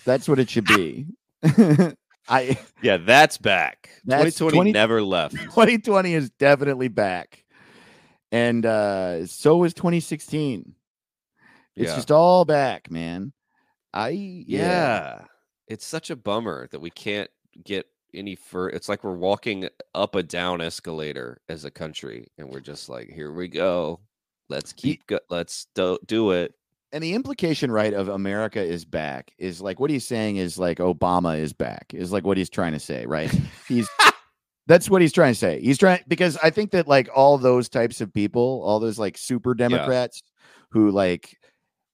That's 0.04 0.28
what 0.28 0.38
it 0.38 0.48
should 0.48 0.64
be. 0.64 1.06
I 2.28 2.59
Yeah, 2.82 2.96
that's 2.96 3.38
back. 3.38 3.90
That's 4.04 4.37
2020 4.38 4.56
20 4.56 4.72
never 4.72 5.02
left. 5.02 5.35
2020 5.37 6.14
is 6.14 6.30
definitely 6.30 6.88
back. 6.88 7.44
And 8.32 8.64
uh 8.64 9.26
so 9.26 9.62
is 9.64 9.74
2016. 9.74 10.74
It's 11.76 11.90
Yeah. 11.90 11.94
just 11.96 12.11
all 12.11 12.44
back, 12.44 12.90
man. 12.90 13.32
I 13.92 14.09
Yeah. 14.11 14.44
yeah. 14.59 15.24
It's 15.68 15.85
such 15.87 16.11
a 16.11 16.16
bummer 16.16 16.68
that 16.70 16.80
we 16.80 16.90
can't 16.90 17.30
get 17.64 17.87
any 18.14 18.37
fur. 18.37 18.68
It's 18.70 18.88
like 18.88 19.04
we're 19.04 19.16
walking 19.16 19.68
up 19.94 20.14
a 20.14 20.22
down 20.22 20.61
escalator 20.62 21.40
as 21.48 21.64
a 21.64 21.70
country, 21.70 22.28
and 22.38 22.48
we're 22.48 22.61
just 22.61 22.88
like, 22.88 23.11
here 23.11 23.32
we 23.32 23.48
go. 23.48 24.00
Let's 24.48 24.72
keep 24.72 25.06
go- 25.09 25.18
let's 25.28 25.66
do, 25.74 25.98
do 26.06 26.30
it. 26.30 26.54
And 26.96 27.02
the 27.02 27.12
implication, 27.12 27.70
right, 27.70 27.92
of 27.92 28.09
America 28.09 28.59
is 28.59 28.87
back 28.87 29.30
is 29.37 29.61
like 29.61 29.78
what 29.78 29.90
he's 29.90 30.06
saying 30.06 30.37
is 30.37 30.59
like 30.59 30.78
Obama 30.78 31.38
is 31.38 31.52
back, 31.52 31.92
is 31.92 32.11
like 32.11 32.24
what 32.24 32.38
he's 32.38 32.48
trying 32.48 32.72
to 32.72 32.78
say, 32.78 33.04
right? 33.04 33.30
He's 33.68 33.87
that's 34.66 34.88
what 34.88 35.02
he's 35.02 35.12
trying 35.12 35.35
to 35.35 35.38
say. 35.38 35.61
He's 35.61 35.76
trying 35.76 36.00
because 36.09 36.38
I 36.38 36.48
think 36.48 36.70
that 36.70 36.88
like 36.88 37.11
all 37.14 37.37
those 37.37 37.68
types 37.68 38.00
of 38.00 38.14
people, 38.14 38.62
all 38.64 38.80
those 38.80 38.98
like 38.98 39.18
super 39.18 39.52
Democrats 39.52 40.22
who 40.70 40.90
like 40.90 41.37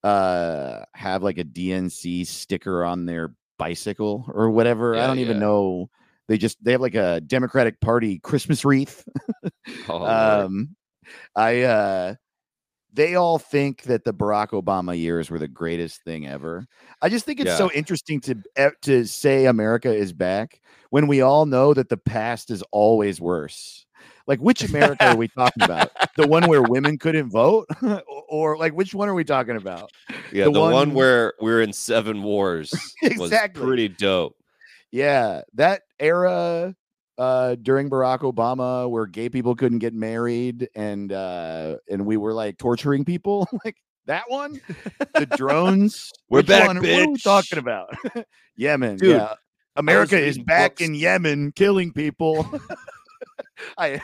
uh 0.05 0.85
have 0.95 1.25
like 1.25 1.39
a 1.39 1.45
DNC 1.45 2.25
sticker 2.25 2.85
on 2.85 3.05
their 3.05 3.35
bicycle 3.59 4.25
or 4.33 4.51
whatever. 4.51 4.95
I 4.95 5.09
don't 5.09 5.19
even 5.19 5.41
know. 5.41 5.91
They 6.29 6.39
just 6.39 6.63
they 6.63 6.71
have 6.71 6.81
like 6.81 6.95
a 6.95 7.21
Democratic 7.21 7.81
Party 7.81 8.21
Christmas 8.21 8.65
wreath. 8.65 9.05
Oh, 9.89 10.07
um 10.45 10.77
I 11.35 11.63
uh 11.63 12.15
they 12.93 13.15
all 13.15 13.39
think 13.39 13.83
that 13.85 14.05
the 14.05 14.13
Barack 14.13 14.49
Obama 14.51 14.99
years 14.99 15.31
were 15.31 15.39
the 15.39 15.49
greatest 15.49 16.03
thing 16.05 16.27
ever. 16.27 16.67
I 17.01 17.09
just 17.09 17.25
think 17.25 17.41
it's 17.41 17.57
so 17.57 17.71
interesting 17.73 18.21
to 18.23 18.37
eh, 18.57 18.71
to 18.83 19.05
say 19.07 19.47
America 19.47 19.93
is 19.93 20.13
back 20.13 20.61
when 20.91 21.07
we 21.07 21.23
all 21.23 21.47
know 21.47 21.73
that 21.75 21.89
the 21.89 21.97
past 21.97 22.51
is 22.51 22.63
always 22.71 23.21
worse. 23.21 23.87
Like 24.27 24.41
which 24.41 24.63
America 24.63 25.07
are 25.07 25.17
we 25.17 25.29
talking 25.29 25.63
about? 25.65 25.91
The 26.17 26.29
one 26.29 26.47
where 26.49 26.63
women 26.63 26.97
couldn't 26.99 27.31
vote 27.31 27.67
or, 28.29 28.57
like 28.57 28.73
which 28.73 28.95
one 28.95 29.09
are 29.09 29.15
we 29.15 29.25
talking 29.25 29.57
about? 29.57 29.91
yeah, 30.33 30.45
the 30.45 30.53
the, 30.53 30.61
one, 30.61 30.73
one- 30.73 30.95
where 30.95 31.35
we're 31.41 31.61
in 31.63 31.73
seven 31.73 32.23
wars 32.23 32.71
was 33.03 33.13
Exactly. 33.13 33.65
pretty 33.65 33.89
dope. 33.89 34.37
Yeah, 34.93 35.43
that 35.55 35.83
era 35.99 36.75
uh 37.19 37.55
during 37.63 37.91
Barack 37.91 38.21
Obama 38.21 38.89
where 38.89 39.07
gay 39.07 39.29
people 39.29 39.55
couldn't 39.55 39.79
get 39.81 39.95
married 39.95 40.69
and 40.75 41.13
uh 41.13 41.77
and 41.91 42.07
we 42.07 42.17
were 42.17 42.33
like 42.33 42.59
torturing 42.59 43.05
people 43.05 43.47
like 43.65 43.77
that 44.07 44.25
one 44.29 44.61
the 45.15 45.27
drones 45.37 46.11
We're 46.29 46.43
back, 46.43 46.67
one? 46.69 46.77
what 46.79 46.87
are 46.89 47.09
we 47.11 47.19
talking 47.19 47.59
about 47.59 47.95
Yemen 48.57 48.97
Dude, 48.97 49.17
yeah 49.17 49.35
America 49.77 50.19
is 50.19 50.39
back 50.39 50.73
books- 50.73 50.83
in 50.83 50.95
Yemen 50.95 51.53
killing 51.53 51.93
people 51.93 52.47
I 53.79 54.01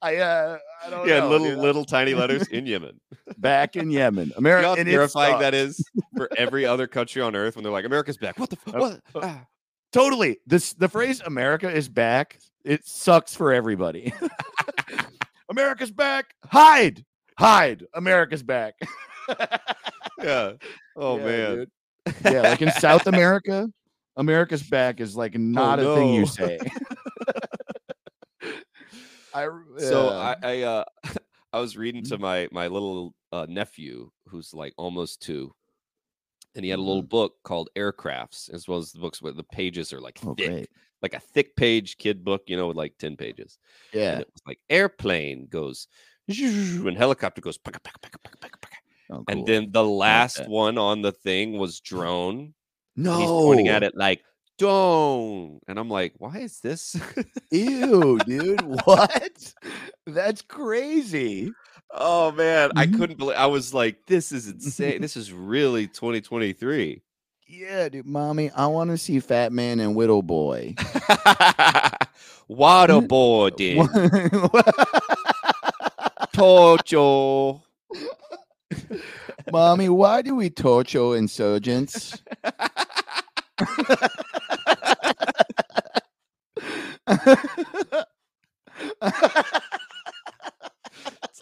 I 0.00 0.16
uh 0.16 0.58
I 0.86 0.90
don't 0.90 1.08
yeah, 1.08 1.20
know 1.20 1.28
little 1.28 1.56
little 1.60 1.84
tiny 1.84 2.14
letters 2.14 2.46
in 2.48 2.66
Yemen. 2.66 3.00
back 3.36 3.74
in 3.76 3.90
Yemen 3.90 4.28
You 4.28 4.34
America 4.36 4.62
know 4.62 4.76
how 4.76 4.84
terrifying 4.84 5.40
that 5.40 5.54
is 5.54 5.84
for 6.16 6.28
every 6.36 6.64
other 6.66 6.86
country 6.86 7.20
on 7.22 7.34
earth 7.34 7.56
when 7.56 7.64
they're 7.64 7.72
like, 7.72 7.84
America's 7.84 8.16
back. 8.16 8.38
What 8.38 8.50
the 8.50 8.56
fuck? 8.56 8.74
What? 8.74 9.00
uh, 9.14 9.20
Ah. 9.22 9.46
Totally. 9.92 10.38
This 10.46 10.72
the 10.74 10.88
phrase 10.88 11.20
America 11.20 11.70
is 11.70 11.88
back. 11.88 12.38
It 12.64 12.86
sucks 12.86 13.34
for 13.34 13.52
everybody. 13.52 14.12
America's 15.50 15.90
back. 15.90 16.34
Hide. 16.46 17.04
Hide. 17.38 17.84
America's 17.94 18.42
back. 18.42 18.74
Yeah. 20.22 20.52
Oh 20.96 21.18
Yeah, 21.18 21.24
man. 21.24 21.54
dude. 21.56 21.70
Yeah, 22.24 22.40
like 22.42 22.62
in 22.62 22.70
South 22.72 23.06
America, 23.08 23.68
America's 24.16 24.62
back 24.62 25.00
is 25.00 25.16
like 25.16 25.36
not 25.36 25.80
a 25.80 25.94
thing 25.96 26.14
you 26.14 26.26
say. 26.26 26.58
I 29.34 29.48
So. 29.78 30.08
I 30.10 30.36
I, 30.42 30.62
uh, 30.62 30.84
I 31.52 31.60
was 31.60 31.76
reading 31.76 32.02
Mm-hmm. 32.02 32.14
to 32.14 32.18
my 32.20 32.48
my 32.52 32.66
little 32.68 33.14
uh, 33.32 33.46
nephew 33.48 34.10
who's 34.28 34.52
like 34.54 34.74
almost 34.76 35.20
two, 35.22 35.52
and 36.54 36.64
he 36.64 36.70
had 36.70 36.78
a 36.78 36.82
Mm-hmm. 36.82 36.88
little 36.88 37.02
book 37.02 37.34
called 37.44 37.68
Aircrafts, 37.76 38.52
as 38.52 38.68
well 38.68 38.78
as 38.78 38.92
the 38.92 39.00
books 39.00 39.20
where 39.22 39.32
the 39.32 39.44
pages 39.44 39.92
are 39.92 40.00
like 40.00 40.18
oh 40.26 40.34
thick, 40.34 40.48
great. 40.50 40.68
like 41.02 41.14
a 41.14 41.20
thick 41.20 41.56
page 41.56 41.96
kid 41.98 42.24
book, 42.24 42.42
you 42.46 42.56
know, 42.56 42.68
with 42.68 42.76
like 42.76 42.96
ten 42.98 43.16
pages. 43.16 43.58
Yeah. 43.92 44.12
And 44.12 44.20
it 44.22 44.28
was 44.32 44.42
like 44.46 44.58
airplane 44.70 45.46
goes, 45.48 45.88
and 46.28 46.96
helicopter 46.96 47.40
goes, 47.40 47.58
paka, 47.58 47.80
paka, 47.80 47.98
paka, 48.00 48.18
paka, 48.22 48.36
paka, 48.38 48.58
paka. 48.60 48.76
Oh, 49.10 49.24
and 49.28 49.46
then 49.46 49.68
the 49.72 49.84
last 49.84 50.36
that. 50.38 50.48
one 50.48 50.78
on 50.78 51.02
the 51.02 51.12
thing 51.12 51.58
was 51.58 51.80
drone. 51.80 52.54
no 52.96 53.18
he's 53.18 53.26
pointing 53.28 53.68
at 53.68 53.82
it 53.82 53.94
like 53.96 54.22
don't 54.58 55.60
and 55.66 55.78
i'm 55.78 55.88
like 55.90 56.12
why 56.18 56.38
is 56.38 56.60
this 56.60 56.96
Ew, 57.50 58.18
dude. 58.26 58.60
What? 58.84 59.54
That's 60.06 60.40
crazy. 60.42 61.52
Oh 61.94 62.32
man, 62.32 62.70
I 62.76 62.86
Mhm. 62.86 62.96
couldn't 62.98 63.18
believe. 63.18 63.36
I 63.36 63.46
was 63.46 63.74
like, 63.74 64.06
"This 64.06 64.32
is 64.32 64.48
insane. 64.48 65.00
this 65.02 65.16
is 65.16 65.32
really 65.32 65.86
2023." 65.86 67.02
Yeah, 67.46 67.88
dude, 67.90 68.06
mommy, 68.06 68.50
I 68.50 68.66
want 68.66 68.90
to 68.90 68.98
see 68.98 69.20
Fat 69.20 69.52
Man 69.52 69.78
and 69.78 69.94
Widow 69.94 70.22
Boy. 70.22 70.74
Waterboarding, 72.50 73.88
torture. 76.32 77.60
mommy, 79.52 79.88
why 79.90 80.22
do 80.22 80.34
we 80.34 80.48
torture 80.50 81.14
insurgents? 81.16 82.16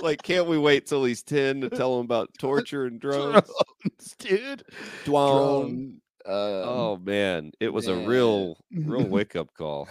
Like, 0.00 0.22
can't 0.22 0.46
we 0.46 0.58
wait 0.58 0.86
till 0.86 1.04
he's 1.04 1.22
10 1.22 1.60
to 1.62 1.70
tell 1.70 1.98
him 1.98 2.04
about 2.04 2.30
torture 2.38 2.86
and 2.86 2.98
drones? 3.00 3.42
Drones, 3.42 4.14
dude. 4.18 4.62
Drone. 5.04 6.00
Um, 6.26 6.34
Oh 6.34 7.00
man, 7.02 7.50
it 7.60 7.72
was 7.72 7.86
a 7.88 7.96
real, 7.96 8.58
real 8.70 9.04
wake 9.08 9.36
up 9.36 9.52
call. 9.54 9.88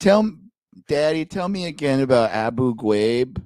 tell 0.00 0.28
Daddy, 0.88 1.24
tell 1.24 1.48
me 1.48 1.66
again 1.66 2.00
about 2.00 2.30
Abu 2.32 2.74
Ghraib. 2.74 3.40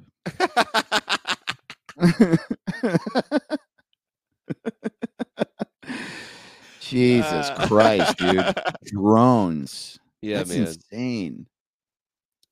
Jesus 6.81 7.51
Christ, 7.67 8.17
dude. 8.19 8.55
Drones. 8.87 9.99
Yeah, 10.23 10.39
That's 10.39 10.51
man. 10.51 10.67
insane. 10.67 11.47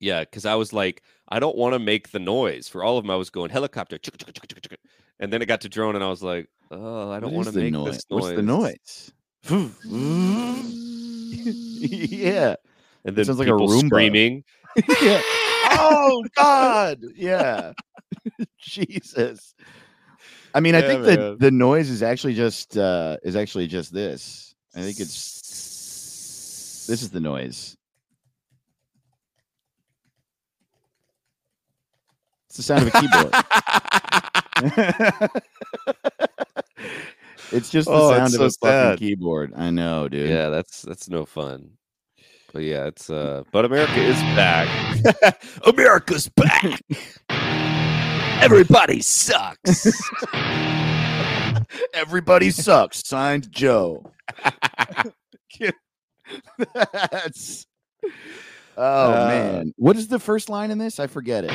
Yeah, 0.01 0.21
because 0.21 0.47
I 0.47 0.55
was 0.55 0.73
like, 0.73 1.03
I 1.29 1.41
don't 1.41 1.57
want 1.57 1.75
to 1.75 1.79
make 1.79 2.11
the 2.11 2.19
noise. 2.19 2.69
For 2.69 2.83
all 2.83 2.99
of 2.99 3.05
them, 3.05 3.11
I 3.11 3.17
was 3.17 3.31
going 3.31 3.51
helicopter, 3.51 3.99
chugga, 3.99 4.33
chugga, 4.33 4.61
chugga. 4.61 4.77
and 5.21 5.33
then 5.33 5.43
it 5.43 5.47
got 5.47 5.61
to 5.63 5.69
drone, 5.69 5.95
and 5.95 6.05
I 6.05 6.09
was 6.09 6.23
like, 6.23 6.49
oh, 6.71 7.11
I 7.11 7.21
don't 7.21 7.35
want 7.35 7.49
to 7.49 7.59
make 7.59 7.73
noi- 7.73 7.85
this 7.85 8.05
noise. 8.11 8.23
What's 8.23 8.37
the 8.37 8.43
noise? 8.43 9.13
yeah. 11.45 12.57
And 13.05 13.17
then 13.17 13.25
sounds 13.25 13.39
like 13.39 13.49
a 13.49 13.57
room 13.57 13.89
screaming. 13.89 14.45
yeah. 15.03 15.21
Oh 15.81 16.25
God. 16.35 17.03
Yeah. 17.15 17.73
Jesus. 18.59 19.55
I 20.55 20.61
mean, 20.61 20.75
I 20.75 20.81
Yeah, 20.81 20.89
think 20.89 21.05
that 21.05 21.37
the 21.41 21.51
noise 21.51 21.91
is 21.91 22.03
actually 22.03 22.35
just 22.35 22.77
uh 22.77 23.19
is 23.23 23.37
actually 23.37 23.67
just 23.67 23.93
this. 23.93 24.55
I 24.75 24.81
think 24.81 25.01
it's 25.01 25.39
this 26.87 27.03
is 27.03 27.11
the 27.11 27.21
noise. 27.21 27.77
The 32.59 32.63
sound 32.63 32.83
of 32.83 32.89
a 32.95 33.01
keyboard. 33.01 33.33
it's 37.53 37.71
just 37.71 37.89
the 37.89 37.95
Oh, 37.95 38.11
sound 38.15 38.35
of 38.35 38.41
a 38.43 38.51
so 38.51 38.59
fucking 38.63 38.99
keyboard. 38.99 39.53
I 39.57 39.71
know, 39.71 40.09
dude. 40.09 40.29
yeah, 40.29 40.49
that's 40.51 40.83
that's 40.83 41.09
no 41.09 41.25
fun. 41.25 41.71
But 42.53 42.63
yeah, 42.63 42.87
it's 42.87 43.09
uh 43.11 43.43
but 43.53 43.65
America 43.65 44.01
is 44.01 44.17
back. 44.37 44.69
America's 45.67 46.29
back. 46.29 46.81
Everybody 48.43 49.01
sucks. 49.01 49.87
Everybody 51.95 52.51
sucks. 52.51 53.07
Signed 53.07 53.51
Joe. 53.53 54.11
That's. 56.75 57.67
Oh 58.77 59.13
Uh, 59.13 59.27
man, 59.29 59.73
what 59.77 59.97
is 59.97 60.07
the 60.09 60.19
first 60.21 60.49
line 60.49 60.71
in 60.71 60.79
this? 60.79 61.01
I 61.01 61.07
forget 61.09 61.45
it. 61.45 61.51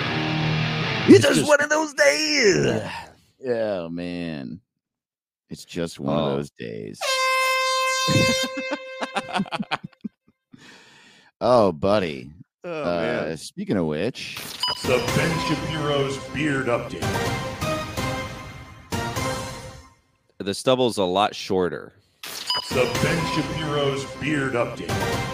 It's 1.07 1.25
just 1.25 1.47
one 1.47 1.61
of 1.61 1.69
those 1.69 1.93
days. 1.93 2.81
Oh 3.45 3.89
man, 3.89 4.59
it's 5.49 5.65
just 5.65 5.99
one 5.99 6.15
Oh. 6.17 6.25
of 6.25 6.35
those 6.37 6.49
days. 6.51 6.99
Oh, 11.41 11.73
buddy. 11.73 12.31
Oh 12.63 12.81
uh, 12.83 13.25
man. 13.27 13.37
speaking 13.37 13.75
of 13.75 13.85
which, 13.85 14.37
The 14.83 14.97
Ben 15.17 15.39
Shapiro's 15.47 16.17
Beard 16.29 16.67
Update. 16.67 17.01
The 20.37 20.53
stubble's 20.53 20.97
a 20.97 21.03
lot 21.03 21.35
shorter. 21.35 21.91
The 22.71 22.89
Ben 23.03 23.25
Shapiro's 23.35 24.05
Beard 24.21 24.53
Update. 24.53 25.32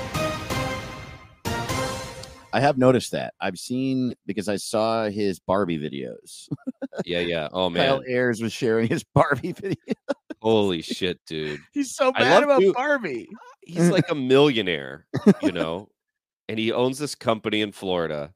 I 2.52 2.60
have 2.62 2.78
noticed 2.78 3.12
that. 3.12 3.34
I've 3.40 3.60
seen 3.60 4.16
because 4.26 4.50
I 4.50 4.56
saw 4.56 5.08
his 5.10 5.40
Barbie 5.40 5.78
videos. 5.78 6.48
Yeah, 7.06 7.20
yeah. 7.20 7.48
Oh 7.54 7.70
man, 7.70 7.88
Kyle. 7.88 8.04
Ayers 8.08 8.42
was 8.42 8.52
sharing 8.54 8.88
his 8.88 9.04
Barbie 9.14 9.52
video. 9.52 9.76
Holy 10.42 10.82
shit, 10.82 11.20
dude. 11.28 11.60
He's 11.74 11.94
so 11.96 12.12
I 12.16 12.22
mad 12.22 12.44
about 12.44 12.62
to- 12.62 12.74
Barbie. 12.74 13.28
He's 13.66 13.90
like 13.92 14.10
a 14.10 14.16
millionaire, 14.16 15.06
you 15.44 15.52
know, 15.54 15.90
and 16.48 16.58
he 16.58 16.72
owns 16.72 16.98
this 16.98 17.14
company 17.14 17.62
in 17.62 17.72
Florida. 17.72 18.34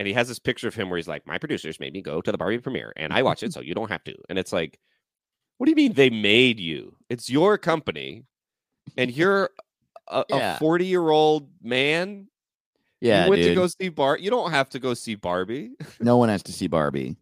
And 0.00 0.08
he 0.08 0.14
has 0.14 0.26
this 0.26 0.40
picture 0.40 0.66
of 0.66 0.74
him 0.74 0.90
where 0.90 0.96
he's 0.96 1.06
like, 1.06 1.24
My 1.24 1.38
producers 1.38 1.78
made 1.78 1.92
me 1.92 2.02
go 2.02 2.20
to 2.20 2.32
the 2.32 2.38
Barbie 2.38 2.58
premiere 2.58 2.92
and 2.96 3.12
I 3.12 3.22
watch 3.22 3.44
it, 3.44 3.52
so 3.52 3.60
you 3.60 3.74
don't 3.74 3.90
have 3.90 4.02
to. 4.04 4.14
And 4.28 4.36
it's 4.36 4.52
like, 4.52 4.80
What 5.58 5.66
do 5.66 5.70
you 5.70 5.76
mean 5.76 5.92
they 5.92 6.10
made 6.10 6.58
you? 6.58 6.96
It's 7.08 7.30
your 7.30 7.56
company, 7.56 8.24
and 8.96 9.12
you're 9.16 9.50
a 10.08 10.24
Yeah. 10.28 10.58
40 10.58 10.86
year 10.86 11.08
old 11.10 11.48
man. 11.62 12.26
Yeah, 13.04 13.24
you 13.24 13.30
went 13.30 13.42
dude. 13.42 13.50
to 13.50 13.54
go 13.54 13.66
see 13.66 13.88
Bar. 13.90 14.16
You 14.18 14.30
don't 14.30 14.50
have 14.50 14.70
to 14.70 14.78
go 14.78 14.94
see 14.94 15.14
Barbie. 15.14 15.72
no 16.00 16.16
one 16.16 16.30
has 16.30 16.42
to 16.44 16.52
see 16.52 16.66
Barbie. 16.68 17.16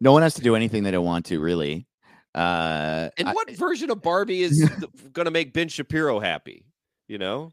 No 0.00 0.12
one 0.12 0.22
has 0.22 0.34
to 0.34 0.40
do 0.40 0.54
anything 0.54 0.84
they 0.84 0.92
don't 0.92 1.04
want 1.04 1.26
to, 1.26 1.40
really. 1.40 1.86
Uh, 2.34 3.10
And 3.18 3.28
I- 3.28 3.32
what 3.32 3.50
version 3.50 3.90
of 3.90 4.00
Barbie 4.02 4.42
is 4.42 4.68
going 5.12 5.24
to 5.24 5.30
make 5.32 5.52
Ben 5.52 5.68
Shapiro 5.68 6.20
happy? 6.20 6.64
You 7.08 7.18
know? 7.18 7.50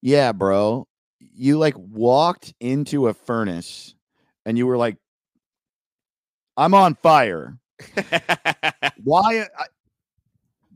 yeah, 0.00 0.30
bro. 0.32 0.86
You 1.18 1.58
like 1.58 1.74
walked 1.76 2.54
into 2.60 3.08
a 3.08 3.14
furnace 3.14 3.94
and 4.46 4.56
you 4.56 4.66
were 4.66 4.76
like, 4.76 4.96
I'm 6.56 6.74
on 6.74 6.94
fire. 6.94 7.58
Why? 9.02 9.46
I, 9.58 9.64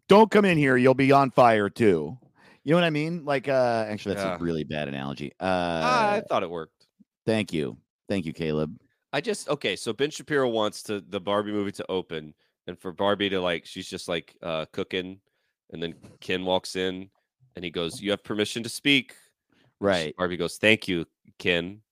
don't 0.09 0.31
come 0.31 0.45
in 0.45 0.57
here. 0.59 0.77
You'll 0.77 0.95
be 0.95 1.13
on 1.13 1.31
fire 1.31 1.69
too. 1.69 2.17
You 2.67 2.73
know 2.73 2.79
what 2.79 2.85
I 2.85 2.91
mean? 2.91 3.25
Like, 3.25 3.47
uh, 3.47 3.87
actually, 3.89 4.17
that's 4.17 4.27
Yeah. 4.27 4.35
a 4.35 4.39
really 4.43 4.65
bad 4.65 4.89
analogy. 4.89 5.31
Uh, 5.39 5.45
Ah, 5.85 6.13
I 6.15 6.21
thought 6.29 6.43
it 6.43 6.51
worked. 6.51 6.89
thank 7.25 7.53
you. 7.53 7.79
Thank 8.09 8.27
you, 8.27 8.33
Caleb. 8.33 8.77
I 9.13 9.21
just 9.21 9.49
okay. 9.49 9.77
So 9.77 9.93
Ben 9.93 10.11
Shapiro 10.11 10.49
wants 10.49 10.83
to 10.85 11.01
the 11.01 11.21
Barbie 11.21 11.53
movie 11.53 11.71
to 11.71 11.87
open, 11.89 12.35
and 12.67 12.77
for 12.77 12.91
Barbie 12.93 13.29
to 13.29 13.41
like, 13.41 13.67
she's 13.67 13.89
just 13.89 14.09
like 14.09 14.37
uh, 14.43 14.67
cooking, 14.73 15.21
and 15.73 15.81
then 15.81 15.95
Ken 16.19 16.45
walks 16.45 16.75
in, 16.75 17.09
and 17.55 17.65
he 17.65 17.71
goes, 17.71 18.01
"You 18.03 18.11
have 18.11 18.25
permission 18.25 18.65
to 18.65 18.69
speak." 18.69 19.15
Right. 19.81 20.13
Barbie 20.17 20.37
goes, 20.37 20.59
"Thank 20.59 20.89
you, 20.89 21.07
Ken," 21.39 21.83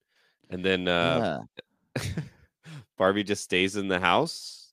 and 0.50 0.64
then 0.64 0.88
uh, 0.88 1.38
Yeah. 1.96 2.02
Barbie 2.98 3.22
just 3.22 3.44
stays 3.44 3.76
in 3.76 3.86
the 3.86 4.00
house 4.00 4.63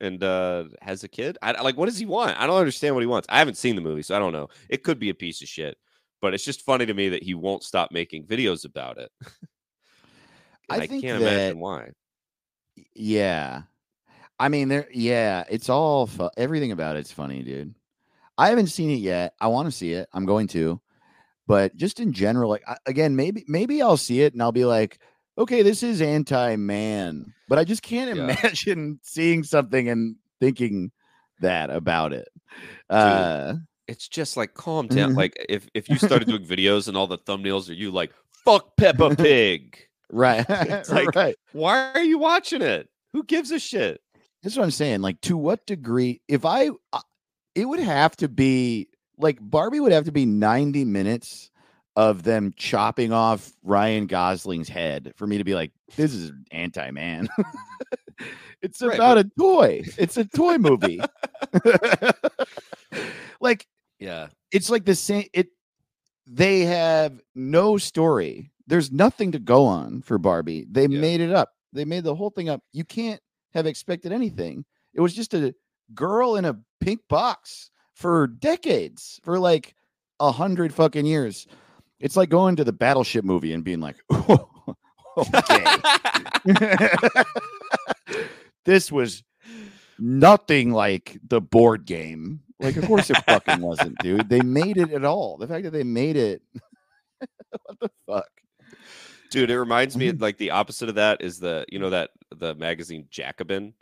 and 0.00 0.22
uh, 0.22 0.64
has 0.82 1.04
a 1.04 1.08
kid. 1.08 1.38
I 1.42 1.60
like. 1.60 1.76
What 1.76 1.86
does 1.86 1.98
he 1.98 2.06
want? 2.06 2.38
I 2.38 2.46
don't 2.46 2.58
understand 2.58 2.94
what 2.94 3.02
he 3.02 3.06
wants. 3.06 3.26
I 3.30 3.38
haven't 3.38 3.56
seen 3.56 3.74
the 3.76 3.82
movie, 3.82 4.02
so 4.02 4.16
I 4.16 4.18
don't 4.18 4.32
know. 4.32 4.48
It 4.68 4.82
could 4.82 4.98
be 4.98 5.10
a 5.10 5.14
piece 5.14 5.42
of 5.42 5.48
shit, 5.48 5.76
but 6.20 6.34
it's 6.34 6.44
just 6.44 6.62
funny 6.62 6.86
to 6.86 6.94
me 6.94 7.10
that 7.10 7.22
he 7.22 7.34
won't 7.34 7.62
stop 7.62 7.92
making 7.92 8.24
videos 8.26 8.64
about 8.64 8.98
it. 8.98 9.10
I 10.68 10.76
I, 10.80 10.86
can't 10.86 11.02
that- 11.02 11.20
imagine 11.20 11.58
why. 11.58 11.90
Yeah. 12.94 13.62
I 14.38 14.48
mean, 14.48 14.68
there. 14.68 14.88
Yeah, 14.92 15.44
it's 15.50 15.68
all 15.68 16.06
fu- 16.06 16.30
everything 16.36 16.72
about 16.72 16.96
it's 16.96 17.12
funny, 17.12 17.42
dude. 17.42 17.74
I 18.38 18.48
haven't 18.48 18.68
seen 18.68 18.88
it 18.88 18.94
yet. 19.00 19.34
I 19.38 19.48
want 19.48 19.66
to 19.66 19.72
see 19.72 19.92
it. 19.92 20.08
I'm 20.14 20.24
going 20.24 20.46
to, 20.48 20.80
but 21.46 21.76
just 21.76 22.00
in 22.00 22.14
general, 22.14 22.48
like 22.48 22.62
I, 22.66 22.76
again, 22.86 23.14
maybe 23.16 23.44
maybe 23.48 23.82
I'll 23.82 23.98
see 23.98 24.22
it 24.22 24.32
and 24.32 24.40
I'll 24.40 24.50
be 24.50 24.64
like, 24.64 24.98
okay, 25.40 25.62
this 25.62 25.82
is 25.82 26.00
anti-man, 26.00 27.32
but 27.48 27.58
I 27.58 27.64
just 27.64 27.82
can't 27.82 28.14
Yeah. 28.16 28.24
imagine 28.24 29.00
seeing 29.02 29.42
something 29.42 29.88
and 29.88 30.16
thinking 30.40 30.92
that 31.40 31.70
about 31.70 32.12
it. 32.12 32.28
Uh, 32.88 33.54
it's 33.88 34.06
just 34.08 34.36
like 34.36 34.54
calm 34.54 34.86
Mm-hmm. 34.88 34.96
down. 34.96 35.14
Like 35.14 35.34
if 35.48 35.68
if 35.74 35.88
you 35.88 35.96
started 35.96 36.28
doing 36.28 36.44
videos 36.44 36.86
and 36.88 36.96
all 36.96 37.06
the 37.06 37.18
thumbnails 37.18 37.68
are 37.68 37.74
you 37.74 37.90
like 37.90 38.12
fuck 38.44 38.76
Peppa 38.76 39.16
Pig. 39.16 39.76
right, 40.12 40.44
It's 40.48 40.90
like- 40.98 41.14
right. 41.14 41.36
Why 41.52 41.92
are 41.94 42.02
you 42.02 42.18
watching 42.18 42.62
it? 42.62 42.88
Who 43.12 43.24
gives 43.24 43.50
a 43.50 43.58
shit? 43.58 44.00
That's 44.42 44.56
what 44.56 44.62
I'm 44.64 44.70
saying. 44.70 45.00
Like, 45.02 45.20
to 45.22 45.36
what 45.36 45.66
degree? 45.66 46.22
If 46.26 46.44
I, 46.46 46.70
uh, 46.94 47.00
it 47.54 47.66
would 47.66 47.80
have 47.80 48.16
to 48.18 48.28
be 48.28 48.88
like 49.18 49.36
Barbie 49.40 49.80
would 49.80 49.92
have 49.92 50.04
to 50.06 50.12
be 50.12 50.24
90 50.24 50.84
minutes 50.86 51.49
of 51.96 52.22
them 52.22 52.52
chopping 52.56 53.12
off 53.12 53.52
Ryan 53.62 54.06
Gosling's 54.06 54.68
head 54.68 55.12
for 55.16 55.26
me 55.26 55.38
to 55.38 55.44
be 55.44 55.54
like, 55.54 55.72
this 55.96 56.14
is 56.14 56.32
anti 56.52 56.90
man. 56.90 57.28
it's 58.62 58.80
Right, 58.80 58.94
about 58.94 59.18
a 59.18 59.24
toy. 59.38 59.82
It's 59.98 60.16
a 60.16 60.24
toy 60.24 60.58
movie. 60.58 61.00
like, 63.40 63.66
Yeah. 63.98 64.28
it's 64.52 64.70
like 64.70 64.84
the 64.84 64.94
same. 64.94 65.24
It. 65.32 65.48
They 66.26 66.60
have 66.60 67.20
no 67.34 67.76
story. 67.76 68.50
There's 68.66 68.92
nothing 68.92 69.32
to 69.32 69.38
go 69.40 69.64
on 69.66 70.02
for 70.02 70.16
Barbie. 70.18 70.66
They 70.70 70.82
Yeah. 70.86 71.00
made 71.00 71.20
it 71.20 71.32
up. 71.32 71.50
They 71.72 71.84
made 71.84 72.04
the 72.04 72.14
whole 72.14 72.30
thing 72.30 72.48
up. 72.48 72.62
You 72.72 72.84
can't 72.84 73.20
have 73.52 73.66
expected 73.66 74.12
anything. 74.12 74.64
It 74.94 75.00
was 75.00 75.14
just 75.14 75.34
a 75.34 75.54
girl 75.94 76.36
in 76.36 76.44
a 76.44 76.58
pink 76.80 77.00
box 77.08 77.70
for 77.94 78.28
decades, 78.28 79.20
for 79.24 79.38
like 79.38 79.74
a 80.20 80.30
hundred 80.30 80.72
fucking 80.72 81.06
years. 81.06 81.46
It's 82.00 82.16
like 82.16 82.28
going 82.30 82.56
to 82.56 82.64
the 82.64 82.72
battleship 82.72 83.24
movie 83.24 83.52
and 83.52 83.62
being 83.62 83.80
like, 83.80 83.96
okay. 85.18 85.76
this 88.64 88.90
was 88.90 89.22
nothing 89.98 90.72
like 90.72 91.18
the 91.26 91.40
board 91.40 91.84
game. 91.86 92.40
Like, 92.58 92.76
of 92.76 92.84
course 92.86 93.10
it 93.10 93.16
fucking 93.24 93.60
wasn't, 93.60 93.98
dude. 93.98 94.28
They 94.28 94.42
made 94.42 94.76
it 94.76 94.92
at 94.92 95.04
all. 95.04 95.36
The 95.38 95.46
fact 95.46 95.64
that 95.64 95.70
they 95.72 95.84
made 95.84 96.16
it, 96.16 96.42
what 97.64 97.80
the 97.80 97.90
fuck? 98.06 98.28
Dude, 99.30 99.50
it 99.50 99.58
reminds 99.58 99.96
me 99.96 100.08
of 100.08 100.20
like 100.20 100.38
the 100.38 100.50
opposite 100.50 100.88
of 100.88 100.96
that 100.96 101.22
is 101.22 101.38
the 101.38 101.64
you 101.70 101.78
know 101.78 101.90
that 101.90 102.10
the 102.34 102.54
magazine 102.56 103.06
Jacobin 103.10 103.74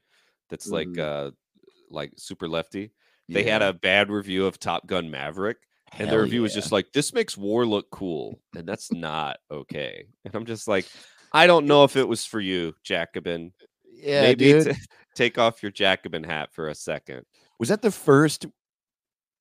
that's 0.51 0.69
like 0.69 0.89
Mm. 0.89 0.99
uh 1.29 1.31
like 1.91 2.13
super 2.17 2.49
lefty. 2.49 2.93
They 3.31 3.45
had 3.45 3.63
a 3.63 3.73
bad 3.75 4.11
review 4.11 4.47
of 4.47 4.59
Top 4.59 4.87
Gun 4.87 5.11
Maverick 5.11 5.59
and 5.99 6.11
the 6.11 6.19
review 6.19 6.43
was 6.43 6.55
just 6.55 6.73
like 6.73 6.93
this 6.93 7.13
makes 7.13 7.37
war 7.37 7.65
look 7.67 7.91
cool 7.91 8.41
and 8.57 8.67
that's 8.69 8.93
not 8.93 9.39
okay. 9.51 10.07
And 10.25 10.35
I'm 10.35 10.45
just 10.47 10.69
like 10.69 10.87
I 11.33 11.47
don't 11.47 11.67
know 11.67 11.85
if 11.85 11.97
it 11.97 12.09
was 12.09 12.25
for 12.25 12.41
you, 12.41 12.75
Jacobin. 12.85 13.53
yeah, 13.93 14.23
Maybe 14.23 14.53
dude. 14.53 14.67
t- 14.75 14.81
take 15.15 15.39
off 15.39 15.63
your 15.63 15.73
Jacobin 15.73 16.25
hat 16.25 16.51
for 16.53 16.69
a 16.69 16.75
second. 16.75 17.23
Was 17.59 17.69
that 17.69 17.83
the 17.83 17.91
first 17.91 18.47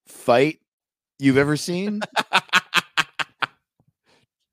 fight 0.07 0.59
you've 1.19 1.37
ever 1.37 1.55
seen? 1.57 2.01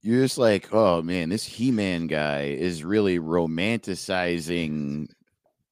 You're 0.03 0.23
just 0.23 0.37
like, 0.37 0.69
oh 0.73 1.01
man, 1.01 1.31
this 1.31 1.45
He-Man 1.47 2.09
guy 2.09 2.43
is 2.59 2.85
really 2.85 3.19
romanticizing 3.19 5.09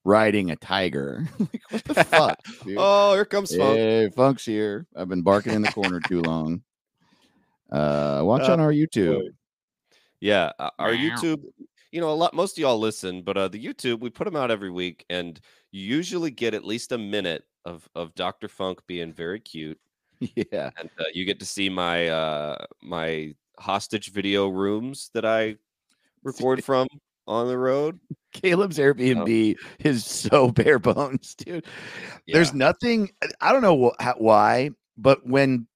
riding 0.05 0.51
a 0.51 0.57
tiger. 0.57 1.27
like, 1.39 1.63
what 1.71 1.85
the 1.85 1.95
fuck? 2.05 2.39
dude? 2.65 2.77
oh, 2.79 3.15
here 3.15 3.25
comes 3.25 3.55
Funk. 3.55 3.77
Hey, 3.77 4.11
Funk's 4.11 4.45
here. 4.45 4.87
I've 4.97 5.09
been 5.09 5.23
barking 5.23 5.53
in 5.53 5.63
the 5.63 5.73
corner 5.73 6.01
too 6.01 6.21
long. 6.23 6.63
Uh, 7.71 8.21
watch 8.25 8.49
Uh, 8.49 8.53
on 8.53 8.61
our 8.61 8.73
YouTube. 8.73 9.31
Yeah, 10.21 10.53
uh, 10.59 10.71
our. 10.79 10.93
YouTube, 10.93 11.43
you 11.91 12.01
know, 12.01 12.11
a 12.11 12.15
lot 12.15 12.35
most 12.35 12.57
of 12.59 12.63
y'all 12.63 12.79
listen, 12.79 13.23
but 13.23 13.37
uh 13.37 13.49
the 13.49 13.63
YouTube, 13.63 14.01
we 14.01 14.11
put 14.11 14.25
them 14.25 14.37
out 14.37 14.51
every 14.51 14.71
week 14.71 15.05
and 15.11 15.41
you 15.73 15.83
usually 15.83 16.31
get 16.31 16.55
at 16.55 16.65
least 16.65 16.93
a 16.93 16.99
minute 16.99 17.45
of 17.65 17.89
of 17.95 18.15
Dr. 18.15 18.49
Funk 18.49 18.81
being 18.87 19.13
very 19.13 19.41
cute 19.41 19.79
Yeah, 20.37 20.71
and 20.79 20.91
uh, 20.99 21.05
you 21.13 21.25
get 21.25 21.39
to 21.41 21.47
see 21.47 21.69
my 21.69 22.09
uh 22.09 22.65
my 22.83 23.35
hostage 23.59 24.13
video 24.13 24.49
rooms 24.49 25.11
that 25.15 25.25
I 25.25 25.57
record 26.23 26.65
from 26.65 26.89
on 27.33 27.49
the 27.49 27.59
road. 27.59 27.99
Caleb's 28.33 28.79
Airbnb 28.79 29.57
oh. 29.59 29.67
is 29.81 30.05
so 30.05 30.51
bare 30.53 30.79
bones, 30.79 31.35
dude. 31.35 31.67
There's 32.27 32.55
nothing. 32.55 33.11
I 33.41 33.53
don't 33.53 33.63
know 33.63 33.91
wh- 33.99 34.21
why, 34.21 34.71
but 34.97 35.27
when 35.27 35.67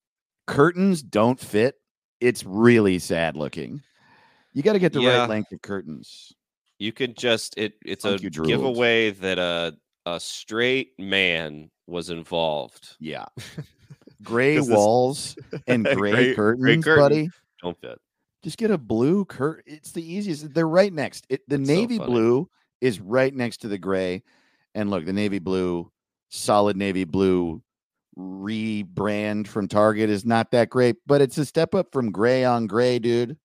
curtains 0.47 1.03
don't 1.03 1.39
fit, 1.41 1.75
it's 2.21 2.45
really 2.45 2.99
sad 2.99 3.37
looking. 3.37 3.83
You 4.53 4.63
got 4.63 4.73
to 4.73 4.79
get 4.79 4.93
the 4.93 5.01
Yeah. 5.01 5.21
right 5.21 5.29
length 5.29 5.53
of 5.53 5.61
curtains. 5.61 6.33
You 6.79 6.93
could 6.93 7.17
just 7.17 7.59
it 7.59 7.75
it's 7.85 8.05
Funk, 8.05 8.23
a 8.23 8.31
giveaway 8.31 9.11
that 9.11 9.39
a 9.39 9.77
a 10.07 10.21
straight 10.21 10.99
man 10.99 11.71
was 11.87 12.11
involved. 12.11 12.97
Yeah. 13.01 13.27
Gray 14.23 14.61
walls 14.61 15.37
and 15.67 15.85
gray, 15.85 15.95
Gray- 15.95 16.35
gray 16.35 16.35
curtains, 16.35 16.85
curtain. 16.85 17.03
buddy. 17.03 17.31
Don't 17.63 17.79
fit. 17.81 17.99
Just 18.47 18.59
get 18.59 18.71
a 18.71 18.79
blue 18.79 19.25
curtain. 19.25 19.65
It's 19.67 19.91
the 19.91 20.09
easiest. 20.09 20.55
They're 20.55 20.69
right 20.69 20.93
next. 20.93 21.27
It, 21.29 21.41
the 21.49 21.57
so 21.57 21.63
navy 21.63 21.99
funny. 21.99 22.13
blue 22.13 22.49
is 22.81 23.01
right 23.01 23.35
next 23.35 23.57
to 23.63 23.69
the 23.69 23.77
gray. 23.77 24.23
And 24.73 24.89
look, 24.89 25.05
the 25.05 25.13
navy 25.13 25.41
blue, 25.41 25.91
solid 26.29 26.77
navy 26.77 27.03
blue 27.03 27.61
rebrand 28.17 29.49
from 29.49 29.67
Target 29.67 30.11
is 30.11 30.25
not 30.25 30.53
that 30.53 30.71
great, 30.71 30.95
but 31.09 31.21
it's 31.21 31.39
a 31.39 31.45
step 31.45 31.75
up 31.75 31.89
from 31.91 32.13
gray 32.13 32.45
on 32.45 32.69
gray, 32.69 33.01
dude. 33.01 33.37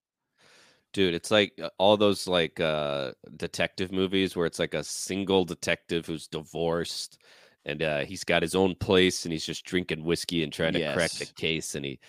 Dude, 0.94 1.16
it's 1.16 1.32
like 1.32 1.54
uh, 1.60 1.70
all 1.80 1.98
those 1.98 2.28
like 2.28 2.60
uh 2.60 3.14
detective 3.38 3.92
movies 3.92 4.36
where 4.36 4.46
it's 4.46 4.60
like 4.60 4.76
a 4.76 4.84
single 4.84 5.46
detective 5.46 6.06
who's 6.06 6.28
divorced 6.28 7.18
and 7.66 7.82
uh 7.82 8.02
he's 8.02 8.24
got 8.24 8.44
his 8.44 8.54
own 8.54 8.76
place 8.76 9.26
and 9.26 9.34
he's 9.34 9.48
just 9.48 9.66
drinking 9.66 10.04
whiskey 10.04 10.44
and 10.44 10.54
trying 10.54 10.74
to 10.74 10.94
crack 10.94 11.10
the 11.14 11.26
case 11.26 11.74
and 11.74 11.86
he 11.86 12.00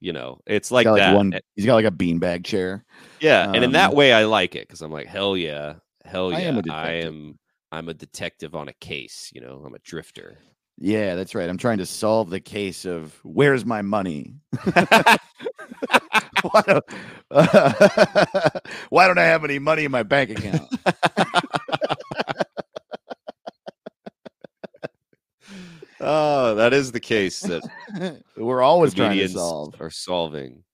you 0.00 0.12
know, 0.12 0.40
it's 0.46 0.70
like 0.70 0.84
got, 0.84 0.96
that. 0.96 1.14
one. 1.14 1.38
He's 1.54 1.66
got 1.66 1.74
like 1.74 1.84
a 1.84 1.90
beanbag 1.90 2.44
chair. 2.44 2.84
yeah, 3.20 3.50
and 3.52 3.62
in 3.64 3.72
that 3.72 3.90
um, 3.90 3.96
way 3.96 4.12
I 4.12 4.24
like 4.24 4.56
it 4.56 4.68
cuz 4.68 4.82
I'm 4.82 4.92
like 4.92 5.06
hell 5.06 5.36
yeah. 5.36 5.74
Hell 6.04 6.32
yeah. 6.32 6.38
I 6.38 6.40
am 6.40 6.62
I 6.70 6.90
am 6.90 7.38
I'm 7.72 7.88
a 7.88 7.94
detective 7.94 8.54
on 8.54 8.68
a 8.68 8.72
case, 8.74 9.30
you 9.32 9.40
know. 9.40 9.62
I'm 9.64 9.74
a 9.74 9.78
drifter. 9.80 10.38
Yeah, 10.82 11.14
that's 11.14 11.34
right. 11.34 11.48
I'm 11.48 11.58
trying 11.58 11.78
to 11.78 11.86
solve 11.86 12.30
the 12.30 12.40
case 12.40 12.84
of 12.86 13.14
where's 13.22 13.66
my 13.66 13.82
money. 13.82 14.34
why, 16.42 16.62
don't, 16.66 16.84
why 18.88 19.06
don't 19.06 19.18
I 19.18 19.24
have 19.24 19.44
any 19.44 19.58
money 19.58 19.84
in 19.84 19.92
my 19.92 20.02
bank 20.02 20.30
account? 20.30 20.62
oh, 26.00 26.54
that 26.54 26.72
is 26.72 26.92
the 26.92 27.00
case 27.00 27.40
that 27.40 27.62
We're 28.36 28.62
always 28.62 28.94
trying 28.94 29.18
to 29.18 29.28
solve. 29.28 29.80
are 29.80 29.90
solving. 29.90 30.64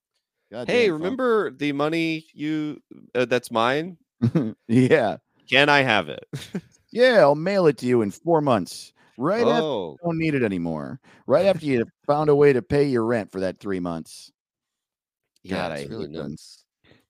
God 0.51 0.69
Hey, 0.69 0.91
remember 0.91 1.51
the 1.51 1.73
money 1.73 2.27
you 2.33 2.81
uh, 3.15 3.25
that's 3.25 3.51
mine? 3.51 3.97
yeah, 4.69 5.17
Can 5.49 5.69
I 5.69 5.83
have 5.83 6.09
it? 6.09 6.25
yeah. 6.93 7.19
I'll 7.21 7.35
mail 7.35 7.67
it 7.67 7.79
to 7.79 7.87
you 7.87 8.03
in 8.03 8.11
four 8.11 8.41
months. 8.41 8.93
Right 9.19 9.47
after 9.47 9.63
oh, 9.63 9.93
you 9.93 10.07
don't 10.09 10.19
need 10.19 10.35
it 10.35 10.43
anymore. 10.43 11.01
Right 11.27 11.47
after 11.47 11.65
you 11.65 11.87
found 12.07 12.29
a 12.29 12.37
way 12.37 12.53
to 12.53 12.61
pay 12.63 12.85
your 12.85 13.05
rent 13.05 13.33
for 13.33 13.41
that 13.41 13.59
three 13.59 13.81
months. 13.81 14.31
yeah, 15.43 15.57
God, 15.57 15.73
I 15.73 15.77
it's 15.79 15.91
really 15.91 16.13
them. 16.13 16.37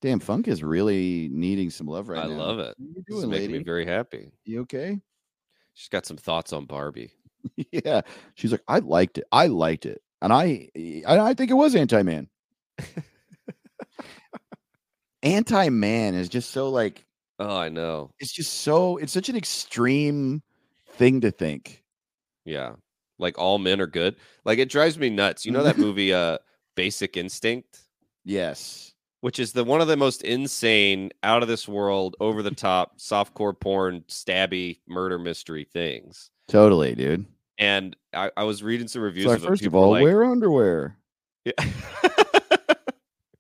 Damn, 0.03 0.21
Funk 0.21 0.47
is 0.47 0.62
really 0.62 1.29
needing 1.33 1.69
some 1.71 1.87
love 1.87 2.09
right 2.09 2.25
I 2.25 2.29
now. 2.29 2.35
I 2.35 2.37
love 2.37 2.59
it. 2.61 2.75
What 2.79 2.88
you 2.88 3.03
This 3.09 3.16
is 3.16 3.23
doing, 3.23 3.31
making 3.31 3.47
lady? 3.49 3.59
me 3.59 3.64
very 3.64 3.87
happy. 3.87 4.31
You 4.45 4.61
okay? 4.61 5.01
She's 5.75 5.88
got 5.88 6.07
some 6.07 6.16
thoughts 6.16 6.53
on 6.53 6.64
Barbie. 6.66 7.12
yeah. 7.73 8.03
She's 8.35 8.53
like, 8.53 8.63
I 8.69 8.79
liked 8.81 9.19
it. 9.19 9.25
I 9.33 9.47
liked 9.47 9.87
it. 9.87 10.03
And 10.23 10.33
I 10.33 10.69
I, 11.07 11.19
I 11.19 11.35
think 11.35 11.51
it 11.51 11.55
was 11.55 11.75
anti-man. 11.75 12.29
anti-man 15.23 16.15
is 16.15 16.29
just 16.29 16.51
so 16.51 16.69
like 16.71 17.05
Oh, 17.39 17.57
I 17.57 17.69
know. 17.69 18.11
it's 18.19 18.33
just 18.33 18.61
so 18.63 18.97
it's 18.97 19.13
such 19.13 19.29
an 19.29 19.37
extreme 19.37 20.43
thing 20.93 21.21
to 21.21 21.31
think. 21.31 21.83
Yeah, 22.47 22.77
like 23.19 23.39
all 23.39 23.59
men 23.59 23.81
are 23.81 23.87
good. 23.87 24.17
Like 24.45 24.59
it 24.59 24.71
drives 24.71 24.99
me 24.99 25.11
nuts. 25.11 25.45
You 25.45 25.53
know 25.53 25.63
that 25.65 25.77
movie, 25.87 26.15
uh, 26.15 26.39
Basic 26.77 27.17
Instinct, 27.17 27.81
Yes. 28.25 28.95
which 29.21 29.39
is 29.39 29.53
the 29.53 29.65
one 29.65 29.83
of 29.83 29.89
the 29.89 29.97
most 29.99 30.23
insane, 30.23 31.11
out 31.23 31.43
of 31.43 31.49
this 31.49 31.69
world, 31.69 32.17
over 32.21 32.43
the 32.43 32.53
top, 32.53 32.99
softcore 32.99 33.59
porn, 33.59 34.03
stabby 34.09 34.79
murder 34.89 35.19
mystery 35.19 35.65
things. 35.71 36.31
Totally, 36.49 36.95
dude. 36.95 37.27
And 37.59 37.97
I, 38.12 38.31
I 38.37 38.45
was 38.45 38.62
reading 38.62 38.87
some 38.88 39.03
reviews 39.03 39.27
So 39.27 39.33
of 39.33 39.42
first 39.42 39.64
of 39.64 39.75
all, 39.75 39.90
like, 39.92 40.03
wear 40.03 40.25
underwear. 40.25 40.97
Yeah. 41.45 41.53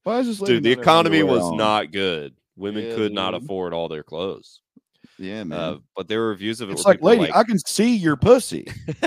Why 0.04 0.20
is 0.20 0.26
this 0.28 0.40
lady 0.40 0.54
Dude, 0.54 0.62
the 0.64 0.70
economy 0.80 1.22
was 1.22 1.42
on? 1.42 1.56
not 1.56 1.90
good. 1.92 2.34
Women 2.56 2.84
Yeah, 2.86 2.94
could 2.94 3.12
not 3.12 3.34
afford 3.34 3.74
all 3.74 3.88
their 3.88 4.04
clothes. 4.04 4.60
Yeah, 5.18 5.42
man. 5.44 5.58
Uh, 5.58 5.76
but 5.96 6.08
there 6.08 6.20
were 6.20 6.28
reviews 6.28 6.60
of 6.60 6.68
it. 6.70 6.74
it's 6.74 6.84
like, 6.84 7.02
lady, 7.02 7.30
I 7.32 7.42
can 7.42 7.58
see 7.58 7.94
your 7.96 8.16
pussy. 8.16 8.66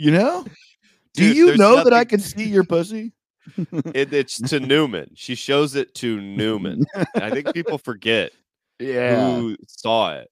You 0.00 0.12
know? 0.12 0.44
Do 1.14 1.26
Dude, 1.26 1.36
you 1.36 1.46
there's 1.46 1.58
know 1.58 1.82
that 1.82 1.92
I 1.92 2.04
can 2.04 2.20
see 2.20 2.44
your 2.44 2.62
pussy? 2.62 3.12
it, 3.94 4.12
it's 4.12 4.40
to 4.50 4.60
Newman. 4.60 5.10
She 5.16 5.34
shows 5.34 5.74
it 5.74 5.92
to 5.96 6.20
Newman. 6.20 6.86
I 7.16 7.30
think 7.30 7.52
people 7.54 7.78
forget 7.78 8.30
Yeah. 8.78 9.34
who 9.34 9.56
saw 9.66 10.14
it. 10.14 10.30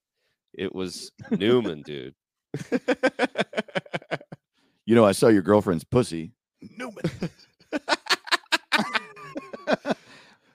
It 0.55 0.73
was 0.73 1.11
Newman, 1.33 1.83
dude. 1.83 2.15
You 4.87 4.95
know, 4.95 5.05
I 5.05 5.13
saw 5.13 5.29
your 5.29 5.43
girlfriend's 5.43 5.85
pussy. 5.85 6.33
Newman. 6.79 7.03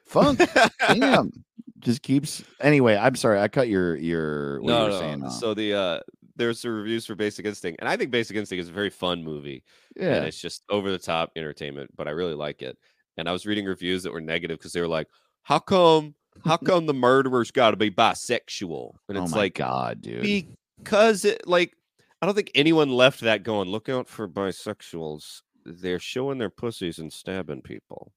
Funk. 0.05 0.41
Damn. 0.87 1.31
Just 1.79 2.01
keeps 2.01 2.43
anyway. 2.61 2.95
I'm 2.95 3.15
sorry. 3.15 3.39
I 3.39 3.49
cut 3.49 3.67
your 3.67 3.97
your 3.97 4.61
what 4.61 4.67
no, 4.67 4.77
you 4.77 4.83
were 4.83 4.89
no. 4.89 4.99
saying. 4.99 5.23
off. 5.25 5.33
So 5.33 5.53
the 5.53 5.73
uh 5.73 5.99
there's 6.37 6.61
the 6.61 6.71
reviews 6.71 7.05
for 7.05 7.15
Basic 7.15 7.45
Instinct, 7.45 7.81
and 7.81 7.89
I 7.89 7.97
think 7.97 8.09
Basic 8.09 8.37
Instinct 8.37 8.61
is 8.61 8.69
a 8.69 8.73
very 8.73 8.89
fun 8.89 9.23
movie. 9.23 9.63
and 9.97 10.05
yeah. 10.05 10.23
it's 10.23 10.39
just 10.39 10.63
over 10.69 10.89
the 10.89 10.97
top 10.97 11.31
entertainment, 11.35 11.91
but 11.95 12.07
I 12.07 12.11
really 12.11 12.33
like 12.33 12.61
it. 12.61 12.77
And 13.17 13.27
I 13.27 13.33
was 13.33 13.45
reading 13.45 13.65
reviews 13.65 14.03
that 14.03 14.13
were 14.13 14.21
negative 14.21 14.57
because 14.57 14.71
they 14.71 14.81
were 14.81 14.87
like, 14.87 15.07
"How 15.43 15.59
come? 15.59 16.15
How 16.45 16.57
come 16.57 16.85
the 16.85 16.93
murderer's 16.93 17.51
got 17.51 17.71
to 17.71 17.77
be 17.77 17.91
bisexual?" 17.91 18.93
And 19.09 19.17
oh 19.17 19.23
it's 19.23 19.33
my 19.33 19.39
like 19.39 19.55
god, 19.55 20.01
dude. 20.01 20.55
because 20.77 21.25
it 21.25 21.45
like 21.47 21.75
I 22.21 22.25
don't 22.27 22.35
think 22.35 22.51
anyone 22.53 22.89
left 22.89 23.21
that 23.21 23.43
going. 23.43 23.69
Look 23.69 23.89
out 23.89 24.07
for 24.07 24.27
bisexuals. 24.27 25.41
They're 25.65 25.99
showing 25.99 26.37
their 26.37 26.49
pussies 26.49 26.99
and 26.99 27.11
stabbing 27.11 27.61
people. 27.61 28.13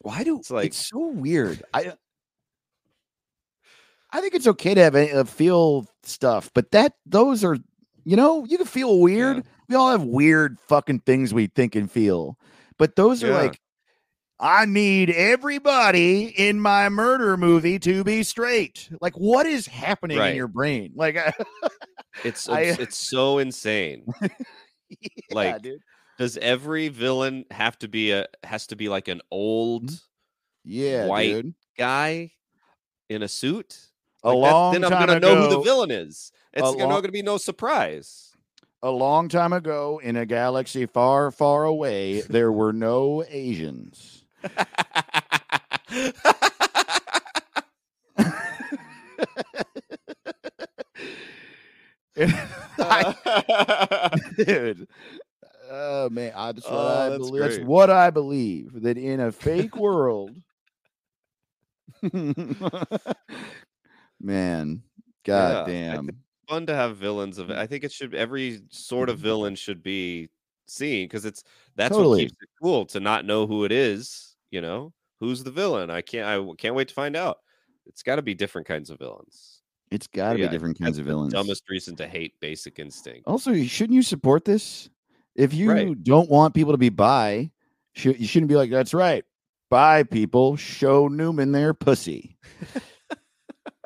Why 0.00 0.22
do 0.24 0.38
it's 0.38 0.50
like- 0.50 0.66
it's 0.66 0.86
so 0.88 1.08
weird? 1.08 1.62
I 1.74 1.92
I 4.10 4.20
think 4.20 4.34
it's 4.34 4.46
okay 4.54 4.74
to 4.74 4.82
have 4.82 4.94
a, 4.94 5.12
uh, 5.20 5.24
feel 5.24 5.86
stuff, 6.02 6.50
but 6.54 6.70
that 6.70 6.94
those 7.04 7.44
are, 7.44 7.56
you 8.04 8.16
know, 8.16 8.44
you 8.44 8.56
can 8.58 8.66
feel 8.66 9.00
weird. 9.00 9.44
We 9.68 9.74
all 9.74 9.90
have 9.90 10.02
weird 10.04 10.58
fucking 10.68 11.00
things 11.00 11.34
we 11.34 11.48
think 11.48 11.74
and 11.74 11.90
feel, 11.90 12.38
but 12.78 12.96
those 12.96 13.22
are 13.22 13.30
like, 13.42 13.60
I 14.40 14.64
need 14.66 15.10
everybody 15.10 16.26
in 16.26 16.60
my 16.60 16.88
murder 16.88 17.36
movie 17.36 17.78
to 17.80 18.04
be 18.04 18.22
straight. 18.22 18.88
Like, 19.00 19.14
what 19.14 19.46
is 19.46 19.66
happening 19.66 20.16
in 20.30 20.36
your 20.36 20.46
brain? 20.48 20.92
Like, 20.94 21.16
It's 22.24 22.48
I- 22.48 22.60
it's 22.62 22.96
so 22.96 23.38
insane. 23.38 24.06
yeah, 24.22 24.28
Like, 25.30 25.62
dude. 25.62 25.80
Does 26.18 26.36
every 26.38 26.88
villain 26.88 27.44
have 27.52 27.78
to 27.78 27.88
be 27.88 28.10
a 28.10 28.26
has 28.42 28.66
to 28.68 28.76
be 28.76 28.88
like 28.88 29.06
an 29.08 29.20
old 29.30 29.84
Mm-hmm. 29.90 29.94
yeah, 30.64 31.06
white 31.06 31.32
dude. 31.32 31.54
guy 31.76 32.32
in 33.08 33.22
a 33.22 33.28
suit? 33.28 33.78
A 34.24 34.32
Like, 34.32 34.34
that- 34.48 34.52
long 34.52 34.72
then 34.72 34.84
I'm 34.84 34.90
gonna 34.90 35.20
know 35.20 35.42
who 35.42 35.48
the 35.50 35.60
villain 35.60 35.90
is. 35.92 36.32
It's 36.52 36.68
a 36.68 36.72
gonna- 36.72 36.88
not 36.88 37.00
gonna 37.02 37.12
be 37.12 37.22
no 37.22 37.36
surprise. 37.38 38.24
A 38.82 38.90
long 38.90 39.28
time 39.28 39.52
ago, 39.52 40.00
in 40.02 40.16
a 40.16 40.24
galaxy 40.26 40.86
far, 40.86 41.30
far 41.32 41.64
away, 41.64 42.20
there 42.22 42.50
were 42.52 42.72
no 42.72 43.24
Asians. 43.28 44.24
I- 52.78 54.10
dude. 54.36 54.88
Oh 55.70 56.08
man, 56.08 56.32
I, 56.34 56.52
that's 56.52 56.66
what 56.66 56.74
Oh, 56.74 56.86
I 57.06 57.08
that's 57.10 57.18
believe. 57.28 57.42
That's 57.42 57.58
what 57.58 57.90
I 57.90 58.10
believe 58.10 58.82
that 58.82 58.96
in 58.96 59.20
a 59.20 59.30
fake 59.30 59.76
world, 59.76 60.30
man, 64.20 64.82
god 65.24 65.68
Yeah, 65.68 65.92
damn, 65.94 66.08
Fun 66.48 66.66
to 66.66 66.74
have 66.74 66.96
villains 66.96 67.36
of 67.38 67.50
it. 67.50 67.58
I 67.58 67.66
think 67.66 67.84
it 67.84 67.92
should 67.92 68.14
every 68.14 68.62
sort 68.70 69.10
of 69.10 69.18
villain 69.18 69.54
should 69.54 69.82
be 69.82 70.28
seen 70.66 71.04
because 71.06 71.24
it's 71.26 71.44
that's 71.76 71.92
Mm-hmm. 71.92 71.98
Totally. 72.02 72.22
what 72.24 72.30
keeps 72.30 72.42
it 72.42 72.48
cool 72.62 72.86
to 72.86 73.00
not 73.00 73.24
know 73.26 73.46
who 73.46 73.64
it 73.64 73.72
is. 73.72 74.36
You 74.50 74.62
know 74.62 74.92
who's 75.20 75.44
the 75.44 75.50
villain. 75.50 75.90
I 75.90 76.00
can't. 76.00 76.26
I 76.26 76.54
can't 76.56 76.74
wait 76.74 76.88
to 76.88 76.94
find 76.94 77.14
out. 77.16 77.38
It's 77.86 78.02
got 78.02 78.16
to 78.16 78.22
be 78.22 78.34
different 78.34 78.66
kinds 78.66 78.88
of 78.90 78.98
villains. 78.98 79.57
It's 79.90 80.06
got 80.06 80.34
to 80.34 80.38
Yeah, 80.38 80.46
be 80.46 80.52
different 80.52 80.78
kinds 80.78 80.98
of 80.98 81.06
villains. 81.06 81.32
Dumbest 81.32 81.68
reason 81.68 81.96
to 81.96 82.06
hate 82.06 82.38
Basic 82.40 82.78
Instinct. 82.78 83.22
Also, 83.26 83.54
shouldn't 83.64 83.94
you 83.94 84.02
support 84.02 84.44
this? 84.44 84.90
If 85.34 85.54
you 85.54 85.70
Right. 85.70 86.02
don't 86.04 86.28
want 86.30 86.54
people 86.54 86.72
to 86.72 86.78
be 86.78 86.88
bi, 86.88 87.50
you 87.94 88.26
shouldn't 88.26 88.48
be 88.48 88.56
like, 88.56 88.70
that's 88.70 88.94
right. 88.94 89.24
Bi 89.70 90.02
people 90.02 90.56
show 90.56 91.08
Newman 91.08 91.52
their 91.52 91.74
pussy. 91.74 92.36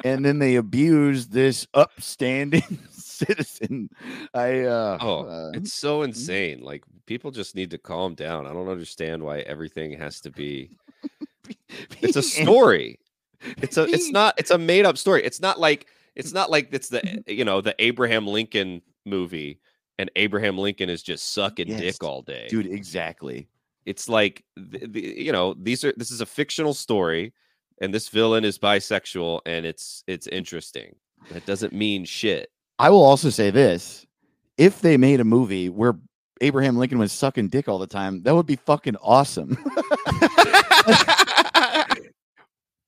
and 0.04 0.24
then 0.24 0.38
they 0.38 0.56
abuse 0.56 1.28
this 1.28 1.66
upstanding 1.74 2.62
citizen. 2.90 3.88
I 4.34 4.60
uh 4.60 4.98
Oh, 5.00 5.20
uh, 5.26 5.50
it's 5.54 5.72
so 5.72 6.02
insane. 6.02 6.60
Like 6.62 6.84
people 7.06 7.30
just 7.30 7.54
need 7.54 7.70
to 7.70 7.78
calm 7.78 8.14
down. 8.14 8.46
I 8.46 8.52
don't 8.52 8.68
understand 8.68 9.22
why 9.22 9.40
everything 9.40 9.92
has 9.98 10.20
to 10.22 10.30
be. 10.30 10.70
It's 12.02 12.16
a 12.16 12.22
story. 12.22 12.98
It's 13.58 13.76
a. 13.76 13.84
It's 13.84 14.10
not. 14.10 14.34
It's 14.38 14.50
a 14.50 14.58
made 14.58 14.84
up 14.84 14.98
story. 14.98 15.24
It's 15.24 15.40
not 15.40 15.58
like. 15.60 15.86
It's 16.14 16.32
not 16.32 16.50
like 16.50 16.68
it's 16.72 16.90
the 16.90 17.00
mm-hmm. 17.00 17.30
you 17.30 17.44
know 17.44 17.60
the 17.60 17.74
Abraham 17.78 18.26
Lincoln 18.26 18.82
movie 19.06 19.60
and 19.98 20.10
Abraham 20.16 20.58
Lincoln 20.58 20.88
is 20.88 21.02
just 21.02 21.32
sucking 21.32 21.68
Yes, 21.68 21.80
dick 21.80 22.04
all 22.04 22.22
day. 22.22 22.46
dude, 22.48 22.66
exactly. 22.66 23.48
it's 23.86 24.08
like 24.08 24.44
the, 24.56 24.86
the, 24.86 25.00
you 25.00 25.32
know 25.32 25.54
these 25.54 25.84
are 25.84 25.92
this 25.96 26.10
is 26.10 26.20
a 26.20 26.26
fictional 26.26 26.74
story 26.74 27.32
and 27.80 27.92
this 27.92 28.08
villain 28.08 28.44
is 28.44 28.58
bisexual 28.58 29.40
and 29.46 29.64
it's 29.66 30.04
it's 30.06 30.26
interesting. 30.26 30.94
That 31.30 31.46
doesn't 31.46 31.72
mean 31.72 32.04
shit. 32.04 32.50
I 32.78 32.90
will 32.90 33.04
also 33.04 33.30
say 33.30 33.50
this. 33.50 34.06
If 34.58 34.80
they 34.80 34.96
made 34.96 35.20
a 35.20 35.24
movie 35.24 35.68
where 35.68 35.96
Abraham 36.40 36.76
Lincoln 36.76 36.98
was 36.98 37.12
sucking 37.12 37.48
dick 37.48 37.68
all 37.68 37.78
the 37.78 37.86
time, 37.86 38.22
that 38.24 38.34
would 38.34 38.46
be 38.46 38.56
fucking 38.56 38.96
awesome. 38.96 39.56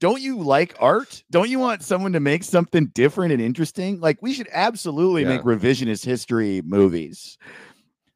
don't 0.05 0.21
you 0.21 0.37
like 0.37 0.77
art? 0.79 1.25
Don't 1.31 1.49
you 1.49 1.59
want 1.59 1.83
someone 1.83 2.13
to 2.13 2.21
make 2.21 2.45
something 2.45 2.89
different 2.89 3.33
and 3.33 3.41
interesting? 3.41 4.01
Like 4.01 4.21
we 4.21 4.35
should 4.35 4.51
absolutely 4.53 5.25
make 5.25 5.41
revisionist 5.41 6.05
history 6.05 6.61
movies. 6.63 7.39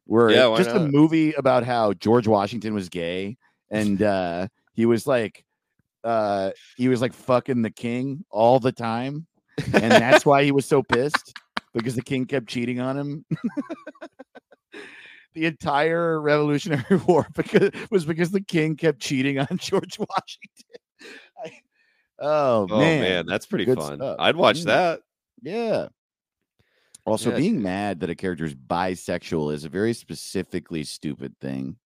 Where 0.05 0.29
Yeah, 0.29 0.53
just 0.55 0.69
a 0.69 0.79
movie 0.79 1.33
about 1.33 1.63
how 1.63 1.93
George 1.93 2.27
Washington 2.27 2.75
was 2.75 2.89
gay 2.89 3.37
and 3.71 4.03
uh 4.03 4.49
he 4.73 4.85
was 4.85 5.07
like 5.07 5.43
uh 6.03 6.51
he 6.77 6.89
was 6.89 7.01
like 7.01 7.13
fucking 7.13 7.63
the 7.63 7.71
king 7.71 8.23
all 8.29 8.59
the 8.59 8.71
time 8.71 9.25
and 9.73 9.91
that's 9.91 10.27
why 10.27 10.43
he 10.43 10.51
was 10.51 10.67
so 10.67 10.83
pissed 10.83 11.33
because 11.73 11.95
the 11.95 12.03
king 12.03 12.27
kept 12.27 12.45
cheating 12.45 12.79
on 12.79 12.99
him. 12.99 13.25
the 15.33 15.47
entire 15.47 16.21
Revolutionary 16.21 16.97
War 17.07 17.25
because 17.33 17.71
was 17.89 18.05
because 18.05 18.29
the 18.29 18.43
king 18.43 18.75
kept 18.75 18.99
cheating 18.99 19.39
on 19.39 19.57
George 19.57 19.97
Washington. 19.99 20.81
Oh, 22.19 22.67
Oh 22.69 22.79
man. 22.79 23.01
man, 23.01 23.25
that's 23.25 23.45
pretty 23.45 23.65
good 23.65 23.77
fun. 23.79 23.97
stuff. 23.97 24.17
I'd 24.19 24.35
watch 24.35 24.63
that. 24.63 25.01
yeah. 25.41 25.87
Also, 27.05 27.31
Yeah, 27.31 27.37
being 27.37 27.61
mad 27.61 28.01
that 28.01 28.09
a 28.09 28.15
character 28.15 28.45
is 28.45 28.53
bisexual 28.53 29.53
is 29.53 29.63
a 29.65 29.69
very 29.69 29.93
specifically 29.93 30.83
stupid 30.83 31.33
thing. 31.39 31.77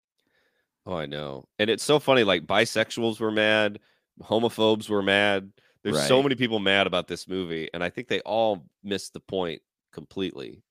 Oh, 0.85 0.95
I 0.95 1.05
know. 1.05 1.45
And 1.59 1.69
it's 1.69 1.83
so 1.83 1.99
funny. 1.99 2.23
Like 2.23 2.45
bisexuals 2.45 3.19
were 3.19 3.31
mad, 3.31 3.79
homophobes 4.21 4.89
were 4.89 5.01
mad. 5.03 5.51
There's 5.83 6.07
so 6.07 6.23
many 6.23 6.35
people 6.35 6.59
mad 6.59 6.87
about 6.87 7.07
this 7.07 7.27
movie, 7.27 7.69
and 7.73 7.83
I 7.83 7.89
think 7.89 8.07
they 8.07 8.21
all 8.21 8.65
missed 8.83 9.13
the 9.13 9.19
point 9.19 9.61
completely. 9.91 10.63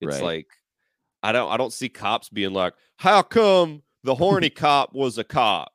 It's 0.00 0.14
Right. 0.16 0.22
like 0.22 0.46
I 1.22 1.32
don't 1.32 1.50
I 1.50 1.56
don't 1.56 1.72
see 1.72 1.88
cops 1.88 2.28
being 2.28 2.52
like, 2.52 2.74
how 2.96 3.22
come 3.22 3.82
the 4.04 4.14
horny 4.14 4.50
cop 4.64 4.94
was 4.94 5.18
a 5.18 5.24
cop? 5.24 5.72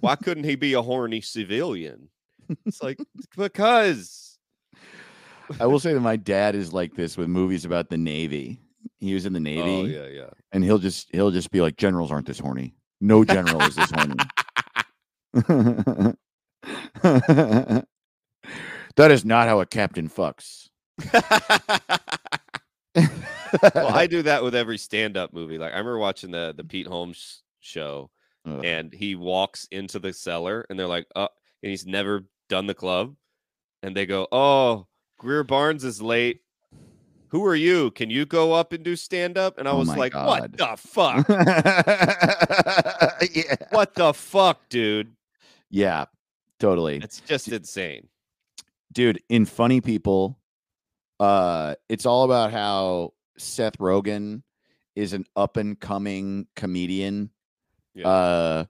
Why 0.00 0.16
couldn't 0.16 0.44
he 0.44 0.54
be 0.56 0.72
a 0.72 0.82
horny 0.82 1.20
civilian? 1.20 2.08
It's 2.64 2.82
like 2.82 2.98
because 3.36 4.38
I 5.60 5.66
will 5.66 5.78
say 5.78 5.94
that 5.94 6.00
my 6.00 6.16
dad 6.16 6.54
is 6.54 6.72
like 6.72 6.94
this 6.94 7.16
with 7.16 7.28
movies 7.28 7.64
about 7.64 7.90
the 7.90 7.96
Navy. 7.96 8.60
He 8.98 9.14
was 9.14 9.26
in 9.26 9.32
the 9.32 9.38
oh, 9.38 9.42
Navy. 9.42 9.70
oh 9.70 9.84
yeah 9.84 10.06
yeah. 10.06 10.30
and 10.52 10.64
he'll 10.64 10.78
just 10.78 11.08
he'll 11.12 11.30
just 11.30 11.50
be 11.50 11.60
like 11.60 11.76
generals 11.76 12.10
aren't 12.10 12.26
this 12.26 12.38
horny 12.38 12.74
no 13.00 13.24
general 13.24 13.60
is 13.62 13.74
this 13.74 13.90
horny 13.90 14.14
that 18.96 19.10
is 19.10 19.24
not 19.24 19.48
how 19.48 19.60
a 19.60 19.66
captain 19.66 20.08
fucks 20.08 20.68
well, 23.62 23.94
I 23.94 24.06
do 24.10 24.22
that 24.22 24.42
with 24.42 24.54
every 24.54 24.78
stand-up 24.78 25.32
movie. 25.32 25.58
Like 25.58 25.72
I 25.72 25.78
remember 25.78 25.98
watching 25.98 26.30
the 26.30 26.54
the 26.56 26.64
Pete 26.64 26.86
Holmes 26.86 27.42
show, 27.60 28.10
Ugh. 28.46 28.64
and 28.64 28.92
he 28.92 29.14
walks 29.14 29.66
into 29.70 29.98
the 29.98 30.12
cellar, 30.12 30.66
and 30.68 30.78
they're 30.78 30.86
like, 30.86 31.06
"Oh," 31.14 31.28
and 31.62 31.70
he's 31.70 31.86
never 31.86 32.24
done 32.48 32.66
the 32.66 32.74
club, 32.74 33.14
and 33.82 33.96
they 33.96 34.06
go, 34.06 34.26
"Oh, 34.32 34.86
Greer 35.18 35.44
Barnes 35.44 35.84
is 35.84 36.00
late. 36.02 36.40
Who 37.30 37.44
are 37.44 37.56
you? 37.56 37.90
Can 37.90 38.08
you 38.10 38.24
go 38.24 38.52
up 38.52 38.72
and 38.72 38.84
do 38.84 38.96
stand-up?" 38.96 39.58
And 39.58 39.68
I 39.68 39.72
Oh 39.72 39.78
was 39.78 39.96
like, 39.96 40.12
God. 40.12 40.26
"What 40.26 40.56
the 40.56 40.76
fuck? 40.76 41.28
yeah 43.34 43.56
what 43.70 43.94
the 43.94 44.12
fuck, 44.14 44.68
dude? 44.68 45.12
yeah 45.70 46.04
totally 46.60 46.96
It's 46.98 47.20
just 47.20 47.48
insane." 47.48 48.08
dude 48.92 49.20
in 49.28 49.44
funny 49.44 49.80
people 49.80 50.38
uh 51.20 51.74
it's 51.88 52.06
all 52.06 52.24
about 52.24 52.52
how 52.52 53.12
seth 53.36 53.76
rogen 53.78 54.42
is 54.94 55.12
an 55.12 55.24
up 55.34 55.56
and 55.58 55.78
coming 55.78 56.46
comedian 56.56 57.30
Yeah. 57.94 58.08
uh 58.08 58.64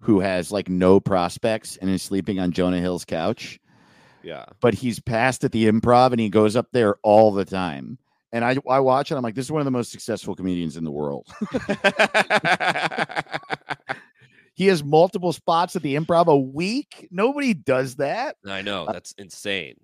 who 0.00 0.20
has 0.20 0.50
like 0.52 0.68
no 0.68 1.00
prospects 1.00 1.76
and 1.78 1.90
is 1.90 2.02
sleeping 2.02 2.38
on 2.38 2.52
jonah 2.52 2.80
hill's 2.80 3.04
couch 3.04 3.58
Yeah. 4.22 4.44
but 4.60 4.74
he's 4.74 5.00
passed 5.00 5.44
at 5.44 5.52
the 5.52 5.70
improv 5.70 6.12
and 6.12 6.20
he 6.20 6.28
goes 6.28 6.56
up 6.56 6.68
there 6.72 6.96
all 7.02 7.32
the 7.32 7.44
time 7.44 7.98
and 8.32 8.44
i 8.44 8.56
i 8.68 8.80
watch 8.80 9.10
it 9.10 9.16
i'm 9.16 9.22
like 9.22 9.34
this 9.34 9.46
is 9.46 9.52
one 9.52 9.60
of 9.60 9.64
the 9.64 9.70
most 9.70 9.90
successful 9.90 10.34
comedians 10.34 10.76
in 10.76 10.84
the 10.84 10.90
world 10.90 11.26
he 14.54 14.66
has 14.66 14.82
multiple 14.84 15.32
spots 15.32 15.76
at 15.76 15.82
the 15.82 15.94
improv 15.94 16.26
a 16.26 16.36
week 16.36 17.08
nobody 17.10 17.54
does 17.54 17.96
that 17.96 18.36
I 18.46 18.62
know 18.62 18.86
that's 18.90 19.12
insane. 19.18 19.74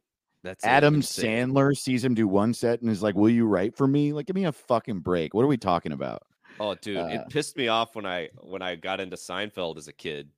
That's 0.43 0.63
Uh, 0.65 0.69
Adam 0.69 0.97
insane. 0.97 1.49
Sandler 1.55 1.75
sees 1.77 2.05
him 2.05 2.15
do 2.15 2.29
one 2.29 2.53
set 2.53 2.83
and 2.83 2.91
is 2.91 3.03
like, 3.03 3.15
"Will 3.15 3.31
you 3.31 3.47
write 3.47 3.75
for 3.77 3.87
me? 3.87 4.13
Like, 4.13 4.27
give 4.27 4.37
me 4.37 4.45
a 4.45 4.53
fucking 4.53 5.01
break. 5.01 5.33
What 5.33 5.43
are 5.43 5.47
we 5.47 5.57
talking 5.57 5.91
about?" 5.93 6.23
Oh, 6.61 6.75
dude, 6.75 6.97
Uh, 6.97 7.07
it 7.07 7.29
pissed 7.31 7.57
me 7.57 7.69
off 7.69 7.97
when 7.97 8.07
I 8.07 8.31
when 8.41 8.63
I 8.63 8.77
got 8.77 9.01
into 9.01 9.17
Seinfeld 9.17 9.77
as 9.77 9.89
a 9.89 9.93
kid, 9.93 10.29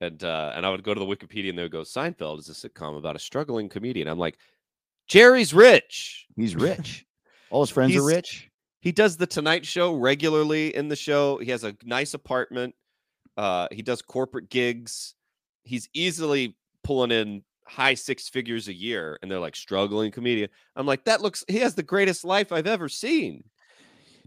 and 0.00 0.22
uh, 0.24 0.52
and 0.54 0.66
I 0.66 0.70
would 0.70 0.82
go 0.82 0.94
to 0.94 1.00
the 1.00 1.06
Wikipedia 1.06 1.50
and 1.50 1.58
they 1.58 1.62
would 1.62 1.72
go, 1.72 1.82
"Seinfeld 1.82 2.38
is 2.40 2.48
a 2.48 2.68
sitcom 2.68 2.98
about 2.98 3.16
a 3.16 3.20
struggling 3.20 3.68
comedian." 3.68 4.08
I'm 4.08 4.18
like, 4.18 4.38
Jerry's 5.06 5.54
rich. 5.54 6.26
He's 6.36 6.56
rich. 6.56 7.06
All 7.50 7.62
his 7.62 7.70
friends 7.74 7.94
are 7.96 8.04
rich. 8.04 8.50
He 8.80 8.92
does 8.92 9.16
the 9.16 9.26
Tonight 9.26 9.66
Show 9.66 9.94
regularly 9.94 10.74
in 10.74 10.88
the 10.88 10.96
show. 10.96 11.38
He 11.38 11.50
has 11.50 11.64
a 11.64 11.76
nice 11.84 12.14
apartment. 12.14 12.74
Uh, 13.36 13.68
he 13.70 13.82
does 13.82 14.00
corporate 14.02 14.48
gigs. 14.48 15.14
He's 15.64 15.88
easily 15.92 16.56
pulling 16.84 17.10
in 17.10 17.42
high 17.66 17.94
six 17.94 18.28
figures 18.28 18.68
a 18.68 18.72
year 18.72 19.18
and 19.20 19.30
they're 19.30 19.40
like 19.40 19.56
struggling 19.56 20.12
comedian. 20.12 20.48
I'm 20.76 20.86
like, 20.86 21.04
that 21.04 21.20
looks 21.20 21.44
he 21.48 21.58
has 21.58 21.74
the 21.74 21.82
greatest 21.82 22.24
life 22.24 22.52
I've 22.52 22.68
ever 22.68 22.88
seen. 22.88 23.42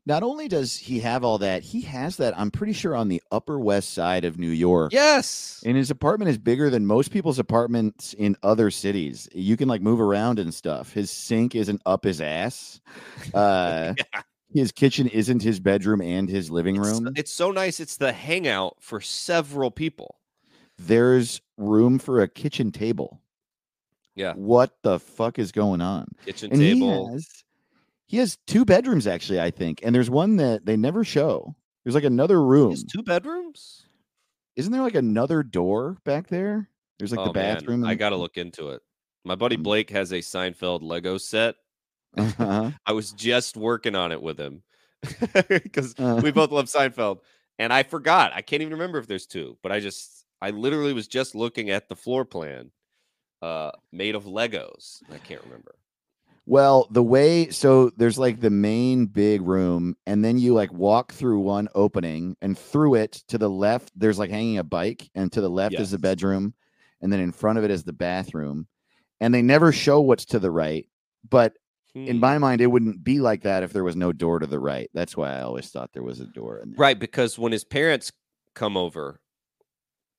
Not 0.09 0.23
only 0.23 0.47
does 0.47 0.75
he 0.75 0.99
have 1.01 1.23
all 1.23 1.37
that, 1.37 1.61
he 1.61 1.81
has 1.81 2.17
that. 2.17 2.37
I'm 2.37 2.49
pretty 2.49 2.73
sure 2.73 2.95
on 2.95 3.09
the 3.09 3.21
Upper 3.31 3.59
West 3.59 3.93
Side 3.93 4.25
of 4.25 4.39
New 4.39 4.49
York. 4.49 4.91
Yes. 4.91 5.61
And 5.63 5.77
his 5.77 5.91
apartment 5.91 6.29
is 6.31 6.39
bigger 6.39 6.71
than 6.71 6.87
most 6.87 7.11
people's 7.11 7.37
apartments 7.37 8.13
in 8.15 8.35
other 8.41 8.71
cities. 8.71 9.29
You 9.33 9.55
can 9.55 9.67
like 9.69 9.83
move 9.83 10.01
around 10.01 10.39
and 10.39 10.51
stuff. 10.51 10.91
His 10.93 11.11
sink 11.11 11.53
isn't 11.53 11.81
up 11.85 12.03
his 12.03 12.19
ass. 12.21 12.81
Uh, 13.35 13.93
Yeah. 13.97 14.21
His 14.51 14.71
kitchen 14.71 15.07
isn't 15.09 15.43
his 15.43 15.59
bedroom 15.59 16.01
and 16.01 16.27
his 16.27 16.49
living 16.49 16.77
It's, 16.77 16.87
room. 16.87 17.13
it's 17.15 17.31
so 17.31 17.51
nice. 17.51 17.79
It's 17.79 17.97
the 17.97 18.11
hangout 18.11 18.77
for 18.79 18.99
several 18.99 19.69
people. 19.69 20.15
There's 20.79 21.39
room 21.57 21.99
for 21.99 22.21
a 22.23 22.27
kitchen 22.27 22.71
table. 22.71 23.21
Yeah. 24.15 24.33
What 24.33 24.71
the 24.81 24.99
fuck 24.99 25.37
is 25.37 25.51
going 25.51 25.81
on? 25.81 26.07
Kitchen 26.25 26.49
And 26.51 26.59
table. 26.59 27.09
he 27.09 27.13
has 27.13 27.27
he 28.09 28.17
has 28.17 28.37
two 28.47 28.65
bedrooms 28.65 29.05
actually, 29.07 29.39
I 29.39 29.51
think. 29.51 29.79
And 29.83 29.93
there's 29.95 30.09
one 30.09 30.35
that 30.37 30.65
they 30.65 30.75
never 30.75 31.03
show. 31.03 31.55
There's 31.85 31.93
like 31.95 32.03
another 32.03 32.39
He 32.39 32.43
room. 32.43 32.71
has 32.71 32.83
two 32.83 33.03
bedrooms. 33.03 33.85
Isn't 34.55 34.71
there 34.73 34.81
like 34.81 34.95
another 34.95 35.43
door 35.43 35.97
back 36.03 36.27
there? 36.27 36.67
There's 36.97 37.11
like 37.11 37.19
oh, 37.21 37.25
the 37.27 37.33
bathroom. 37.33 37.81
Man. 37.81 37.89
I 37.89 37.93
got 37.95 38.09
to 38.09 38.17
look 38.17 38.35
into 38.37 38.69
it. 38.69 38.81
My 39.23 39.35
buddy 39.35 39.55
Um, 39.57 39.63
Blake 39.63 39.89
has 39.91 40.11
a 40.11 40.17
Seinfeld 40.17 40.81
Lego 40.81 41.17
set. 41.19 41.55
Uh-huh. 42.17 42.71
I 42.85 42.91
was 42.93 43.11
just 43.13 43.55
working 43.55 43.93
on 43.95 44.11
it 44.11 44.21
with 44.21 44.39
him 44.39 44.63
because 45.47 45.93
Uh. 45.99 46.19
we 46.23 46.31
both 46.31 46.51
love 46.51 46.65
Seinfeld, 46.65 47.19
and 47.59 47.71
I 47.71 47.83
forgot. 47.83 48.31
I 48.33 48.41
can't 48.41 48.61
even 48.63 48.73
remember 48.73 48.97
if 48.97 49.05
there's 49.07 49.27
two, 49.27 49.57
but 49.61 49.71
I 49.71 49.79
just 49.79 50.25
I 50.41 50.49
literally 50.49 50.93
was 50.93 51.07
just 51.07 51.35
looking 51.35 51.69
at 51.69 51.87
the 51.87 51.95
floor 51.95 52.25
plan, 52.25 52.71
uh, 53.43 53.71
made 53.91 54.15
of 54.15 54.23
Legos. 54.25 55.03
I 55.13 55.19
can't 55.19 55.43
remember. 55.43 55.75
Well, 56.49 56.87
the 56.89 57.03
way 57.03 57.51
so 57.51 57.91
there's 57.95 58.17
like 58.17 58.39
the 58.39 58.49
main 58.49 59.05
big 59.05 59.41
room, 59.43 59.95
and 60.07 60.25
then 60.25 60.39
you 60.39 60.55
like 60.55 60.73
walk 60.73 61.13
through 61.13 61.41
one 61.41 61.69
opening, 61.75 62.35
and 62.41 62.57
through 62.57 62.95
it 62.95 63.11
to 63.27 63.37
the 63.37 63.47
left, 63.49 63.91
there's 63.95 64.17
like 64.17 64.31
hanging 64.31 64.57
a 64.57 64.63
bike, 64.63 65.11
and 65.13 65.31
to 65.33 65.41
the 65.41 65.49
left 65.49 65.75
is 65.75 65.91
the 65.91 65.99
bedroom, 65.99 66.55
and 67.01 67.13
then 67.13 67.19
in 67.19 67.31
front 67.31 67.59
of 67.59 67.63
it 67.63 67.69
is 67.69 67.83
the 67.83 67.93
bathroom. 67.93 68.65
And 69.21 69.31
they 69.31 69.43
never 69.43 69.71
show 69.71 70.01
what's 70.01 70.25
to 70.25 70.39
the 70.39 70.49
right, 70.49 70.87
but 71.29 71.53
in 71.93 72.15
Hmm. 72.15 72.19
my 72.19 72.37
mind, 72.39 72.61
it 72.61 72.67
wouldn't 72.67 73.03
be 73.03 73.19
like 73.19 73.43
that 73.43 73.61
if 73.61 73.71
there 73.71 73.83
was 73.83 73.95
no 73.95 74.11
door 74.11 74.39
to 74.39 74.47
the 74.47 74.59
right. 74.59 74.89
That's 74.95 75.15
why 75.15 75.37
I 75.37 75.41
always 75.41 75.69
thought 75.69 75.91
there 75.93 76.01
was 76.01 76.19
a 76.19 76.25
door. 76.25 76.57
In 76.57 76.71
there. 76.71 76.77
Right, 76.79 76.97
because 76.97 77.37
when 77.37 77.51
his 77.51 77.63
parents 77.63 78.11
come 78.55 78.75
over, 78.75 79.21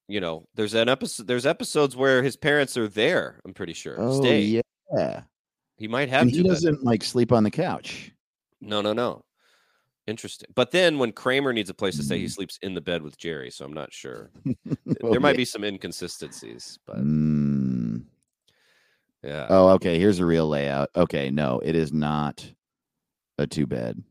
you 0.07 0.21
know, 0.21 0.47
there's 0.55 0.75
an 0.75 0.89
episode. 0.89 1.27
There's 1.27 1.47
episodes 1.47 1.97
where 1.97 2.23
his 2.23 2.37
parents 2.37 2.77
are 2.77 2.87
there. 2.89 3.41
I'm 3.45 3.53
pretty 3.53 3.73
sure. 3.73 3.97
Oh 3.99 4.23
yeah. 4.23 5.23
He 5.81 5.89
might 5.89 6.11
have 6.11 6.21
And 6.23 6.31
he 6.31 6.43
doesn't 6.43 6.85
like 6.85 7.03
sleep 7.03 7.33
on 7.33 7.43
the 7.43 7.51
couch. 7.51 8.13
No, 8.61 8.83
no, 8.83 8.93
no. 8.93 9.25
Interesting. 10.07 10.51
But 10.55 10.73
then 10.73 10.99
when 10.99 11.11
Kramer 11.11 11.55
needs 11.55 11.71
a 11.71 11.75
place 11.75 11.97
to 11.97 12.03
stay, 12.03 12.19
he 12.19 12.27
Mm. 12.27 12.31
sleeps 12.33 12.59
in 12.61 12.75
the 12.75 12.83
bed 12.83 13.01
with 13.03 13.17
Jerry. 13.17 13.51
So 13.51 13.65
I'm 13.65 13.73
not 13.73 13.91
sure. 13.91 14.31
There 15.11 15.21
might 15.21 15.39
be 15.39 15.47
some 15.47 15.65
inconsistencies, 15.65 16.79
but 16.87 16.99
Mm. 16.99 18.05
yeah. 19.23 19.47
Oh, 19.49 19.69
okay. 19.71 19.99
Here's 19.99 20.19
a 20.19 20.27
real 20.27 20.47
layout. 20.47 20.91
Okay, 20.95 21.31
no, 21.31 21.61
it 21.65 21.75
is 21.75 21.95
not 21.95 22.47
a 23.39 23.47
two 23.47 23.67
bed. 23.67 24.03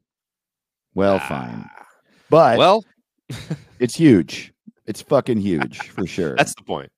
Well, 0.95 1.19
fine, 1.19 1.65
Ah. 1.69 1.85
but 2.31 2.57
Well, 2.57 2.83
it's 3.79 3.93
huge. 3.95 4.53
It's 4.87 5.03
fucking 5.03 5.37
huge 5.39 5.77
for 5.89 6.07
sure. 6.07 6.35
that's 6.35 6.55
the 6.55 6.63
point. 6.63 6.91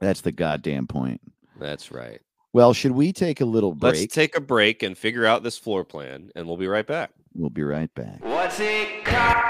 That's 0.00 0.20
the 0.20 0.32
goddamn 0.32 0.86
point. 0.86 1.22
That's 1.58 1.90
right. 1.90 2.20
Well, 2.52 2.72
should 2.72 2.92
we 2.92 3.12
take 3.12 3.40
a 3.40 3.44
little 3.44 3.74
break? 3.74 3.94
Let's 3.94 4.14
take 4.14 4.36
a 4.36 4.40
break 4.40 4.82
and 4.82 4.98
figure 4.98 5.24
out 5.24 5.42
this 5.42 5.56
floor 5.56 5.84
plan, 5.84 6.30
and 6.34 6.46
we'll 6.46 6.56
be 6.56 6.66
right 6.66 6.86
back. 6.86 7.10
we'll 7.34 7.50
be 7.50 7.62
right 7.62 7.92
back. 7.94 8.24
What's 8.24 8.58
it 8.58 9.04
called? 9.04 9.49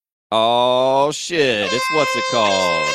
Oh 0.33 1.11
shit! 1.11 1.73
It's 1.73 1.91
what's 1.93 2.15
it 2.15 2.23
called? 2.31 2.87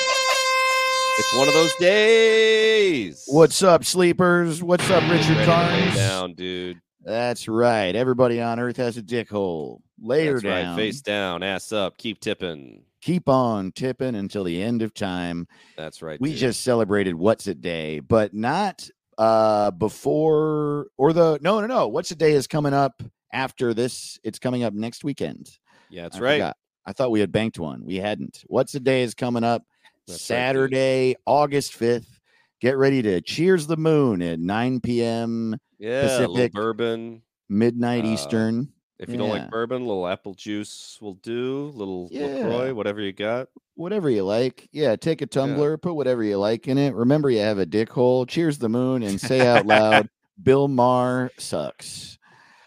It's 1.19 1.35
one 1.35 1.49
of 1.49 1.53
those 1.53 1.75
days. 1.77 3.25
What's 3.27 3.63
up, 3.63 3.85
sleepers? 3.85 4.63
What's 4.63 4.89
up, 4.89 5.03
Richard 5.11 5.13
Ready 5.13 5.35
to 5.35 5.39
lay 5.41 5.45
Carnes? 5.45 5.97
down, 5.97 6.33
dude? 6.33 6.81
That's 7.03 7.47
right. 7.47 7.95
Everybody 7.95 8.41
on 8.41 8.59
Earth 8.59 8.79
has 8.79 8.97
a 8.97 9.03
dick 9.03 9.29
hole. 9.29 9.83
Lay 10.01 10.25
her 10.27 10.35
That's 10.35 10.45
down. 10.45 10.77
right. 10.77 10.83
Face 10.83 11.03
down, 11.03 11.43
ass 11.43 11.73
up, 11.73 11.99
keep 11.99 12.21
tipping. 12.21 12.85
Keep 13.03 13.29
on 13.29 13.71
tipping 13.73 14.15
until 14.15 14.43
the 14.45 14.63
end 14.63 14.81
of 14.81 14.95
time. 14.95 15.47
That's 15.77 16.01
right. 16.01 16.19
we 16.19 16.31
dude. 16.31 16.39
just 16.39 16.63
celebrated 16.65 17.15
what's 17.17 17.47
it 17.49 17.61
day 17.61 18.01
but 18.01 18.33
not 18.33 18.89
uh 19.19 19.71
before 19.73 20.87
or 20.97 21.13
the 21.13 21.39
no 21.43 21.61
no 21.61 21.67
no 21.67 21.89
what's 21.89 22.11
it 22.11 22.19
day 22.19 22.33
is 22.33 22.47
coming 22.47 22.75
up 22.75 23.03
after 23.33 23.73
this 23.75 24.19
it's 24.25 24.39
coming 24.39 24.63
up 24.65 24.73
next 24.75 25.05
weekend 25.05 25.51
yeah, 25.89 26.03
that's 26.03 26.17
I 26.17 26.21
right. 26.21 26.35
forgot. 26.41 26.57
I 26.87 26.93
thought 26.93 27.11
we 27.11 27.21
had 27.21 27.33
banked 27.33 27.59
one 27.59 27.85
we 27.85 27.97
hadn't 27.97 28.43
what's 28.47 28.73
the 28.73 28.81
day 28.81 29.03
is 29.03 29.15
coming 29.15 29.45
up 29.45 29.63
That's 30.07 30.21
right, 30.31 30.37
saturday 30.39 31.17
august 31.27 31.73
5th 31.79 32.21
get 32.61 32.77
ready 32.77 33.03
to 33.03 33.21
cheers 33.21 33.67
the 33.67 33.77
moon 33.77 34.23
at 34.23 34.39
9 34.41 34.81
p.m 34.81 35.57
Yeah, 35.79 36.01
Pacific. 36.03 36.53
bourbon. 36.53 37.23
midnight 37.49 38.05
Uh, 38.05 38.09
eastern 38.09 38.73
If 38.99 39.11
you 39.11 39.19
don't 39.19 39.29
like 39.31 39.51
bourbon, 39.51 39.83
a 39.83 39.87
little 39.87 40.07
apple 40.09 40.33
juice 40.35 40.99
will 41.03 41.15
do. 41.17 41.71
Little 41.75 42.09
Yeah. 42.11 42.29
Lacroix, 42.29 42.73
whatever 42.73 43.01
you 43.01 43.13
got. 43.13 43.49
whatever 43.75 44.09
you 44.09 44.25
like 44.25 44.69
yeah 44.73 44.97
take 44.97 45.21
a 45.21 45.27
tumbler 45.27 45.77
put 45.77 45.95
whatever 45.95 46.23
you 46.25 46.39
like 46.39 46.67
in 46.67 46.79
it 46.79 46.95
remember 46.95 47.29
you 47.31 47.41
have 47.41 47.59
a 47.59 47.67
dick 47.67 47.91
hole 47.91 48.25
cheers 48.25 48.57
the 48.59 48.69
moon 48.71 49.03
and 49.03 49.21
say 49.21 49.47
out 49.47 49.67
loud 49.75 50.09
bill 50.43 50.67
maher 50.67 51.31
sucks 51.39 52.19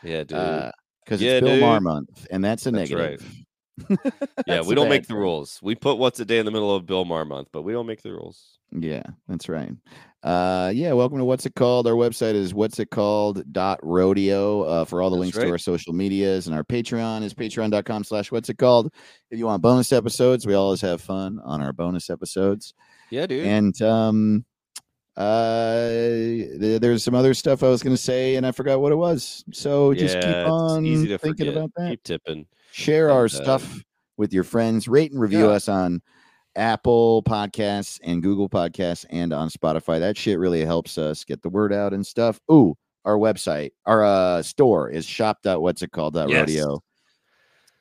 Yeah, 0.03 0.23
dude. 0.23 0.71
because 1.03 1.21
Yeah, 1.21 1.31
it's 1.31 1.39
Bill 1.41 1.59
Maher 1.59 1.81
month, 1.81 2.27
and 2.29 2.43
that's 2.45 2.67
a 2.67 2.71
That's 2.71 2.91
right. 2.91 3.19
yeah, 4.47 4.61
we 4.61 4.75
don't 4.75 4.89
make 4.89 5.07
the 5.07 5.15
rules. 5.15 5.59
We 5.61 5.75
put 5.75 5.97
what's 5.97 6.19
a 6.19 6.25
day 6.25 6.39
in 6.39 6.45
the 6.45 6.51
middle 6.51 6.73
of 6.75 6.85
Bill 6.85 7.05
Maher 7.05 7.25
month, 7.25 7.49
but 7.51 7.61
we 7.63 7.73
don't 7.73 7.85
make 7.87 8.01
the 8.01 8.11
rules. 8.11 8.57
Yeah, 8.71 9.03
that's 9.27 9.49
right. 9.49 9.71
Uh, 10.21 10.71
yeah, 10.75 10.91
welcome 10.93 11.17
to 11.17 11.23
What's 11.25 11.45
It 11.45 11.55
Called. 11.55 11.87
Our 11.87 11.93
website 11.93 12.33
is 12.35 12.53
what's 12.53 12.77
it 12.79 12.89
called 12.91 13.51
dot 13.51 13.79
rodeo 13.81 14.61
uh, 14.63 14.85
for 14.85 15.01
all 15.01 15.09
the 15.09 15.15
That's 15.15 15.21
links 15.21 15.37
right. 15.37 15.45
to 15.45 15.51
our 15.51 15.57
social 15.57 15.93
medias, 15.93 16.45
and 16.47 16.55
our 16.55 16.63
Patreon 16.63 17.23
is 17.23 17.33
patreon.com 17.33 18.03
slash 18.03 18.31
what's 18.31 18.49
it 18.49 18.57
called. 18.57 18.93
If 19.31 19.39
you 19.39 19.45
want 19.45 19.61
bonus 19.61 19.91
episodes, 19.91 20.45
we 20.45 20.53
always 20.53 20.81
have 20.81 21.01
fun 21.01 21.39
on 21.43 21.61
our 21.61 21.73
bonus 21.73 22.09
episodes. 22.09 22.73
Yeah, 23.09 23.25
dude. 23.25 23.45
And 23.47 23.81
um, 23.81 24.45
uh, 25.17 25.89
th- 25.89 26.81
there's 26.81 27.03
some 27.03 27.15
other 27.15 27.33
stuff 27.33 27.63
I 27.63 27.69
was 27.69 27.81
going 27.81 27.95
to 27.95 28.01
say, 28.01 28.35
and 28.35 28.45
I 28.45 28.51
forgot 28.51 28.81
what 28.81 28.91
it 28.91 28.97
was. 28.97 29.43
So 29.51 29.93
just 29.93 30.15
Yeah, 30.15 30.43
keep 30.43 30.51
on 30.51 30.83
thinking 30.83 31.17
forget. 31.17 31.47
about 31.47 31.71
that. 31.77 31.89
Keep 31.89 32.03
tipping. 32.03 32.45
Share 32.71 33.09
our 33.11 33.25
uh, 33.25 33.29
stuff 33.29 33.83
with 34.17 34.33
your 34.33 34.43
friends 34.43 34.87
rate 34.87 35.11
and 35.11 35.19
review 35.21 35.47
yeah. 35.47 35.53
us 35.53 35.67
on 35.69 36.01
apple 36.55 37.23
podcasts 37.23 37.99
and 38.03 38.21
google 38.23 38.49
podcasts 38.49 39.05
and 39.11 39.31
on 39.31 39.49
spotify 39.49 39.99
that 39.99 40.17
shit 40.17 40.39
really 40.39 40.65
helps 40.65 40.97
us 40.97 41.23
get 41.23 41.41
the 41.41 41.49
word 41.49 41.71
out 41.71 41.93
and 41.93 42.05
stuff 42.05 42.39
ooh 42.51 42.75
our 43.05 43.17
website 43.17 43.69
our 43.85 44.03
uh 44.03 44.41
store 44.41 44.89
is 44.89 45.05
shop 45.05 45.37
what's 45.43 45.81
it 45.81 45.91
called 45.91 46.15
Yes. 46.15 46.29
rodeo 46.31 46.81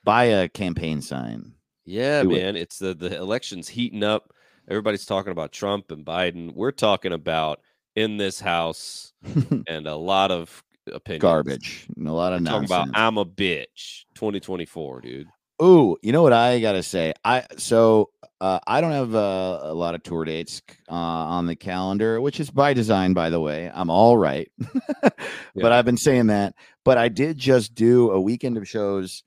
buy 0.05 0.25
a 0.25 0.49
campaign 0.49 1.01
sign 1.03 1.53
Yeah, 1.85 2.23
Do 2.23 2.31
it. 2.33 2.43
man. 2.43 2.57
It's 2.57 2.79
the 2.79 2.95
the 2.95 3.17
election's 3.17 3.69
heating 3.69 4.05
up. 4.05 4.33
Everybody's 4.69 5.07
talking 5.07 5.33
about 5.33 5.53
Trump 5.53 5.91
and 5.91 6.05
Biden. 6.05 6.55
We're 6.55 6.71
talking 6.73 7.13
about 7.13 7.61
in 7.97 8.17
this 8.19 8.39
house 8.39 9.13
and 9.67 9.87
a 9.87 9.97
lot 9.97 10.31
of 10.31 10.63
opinions. 10.95 11.23
garbage 11.23 11.87
and 11.97 12.09
a 12.09 12.13
lot 12.13 12.33
of 12.33 12.41
We're 12.41 12.47
talking 12.47 12.69
nonsense 12.69 12.91
about 12.93 13.01
I'm 13.01 13.19
a 13.19 13.25
bitch. 13.25 14.05
2024, 14.15 15.01
dude. 15.01 15.29
Ooh, 15.63 15.97
you 16.03 16.13
know 16.13 16.23
what 16.23 16.33
I 16.33 16.61
gotta 16.61 16.83
say? 16.85 17.13
I 17.25 17.45
so 17.57 18.11
uh, 18.41 18.61
I 18.67 18.81
don't 18.81 18.93
have 18.93 19.15
uh, 19.15 19.61
a 19.65 19.75
lot 19.75 19.97
of 19.97 20.03
tour 20.05 20.25
dates 20.25 20.63
uh, 20.89 20.95
on 20.95 21.47
the 21.47 21.57
calendar, 21.57 22.21
which 22.21 22.39
is 22.39 22.49
by 22.51 22.73
design, 22.75 23.13
by 23.13 23.31
the 23.31 23.41
way. 23.41 23.69
I'm 23.75 23.91
all 23.91 24.17
right, 24.17 24.49
Yeah. 25.03 25.11
but 25.57 25.73
I've 25.73 25.85
been 25.85 25.97
saying 25.97 26.29
that. 26.29 26.55
But 26.85 26.97
I 26.99 27.09
did 27.09 27.37
just 27.39 27.75
do 27.75 28.13
a 28.13 28.21
weekend 28.21 28.57
of 28.57 28.69
shows 28.69 29.25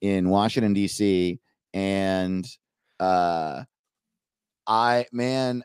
in 0.00 0.30
Washington 0.30 0.72
D.C. 0.72 1.38
and 1.74 2.46
uh, 2.98 3.64
I 4.66 5.04
man, 5.12 5.64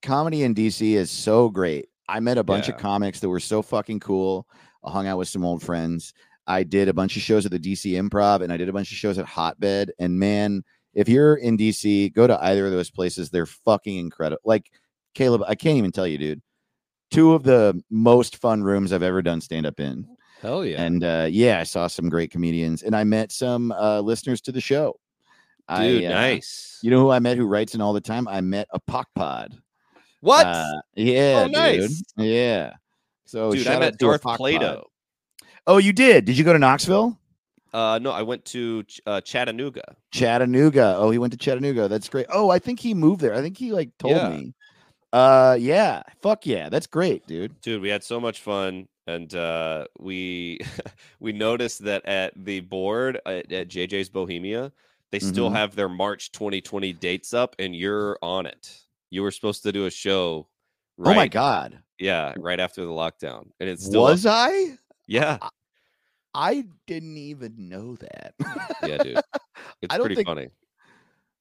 comedy 0.00 0.42
in 0.44 0.54
DC 0.54 0.94
is 0.94 1.10
so 1.10 1.50
great. 1.50 1.88
I 2.08 2.20
met 2.20 2.38
a 2.38 2.42
bunch 2.44 2.68
of 2.68 2.78
comics 2.78 3.20
that 3.20 3.28
were 3.28 3.40
so 3.40 3.60
fucking 3.62 4.00
cool. 4.00 4.46
I 4.84 4.90
hung 4.90 5.06
out 5.06 5.18
with 5.18 5.28
some 5.28 5.44
old 5.44 5.62
friends. 5.62 6.12
I 6.46 6.64
did 6.64 6.88
a 6.88 6.92
bunch 6.94 7.16
of 7.16 7.22
shows 7.22 7.46
at 7.46 7.52
the 7.52 7.58
DC 7.58 7.92
Improv 7.92 8.42
and 8.42 8.52
I 8.52 8.56
did 8.56 8.68
a 8.68 8.72
bunch 8.72 8.90
of 8.90 8.96
shows 8.96 9.16
at 9.18 9.26
Hotbed. 9.26 9.92
And 9.98 10.18
man, 10.18 10.64
if 10.94 11.08
you're 11.08 11.36
in 11.36 11.56
DC, 11.56 12.12
go 12.12 12.26
to 12.26 12.42
either 12.44 12.66
of 12.66 12.72
those 12.72 12.90
places. 12.90 13.30
They're 13.30 13.46
fucking 13.46 13.96
incredible. 13.96 14.40
Like 14.44 14.70
Caleb, 15.14 15.42
I 15.46 15.54
can't 15.54 15.78
even 15.78 15.92
tell 15.92 16.06
you, 16.06 16.18
dude. 16.18 16.42
Two 17.10 17.34
of 17.34 17.42
the 17.44 17.80
most 17.90 18.36
fun 18.38 18.62
rooms 18.64 18.92
I've 18.92 19.02
ever 19.02 19.22
done 19.22 19.40
stand 19.40 19.66
up 19.66 19.78
in. 19.78 20.06
Hell 20.40 20.64
yeah. 20.64 20.82
And 20.82 21.04
uh, 21.04 21.28
yeah, 21.30 21.60
I 21.60 21.62
saw 21.62 21.86
some 21.86 22.08
great 22.08 22.30
comedians 22.32 22.82
and 22.82 22.96
I 22.96 23.04
met 23.04 23.30
some 23.30 23.70
uh, 23.72 24.00
listeners 24.00 24.40
to 24.42 24.52
the 24.52 24.60
show. 24.60 24.98
Dude, 25.68 26.02
I, 26.02 26.06
uh, 26.06 26.10
nice. 26.10 26.80
You 26.82 26.90
know 26.90 27.00
who 27.00 27.10
I 27.10 27.20
met 27.20 27.36
who 27.36 27.46
writes 27.46 27.74
in 27.76 27.80
all 27.80 27.92
the 27.92 28.00
time? 28.00 28.26
I 28.26 28.40
met 28.40 28.66
a 28.72 28.80
Pock 28.80 29.06
Pod. 29.14 29.54
what? 30.20 30.44
Uh, 30.46 30.64
yeah, 30.94 31.42
Oh, 31.42 31.44
dude. 31.44 31.52
nice. 31.52 32.02
Yeah. 32.16 32.72
So 33.32 33.50
Dude, 33.50 33.66
I 33.66 33.78
met 33.78 33.96
Darth 33.96 34.20
Pock 34.20 34.32
Pod. 34.32 34.36
Plato. 34.36 34.90
Oh, 35.66 35.78
you 35.78 35.94
did? 35.94 36.26
Did 36.26 36.36
you 36.36 36.44
go 36.44 36.52
to 36.52 36.58
Knoxville? 36.58 37.18
Uh, 37.72 37.98
no, 38.02 38.10
I 38.10 38.20
went 38.20 38.44
to 38.46 38.84
uh, 39.06 39.22
Chattanooga. 39.22 39.96
Chattanooga. 40.12 40.96
Oh, 40.98 41.10
he 41.10 41.16
went 41.16 41.32
to 41.32 41.38
Chattanooga. 41.38 41.88
That's 41.88 42.10
great. 42.10 42.26
Oh, 42.30 42.50
I 42.50 42.58
think 42.58 42.78
he 42.78 42.92
moved 42.92 43.22
there. 43.22 43.32
I 43.34 43.40
think 43.40 43.56
he 43.56 43.72
like 43.72 43.88
told 43.98 44.16
Yeah. 44.16 44.28
me. 44.28 44.54
Uh, 45.14 45.56
yeah. 45.58 46.02
Fuck 46.20 46.44
yeah. 46.44 46.68
That's 46.68 46.86
great, 46.86 47.26
dude. 47.26 47.58
Dude, 47.62 47.80
we 47.80 47.88
had 47.88 48.04
so 48.04 48.20
much 48.20 48.42
fun, 48.42 48.86
and 49.06 49.34
uh, 49.34 49.86
we 49.98 50.58
we 51.20 51.32
noticed 51.32 51.84
that 51.84 52.04
at 52.04 52.34
the 52.36 52.60
board 52.60 53.18
at, 53.24 53.50
at 53.50 53.68
JJ's 53.68 54.10
Bohemia, 54.10 54.72
they 55.10 55.20
still 55.20 55.48
Mhm. 55.48 55.56
have 55.56 55.74
their 55.74 55.88
March 55.88 56.32
2020 56.32 56.92
dates 56.92 57.32
up, 57.32 57.56
and 57.58 57.74
you're 57.74 58.18
on 58.20 58.44
it. 58.44 58.78
You 59.08 59.22
were 59.22 59.30
supposed 59.30 59.62
to 59.62 59.72
do 59.72 59.86
a 59.86 59.90
show. 59.90 60.48
Oh 61.02 61.14
my 61.14 61.28
god. 61.28 61.78
Yeah, 62.02 62.34
right 62.38 62.58
after 62.60 62.84
the 62.84 62.90
lockdown, 62.90 63.46
and 63.60 63.68
it's 63.68 63.84
still 63.84 64.04
up. 64.04 64.12
Was 64.12 64.26
I? 64.26 64.76
Yeah, 65.06 65.38
I 66.34 66.64
didn't 66.86 67.16
even 67.16 67.68
know 67.68 67.96
that. 67.96 68.34
yeah, 68.82 68.98
dude. 68.98 69.20
It's 69.82 69.94
pretty 69.96 70.14
think- 70.16 70.26
funny. 70.26 70.48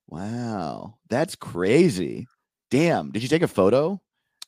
wow. 0.08 0.96
That's 1.10 1.36
crazy. 1.36 2.28
Damn. 2.70 3.12
Did 3.12 3.24
you 3.24 3.30
take 3.30 3.42
a 3.42 3.48
photo? 3.48 4.00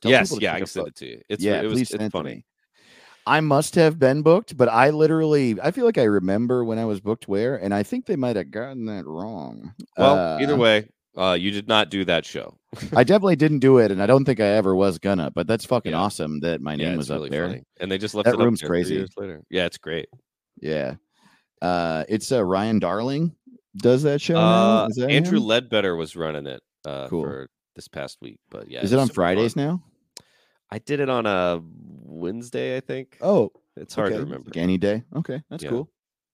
Tell 0.02 0.12
yes, 0.12 0.38
yeah, 0.40 0.54
I 0.54 0.58
can 0.58 0.68
send 0.68 0.88
it 0.88 0.96
to 0.98 1.06
you. 1.08 1.22
It's 1.30 1.44
yeah, 1.44 1.62
it 1.62 1.66
was 1.66 1.74
please 1.74 1.92
it's 1.92 2.00
send 2.00 2.12
funny. 2.12 2.46
I 3.26 3.40
must 3.40 3.76
have 3.76 3.98
been 4.00 4.22
booked, 4.22 4.58
but 4.58 4.68
I 4.68 4.90
literally 4.90 5.58
I 5.62 5.72
feel 5.72 5.86
like 5.86 5.98
I 5.98 6.04
remember 6.04 6.66
when 6.66 6.78
I 6.78 6.86
was 6.86 7.00
booked 7.00 7.28
where, 7.28 7.56
and 7.56 7.74
I 7.74 7.84
think 7.84 8.06
they 8.06 8.16
might 8.18 8.36
have 8.36 8.52
gotten 8.52 8.86
that 8.88 9.06
wrong. 9.06 9.74
Well, 9.98 10.40
either 10.42 10.54
Uh, 10.56 10.58
way, 10.58 10.90
uh, 11.18 11.38
you 11.40 11.52
did 11.52 11.68
not 11.68 11.90
do 11.90 12.06
that 12.06 12.26
show. 12.26 12.58
I 12.96 13.04
definitely 13.04 13.36
didn't 13.36 13.60
do 13.60 13.78
it, 13.80 13.92
and 13.92 14.02
I 14.02 14.06
don't 14.06 14.26
think 14.26 14.40
I 14.40 14.48
ever 14.48 14.76
was 14.76 14.98
gonna. 15.00 15.32
But 15.32 15.48
that's 15.48 15.66
fucking 15.66 15.92
Yeah. 15.92 16.00
awesome 16.00 16.40
that 16.42 16.62
my 16.62 16.76
name 16.76 16.90
it's 16.94 16.98
was 16.98 17.12
up 17.12 17.18
really 17.18 17.30
there. 17.30 17.48
funny. 17.48 17.64
and 17.80 17.92
they 17.92 17.98
just 17.98 18.16
left 18.16 18.26
That 18.26 18.36
it 18.36 18.40
up 18.40 18.46
room's 18.46 18.62
there 18.62 18.70
crazy. 18.70 18.96
years 18.96 19.12
later. 19.18 19.44
Yeah, 19.50 19.66
it's 19.66 19.78
great. 19.78 20.08
Yeah, 20.62 20.96
uh, 21.62 22.04
it's 22.10 22.32
uh, 22.32 22.44
Ryan 22.44 22.80
Darling 22.80 23.36
does 23.78 24.04
that 24.04 24.22
show. 24.22 24.36
now? 24.36 24.40
Uh, 24.86 24.90
that 24.98 25.10
Andrew 25.10 25.38
him? 25.40 25.46
Ledbetter 25.46 25.96
was 25.96 26.16
running 26.16 26.46
it 26.48 26.62
uh, 26.86 27.08
Cool. 27.08 27.24
for 27.24 27.50
this 27.76 27.88
past 27.88 28.18
week, 28.22 28.38
but 28.52 28.70
yeah, 28.70 28.82
Is 28.82 28.94
it 28.94 29.00
on 29.00 29.10
Fridays 29.10 29.54
fun. 29.56 29.66
now? 29.66 29.84
I 30.72 30.80
did 30.80 31.00
it 31.00 31.10
on 31.10 31.26
a 31.26 31.60
Wednesday, 32.04 32.78
I 32.78 32.80
think. 32.80 33.18
Oh, 33.22 33.52
it's 33.76 33.94
hard 33.96 34.10
okay. 34.10 34.18
to 34.18 34.24
remember. 34.24 34.46
Like 34.50 34.58
any 34.58 34.78
day. 34.78 35.04
Okay, 35.16 35.42
that's 35.50 35.64
Yeah. 35.64 35.70
cool. 35.72 35.90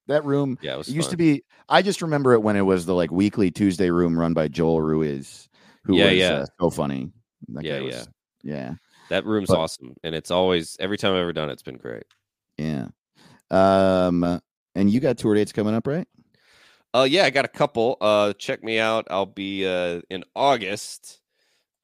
That 0.10 0.26
room 0.26 0.58
Yeah, 0.62 0.80
it 0.80 0.90
it 0.90 0.94
used 0.94 1.12
to 1.12 1.18
be. 1.18 1.44
I 1.70 1.82
just 1.82 2.02
remember 2.02 2.34
it 2.34 2.42
when 2.42 2.56
it 2.58 2.62
was 2.64 2.86
the 2.86 2.94
like 2.96 3.12
weekly 3.12 3.50
Tuesday 3.52 3.90
room 3.92 4.20
run 4.20 4.34
by 4.34 4.48
Joel 4.50 4.82
Ruiz, 4.82 5.48
who 5.86 5.96
Yeah, 5.98 6.06
was 6.06 6.14
yeah. 6.18 6.32
Uh, 6.34 6.46
so 6.60 6.70
funny. 6.70 7.12
That 7.50 7.64
Yeah, 7.64 7.80
was- 7.82 8.10
yeah. 8.44 8.54
yeah. 8.56 8.74
That 9.10 9.26
room's 9.26 9.48
but- 9.48 9.58
awesome, 9.58 9.96
and 10.04 10.14
it's 10.14 10.30
always 10.32 10.76
every 10.80 10.98
time 10.98 11.14
I've 11.14 11.20
ever 11.22 11.34
done 11.34 11.50
it, 11.50 11.54
it's 11.54 11.64
been 11.64 11.78
great. 11.78 12.04
Yeah. 12.58 12.88
Um, 13.52 14.42
and 14.76 14.90
you 14.92 15.00
got 15.00 15.18
tour 15.18 15.34
dates 15.36 15.52
coming 15.52 15.74
up, 15.74 15.88
right? 15.88 16.08
Uh, 16.94 17.08
yeah, 17.10 17.24
I 17.26 17.30
got 17.30 17.46
a 17.46 17.50
couple. 17.50 17.98
Uh, 18.02 18.34
check 18.34 18.64
me 18.64 18.80
out. 18.80 19.08
I'll 19.10 19.26
be 19.26 19.66
uh 19.66 20.02
in 20.10 20.24
August. 20.36 21.22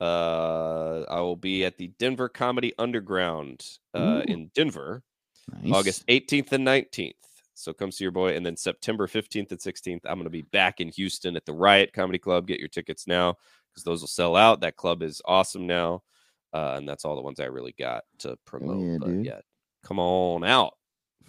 Uh, 0.01 1.03
I 1.09 1.21
will 1.21 1.35
be 1.35 1.63
at 1.65 1.77
the 1.77 1.87
Denver 1.99 2.27
Comedy 2.29 2.73
Underground 2.77 3.65
uh 3.93 4.21
Ooh. 4.27 4.31
in 4.31 4.51
Denver. 4.53 5.03
Nice. 5.61 5.73
August 5.73 6.07
18th 6.07 6.51
and 6.53 6.65
19th. 6.65 7.13
So 7.55 7.73
come 7.73 7.91
see 7.91 8.03
your 8.03 8.11
boy. 8.11 8.35
And 8.35 8.45
then 8.45 8.57
September 8.57 9.07
15th 9.07 9.51
and 9.51 9.59
16th, 9.59 10.01
I'm 10.05 10.15
going 10.15 10.25
to 10.25 10.29
be 10.29 10.43
back 10.43 10.81
in 10.81 10.89
Houston 10.89 11.35
at 11.35 11.45
the 11.45 11.53
Riot 11.53 11.93
Comedy 11.93 12.19
Club. 12.19 12.47
Get 12.47 12.59
your 12.59 12.67
tickets 12.67 13.07
now 13.07 13.35
because 13.71 13.83
those 13.83 14.01
will 14.01 14.07
sell 14.07 14.35
out. 14.35 14.61
That 14.61 14.75
club 14.75 15.01
is 15.01 15.21
awesome 15.25 15.65
now. 15.65 16.03
Uh, 16.53 16.75
and 16.77 16.87
that's 16.87 17.03
all 17.03 17.15
the 17.15 17.21
ones 17.21 17.39
I 17.39 17.45
really 17.45 17.75
got 17.77 18.03
to 18.19 18.37
promote. 18.45 18.81
yeah, 18.81 18.97
but 18.99 19.07
dude. 19.07 19.25
yeah, 19.25 19.39
come 19.83 19.99
on 19.99 20.43
out. 20.43 20.73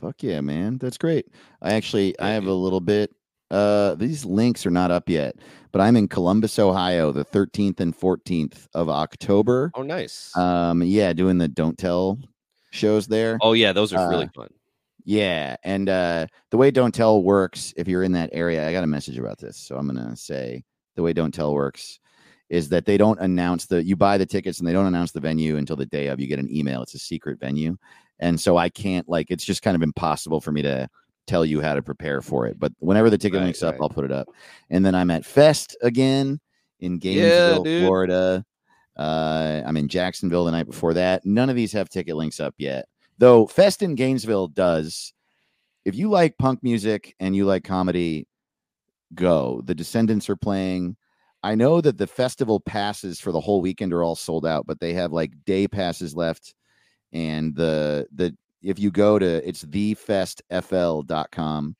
Fuck 0.01 0.22
yeah, 0.22 0.41
man. 0.41 0.79
That's 0.79 0.99
great. 0.99 1.27
I 1.62 1.72
actually 1.72 2.18
I 2.20 2.31
have 2.31 2.47
a 2.47 2.53
little 2.53 2.81
bit 2.81 3.12
uh 3.51 3.95
these 3.95 4.24
links 4.24 4.66
are 4.66 4.70
not 4.70 4.91
up 4.91 5.09
yet, 5.09 5.37
but 5.72 5.81
I'm 5.81 5.97
in 5.97 6.07
Columbus, 6.07 6.59
Ohio, 6.59 7.12
the 7.12 7.24
13th 7.24 7.81
and 7.81 7.99
14th 7.99 8.68
of 8.74 8.89
October. 8.89 9.72
Oh, 9.74 9.83
nice. 9.83 10.37
Um 10.37 10.83
yeah, 10.83 11.12
doing 11.12 11.39
the 11.39 11.49
don't 11.49 11.79
tell 11.79 12.18
shows 12.70 13.07
there. 13.07 13.39
oh, 13.41 13.55
yeah, 13.55 13.72
those 13.72 13.93
are 13.93 14.07
uh, 14.07 14.11
really 14.11 14.29
fun. 14.35 14.51
Yeah, 15.09 15.55
and 15.63 15.89
uh 15.89 16.27
the 16.51 16.57
way 16.57 16.73
Don't 16.73 16.93
Tell 16.93 17.23
works, 17.23 17.73
if 17.77 17.87
you're 17.87 18.03
in 18.03 18.13
that 18.13 18.31
area, 18.33 18.69
I 18.69 18.73
got 18.73 18.83
a 18.83 18.89
message 18.89 19.19
about 19.19 19.39
this, 19.39 19.57
so 19.57 19.77
I'm 19.77 19.87
gonna 19.87 20.17
say 20.17 20.65
the 20.97 21.03
way 21.03 21.13
Don't 21.13 21.33
Tell 21.33 21.55
works 21.55 22.01
is 22.49 22.69
that 22.71 22.87
they 22.87 22.97
don't 22.97 23.21
announce 23.21 23.67
the 23.67 23.85
you 23.85 23.95
buy 23.95 24.19
the 24.19 24.27
tickets 24.27 24.59
and 24.59 24.67
they 24.67 24.73
don't 24.73 24.87
announce 24.87 25.13
the 25.13 25.21
venue 25.21 25.59
until 25.59 25.77
the 25.77 25.87
day 25.87 26.09
of. 26.09 26.19
You 26.19 26.27
get 26.27 26.41
an 26.41 26.53
email; 26.53 26.83
it's 26.83 26.95
a 26.95 26.99
secret 26.99 27.39
venue, 27.39 27.77
and 28.19 28.39
so 28.39 28.57
I 28.57 28.69
can't 28.69 29.09
like 29.09 29.31
it's 29.31 29.45
just 29.45 29.63
kind 29.63 29.77
of 29.77 29.83
impossible 29.83 30.41
for 30.41 30.51
me 30.51 30.63
to 30.63 30.89
tell 31.29 31.45
you 31.45 31.61
how 31.61 31.75
to 31.75 31.83
prepare 31.83 32.21
for 32.21 32.47
it. 32.49 32.59
But 32.59 32.73
whenever 32.81 33.09
the 33.09 33.19
ticket 33.19 33.39
Right, 33.39 33.45
links 33.45 33.63
up. 33.63 33.77
I'll 33.81 33.89
put 33.89 34.05
it 34.05 34.13
up. 34.13 34.27
And 34.71 34.85
then 34.85 34.97
I'm 34.97 35.13
at 35.13 35.25
Fest 35.25 35.77
again 35.83 36.41
in 36.81 36.99
Gainesville, 36.99 37.63
dude. 37.63 37.85
Florida. 37.85 38.45
Uh, 38.97 39.63
I'm 39.65 39.77
in 39.77 39.89
Jacksonville 39.89 40.47
the 40.47 40.53
night 40.53 40.67
before 40.67 40.95
that. 40.95 41.25
None 41.25 41.51
of 41.51 41.55
these 41.55 41.73
have 41.73 41.89
ticket 41.89 42.17
links 42.17 42.41
up 42.41 42.55
yet 42.59 42.87
though 43.19 43.47
Fest 43.47 43.83
in 43.83 43.95
Gainesville 43.95 44.49
does. 44.49 45.12
If 45.85 45.95
you 45.95 46.11
like 46.11 46.39
punk 46.39 46.62
music 46.62 47.14
and 47.21 47.37
you 47.37 47.45
like 47.45 47.64
comedy, 47.64 48.27
go. 49.14 49.62
The 49.64 49.75
Descendents 49.75 50.29
are 50.29 50.37
playing. 50.37 50.97
I 51.43 51.55
know 51.55 51.81
that 51.81 51.97
the 51.99 52.07
festival 52.07 52.61
passes 52.61 53.21
for 53.21 53.33
the 53.33 53.41
whole 53.41 53.61
weekend 53.61 53.93
are 53.93 54.03
all 54.03 54.17
sold 54.17 54.47
out, 54.47 54.67
but 54.67 54.81
they 54.81 54.95
have 54.95 55.12
like 55.12 55.33
day 55.45 55.69
passes 55.69 56.17
left. 56.17 56.55
And 57.12 57.55
the 57.55 58.09
the 58.14 58.35
if 58.62 58.81
you 58.81 58.91
go 58.91 59.19
to 59.19 59.47
it's 59.49 59.64
thefestfl.com. 59.64 61.77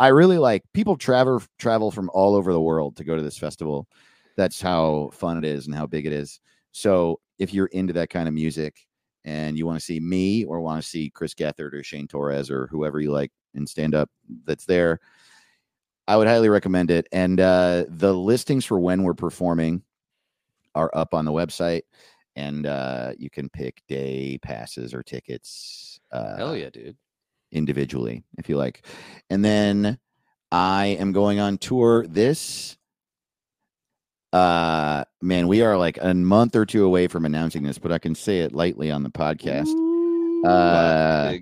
I 0.00 0.08
really 0.08 0.38
like 0.38 0.62
people 0.74 0.96
travel 0.96 1.42
travel 1.58 1.90
from 1.90 2.10
all 2.12 2.36
over 2.36 2.52
the 2.52 2.60
world 2.60 2.96
to 2.96 3.04
go 3.04 3.16
to 3.16 3.22
this 3.22 3.38
festival. 3.38 3.88
That's 4.36 4.60
how 4.60 5.10
fun 5.12 5.38
it 5.38 5.44
is 5.44 5.66
and 5.66 5.74
how 5.74 5.86
big 5.86 6.06
it 6.06 6.12
is. 6.12 6.40
So 6.72 7.20
if 7.38 7.52
you're 7.52 7.66
into 7.66 7.92
that 7.94 8.10
kind 8.10 8.28
of 8.28 8.34
music, 8.34 8.86
and 9.24 9.58
you 9.58 9.66
want 9.66 9.78
to 9.78 9.84
see 9.84 10.00
me 10.00 10.44
or 10.44 10.60
want 10.60 10.82
to 10.82 10.88
see 10.88 11.10
Chris 11.10 11.34
Gethard 11.34 11.74
or 11.74 11.82
Shane 11.82 12.08
Torres 12.08 12.50
or 12.50 12.66
whoever 12.68 13.00
you 13.00 13.12
like 13.12 13.30
in 13.54 13.66
stand 13.66 13.94
up 13.94 14.10
that's 14.44 14.64
there, 14.64 15.00
I 16.06 16.16
would 16.16 16.26
highly 16.26 16.48
recommend 16.48 16.90
it. 16.90 17.06
And 17.12 17.38
uh, 17.40 17.84
the 17.88 18.14
listings 18.14 18.64
for 18.64 18.80
when 18.80 19.02
we're 19.02 19.14
performing 19.14 19.82
are 20.74 20.90
up 20.94 21.12
on 21.12 21.24
the 21.24 21.32
website, 21.32 21.82
and 22.36 22.64
uh, 22.64 23.12
you 23.18 23.28
can 23.28 23.50
pick 23.50 23.82
day 23.88 24.38
passes 24.42 24.94
or 24.94 25.02
tickets. 25.02 26.00
Uh, 26.10 26.36
Hell 26.36 26.56
yeah, 26.56 26.70
dude. 26.70 26.96
individually 27.52 28.24
if 28.38 28.48
you 28.48 28.56
like. 28.56 28.86
And 29.28 29.44
then 29.44 29.98
I 30.50 30.86
am 30.98 31.12
going 31.12 31.40
on 31.40 31.58
tour 31.58 32.06
this 32.06 32.77
uh 34.32 35.04
man, 35.22 35.48
we 35.48 35.62
are 35.62 35.76
like 35.78 35.98
a 36.00 36.12
month 36.14 36.54
or 36.54 36.66
two 36.66 36.84
away 36.84 37.06
from 37.08 37.24
announcing 37.24 37.62
this, 37.62 37.78
but 37.78 37.92
I 37.92 37.98
can 37.98 38.14
say 38.14 38.40
it 38.40 38.52
lightly 38.52 38.90
on 38.90 39.02
the 39.02 39.10
podcast. 39.10 39.68
Uh 40.46 41.32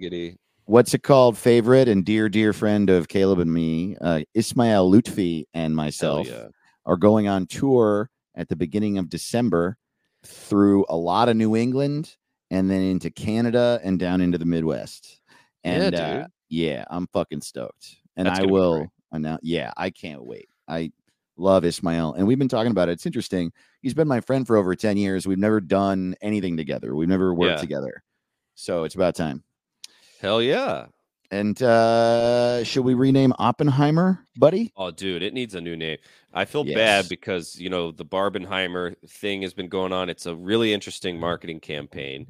what's 0.64 0.94
it 0.94 1.02
called? 1.02 1.36
Favorite 1.36 1.88
and 1.88 2.04
dear, 2.04 2.28
dear 2.28 2.52
friend 2.52 2.88
of 2.90 3.08
Caleb 3.08 3.38
and 3.40 3.52
me, 3.52 3.96
uh 4.00 4.22
Ismail 4.34 4.90
Loutfi 4.90 5.44
and 5.54 5.74
myself 5.76 6.26
yeah. 6.28 6.46
are 6.86 6.96
going 6.96 7.28
on 7.28 7.46
tour 7.46 8.10
at 8.34 8.48
the 8.48 8.56
beginning 8.56 8.98
of 8.98 9.08
December 9.08 9.76
through 10.24 10.84
a 10.88 10.96
lot 10.96 11.28
of 11.28 11.36
New 11.36 11.56
England 11.56 12.16
and 12.50 12.70
then 12.70 12.82
into 12.82 13.10
Canada 13.10 13.80
and 13.82 13.98
down 13.98 14.20
into 14.20 14.38
the 14.38 14.44
Midwest. 14.44 15.20
Yeah, 15.64 15.70
And 15.72 15.92
dude. 15.92 16.00
uh, 16.00 16.26
yeah, 16.48 16.84
I'm 16.90 17.08
fucking 17.12 17.40
stoked. 17.40 17.96
And 18.16 18.26
That's 18.26 18.40
I 18.40 18.44
will 18.46 18.86
announce. 19.12 19.40
Yeah, 19.42 19.72
I 19.76 19.90
can't 19.90 20.24
wait. 20.24 20.48
I 20.68 20.92
love 21.36 21.64
Ismail, 21.64 22.14
and 22.14 22.26
we've 22.26 22.38
been 22.38 22.48
talking 22.48 22.70
about 22.70 22.88
it. 22.88 22.92
It's 22.92 23.06
interesting. 23.06 23.52
He's 23.82 23.94
been 23.94 24.08
my 24.08 24.20
friend 24.20 24.46
for 24.46 24.56
over 24.56 24.74
10 24.74 24.96
years. 24.96 25.26
We've 25.26 25.38
never 25.38 25.60
done 25.60 26.14
anything 26.22 26.56
together, 26.56 26.94
we've 26.94 27.08
never 27.08 27.34
worked 27.34 27.58
Yeah. 27.58 27.60
together. 27.60 28.02
So 28.54 28.84
it's 28.84 28.94
about 28.94 29.14
time. 29.14 29.44
Hell 30.20 30.40
yeah. 30.40 30.86
And 31.30 31.60
uh 31.60 32.62
should 32.64 32.84
we 32.84 32.94
rename 32.94 33.32
Oppenheimer, 33.38 34.26
buddy? 34.36 34.72
Oh, 34.76 34.90
dude, 34.92 35.22
it 35.22 35.34
needs 35.34 35.54
a 35.56 35.60
new 35.60 35.76
name. 35.76 35.98
I 36.32 36.44
feel 36.44 36.64
Yes. 36.64 36.74
bad 36.74 37.08
because 37.08 37.58
you 37.58 37.68
know 37.68 37.90
the 37.90 38.04
Barbenheimer 38.04 38.94
thing 39.08 39.42
has 39.42 39.52
been 39.52 39.68
going 39.68 39.92
on. 39.92 40.08
It's 40.08 40.26
a 40.26 40.36
really 40.36 40.72
interesting 40.72 41.18
marketing 41.18 41.58
campaign, 41.60 42.28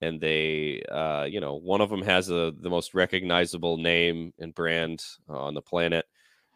and 0.00 0.20
they, 0.20 0.80
uh, 0.82 1.24
you 1.24 1.40
know, 1.40 1.54
one 1.56 1.80
of 1.80 1.90
them 1.90 2.02
has 2.02 2.30
a 2.30 2.52
the 2.56 2.70
most 2.70 2.94
recognizable 2.94 3.78
name 3.78 4.32
and 4.38 4.54
brand 4.54 5.04
on 5.28 5.54
the 5.54 5.62
planet, 5.62 6.06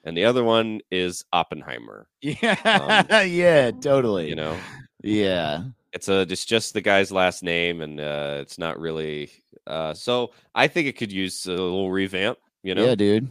and 0.04 0.16
the 0.16 0.24
other 0.24 0.44
one 0.44 0.80
is 0.90 1.24
Oppenheimer. 1.32 2.06
Yeah, 2.22 3.22
yeah, 3.22 3.70
totally. 3.70 4.28
You 4.28 4.36
know, 4.36 4.56
yeah. 5.02 5.64
it's 5.92 6.08
a 6.08 6.20
it's 6.22 6.44
just 6.44 6.74
the 6.74 6.80
guy's 6.80 7.10
last 7.10 7.42
name, 7.42 7.80
and 7.80 8.00
uh, 8.00 8.38
it's 8.40 8.58
not 8.58 8.78
really. 8.78 9.30
Uh, 9.66 9.94
so 9.94 10.32
I 10.54 10.68
think 10.68 10.86
it 10.86 10.96
could 10.96 11.12
use 11.12 11.46
a 11.46 11.50
little 11.50 11.90
revamp. 11.90 12.38
You 12.62 12.74
know, 12.74 12.84
Yeah, 12.84 12.94
dude. 12.94 13.30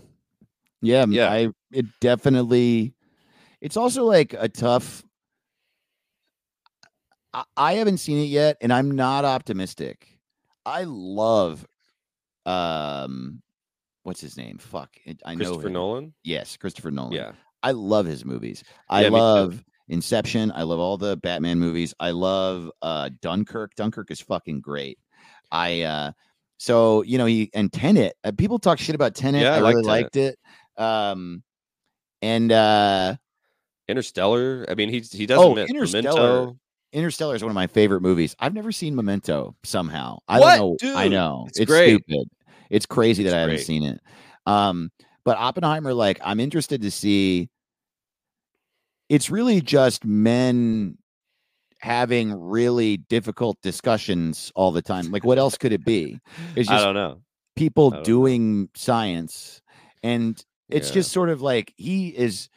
Yeah, 0.81 1.05
Yeah. 1.07 1.29
I 1.29 1.49
it 1.71 1.85
definitely 1.99 2.93
it's 3.61 3.77
also 3.77 4.05
like 4.05 4.33
a 4.37 4.47
tough 4.47 5.03
I, 7.33 7.43
I 7.55 7.73
haven't 7.73 7.97
seen 7.97 8.17
it 8.19 8.27
yet 8.29 8.57
and 8.61 8.71
I'm 8.73 8.91
not 8.91 9.25
optimistic. 9.25 10.19
I 10.65 10.85
love 10.85 11.65
um 12.45 13.41
what's 14.03 14.21
his 14.21 14.37
name? 14.37 14.57
Fuck. 14.57 14.91
It, 15.05 15.21
I 15.25 15.35
know 15.35 15.45
Christopher 15.45 15.67
him. 15.67 15.73
Nolan. 15.73 16.13
Yes, 16.23 16.57
Christopher 16.57 16.91
Nolan. 16.91 17.13
Yeah, 17.13 17.31
I 17.63 17.71
love 17.71 18.05
his 18.05 18.25
movies. 18.25 18.63
I 18.89 19.03
Yeah, 19.03 19.09
love 19.09 19.63
Inception. 19.89 20.51
I 20.53 20.63
love 20.63 20.79
all 20.79 20.97
the 20.97 21.17
Batman 21.17 21.59
movies. 21.59 21.93
I 21.99 22.11
love 22.11 22.69
uh 22.81 23.09
Dunkirk. 23.21 23.73
Dunkirk 23.75 24.11
is 24.11 24.21
fucking 24.21 24.61
great. 24.61 24.99
I 25.51 25.81
uh 25.81 26.11
so 26.57 27.01
you 27.03 27.17
know 27.17 27.25
he 27.25 27.49
and 27.53 27.71
Tenet. 27.73 28.13
Uh, 28.23 28.31
people 28.37 28.59
talk 28.59 28.77
shit 28.79 28.93
about 28.95 29.15
Tenet. 29.15 29.41
Yeah, 29.41 29.53
I 29.55 29.57
I, 29.57 29.59
like 29.61 29.75
really 29.75 29.87
Tenet. 29.87 30.03
liked 30.03 30.15
it. 30.17 30.39
Um 30.77 31.43
and 32.21 32.51
uh 32.51 33.15
Interstellar. 33.87 34.65
I 34.69 34.75
mean, 34.75 34.89
he's 34.89 35.11
he 35.11 35.25
doesn't 35.25 35.43
oh, 35.43 35.57
Interstellar. 35.57 36.29
Memento. 36.41 36.57
Interstellar 36.93 37.35
is 37.35 37.43
one 37.43 37.49
of 37.51 37.55
my 37.55 37.67
favorite 37.67 38.01
movies. 38.01 38.35
I've 38.39 38.53
never 38.53 38.71
seen 38.71 38.95
Memento 38.95 39.55
somehow. 39.63 40.19
I 40.27 40.39
What? 40.39 40.57
don't 40.57 40.83
know. 40.83 40.95
I 40.95 41.07
know. 41.07 41.45
it's 41.47 41.59
It's, 41.59 41.69
great. 41.69 42.03
stupid. 42.03 42.29
It's 42.69 42.85
crazy 42.85 43.23
It's 43.23 43.31
that 43.31 43.37
I 43.37 43.41
haven't 43.41 43.59
seen 43.59 43.83
it. 43.83 43.99
Um, 44.45 44.91
but 45.25 45.37
Oppenheimer, 45.37 45.93
like, 45.93 46.19
I'm 46.23 46.39
interested 46.39 46.81
to 46.81 46.91
see. 46.91 47.49
It's 49.09 49.29
really 49.29 49.61
just 49.61 50.05
men 50.05 50.97
having 51.79 52.33
really 52.33 52.97
difficult 52.97 53.57
discussions 53.61 54.51
all 54.55 54.71
the 54.71 54.81
time. 54.81 55.11
Like, 55.11 55.23
what 55.23 55.37
else 55.37 55.57
could 55.57 55.71
it 55.71 55.83
be? 55.83 56.19
It's 56.55 56.69
I 56.69 56.77
don't 56.83 56.93
know. 56.93 57.21
people 57.55 57.89
don't 57.89 57.99
know. 57.99 58.03
doing 58.03 58.69
science 58.75 59.61
and 60.03 60.43
it's 60.69 60.89
Yeah. 60.89 60.93
just 60.95 61.11
sort 61.11 61.29
of 61.29 61.41
like 61.41 61.73
he 61.75 62.07
is 62.09 62.47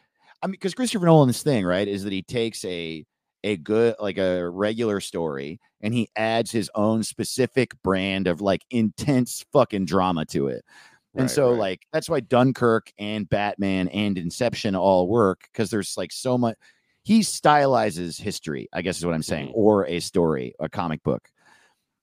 i 0.41 0.47
mean 0.47 0.51
because 0.53 0.73
christopher 0.73 1.05
nolan's 1.05 1.43
thing 1.43 1.65
right 1.65 1.87
is 1.89 2.03
that 2.05 2.13
he 2.13 2.21
takes 2.21 2.63
a 2.63 3.03
a 3.43 3.57
good 3.57 3.95
like 3.99 4.17
a 4.17 4.49
regular 4.49 5.01
story 5.01 5.59
and 5.83 5.93
he 5.93 6.09
adds 6.15 6.49
his 6.49 6.71
own 6.73 7.03
specific 7.03 7.73
brand 7.83 8.25
of 8.27 8.41
like 8.41 8.63
intense 8.71 9.45
fucking 9.53 9.85
drama 9.85 10.25
to 10.25 10.47
it 10.47 10.65
and 11.13 11.23
Right, 11.25 11.29
so 11.29 11.51
right. 11.51 11.59
like 11.59 11.81
that's 11.93 12.09
why 12.09 12.21
dunkirk 12.21 12.91
and 12.97 13.29
batman 13.29 13.87
and 13.89 14.17
inception 14.17 14.75
all 14.75 15.07
work 15.07 15.41
because 15.51 15.69
there's 15.69 15.95
like 15.97 16.11
so 16.11 16.37
much 16.39 16.57
he 17.03 17.19
stylizes 17.19 18.19
history 18.19 18.67
i 18.73 18.81
guess 18.81 18.97
is 18.97 19.05
what 19.05 19.13
i'm 19.13 19.21
saying 19.21 19.49
Mhm. 19.49 19.55
or 19.55 19.85
a 19.85 19.99
story 19.99 20.55
a 20.59 20.67
comic 20.69 21.03
book 21.03 21.29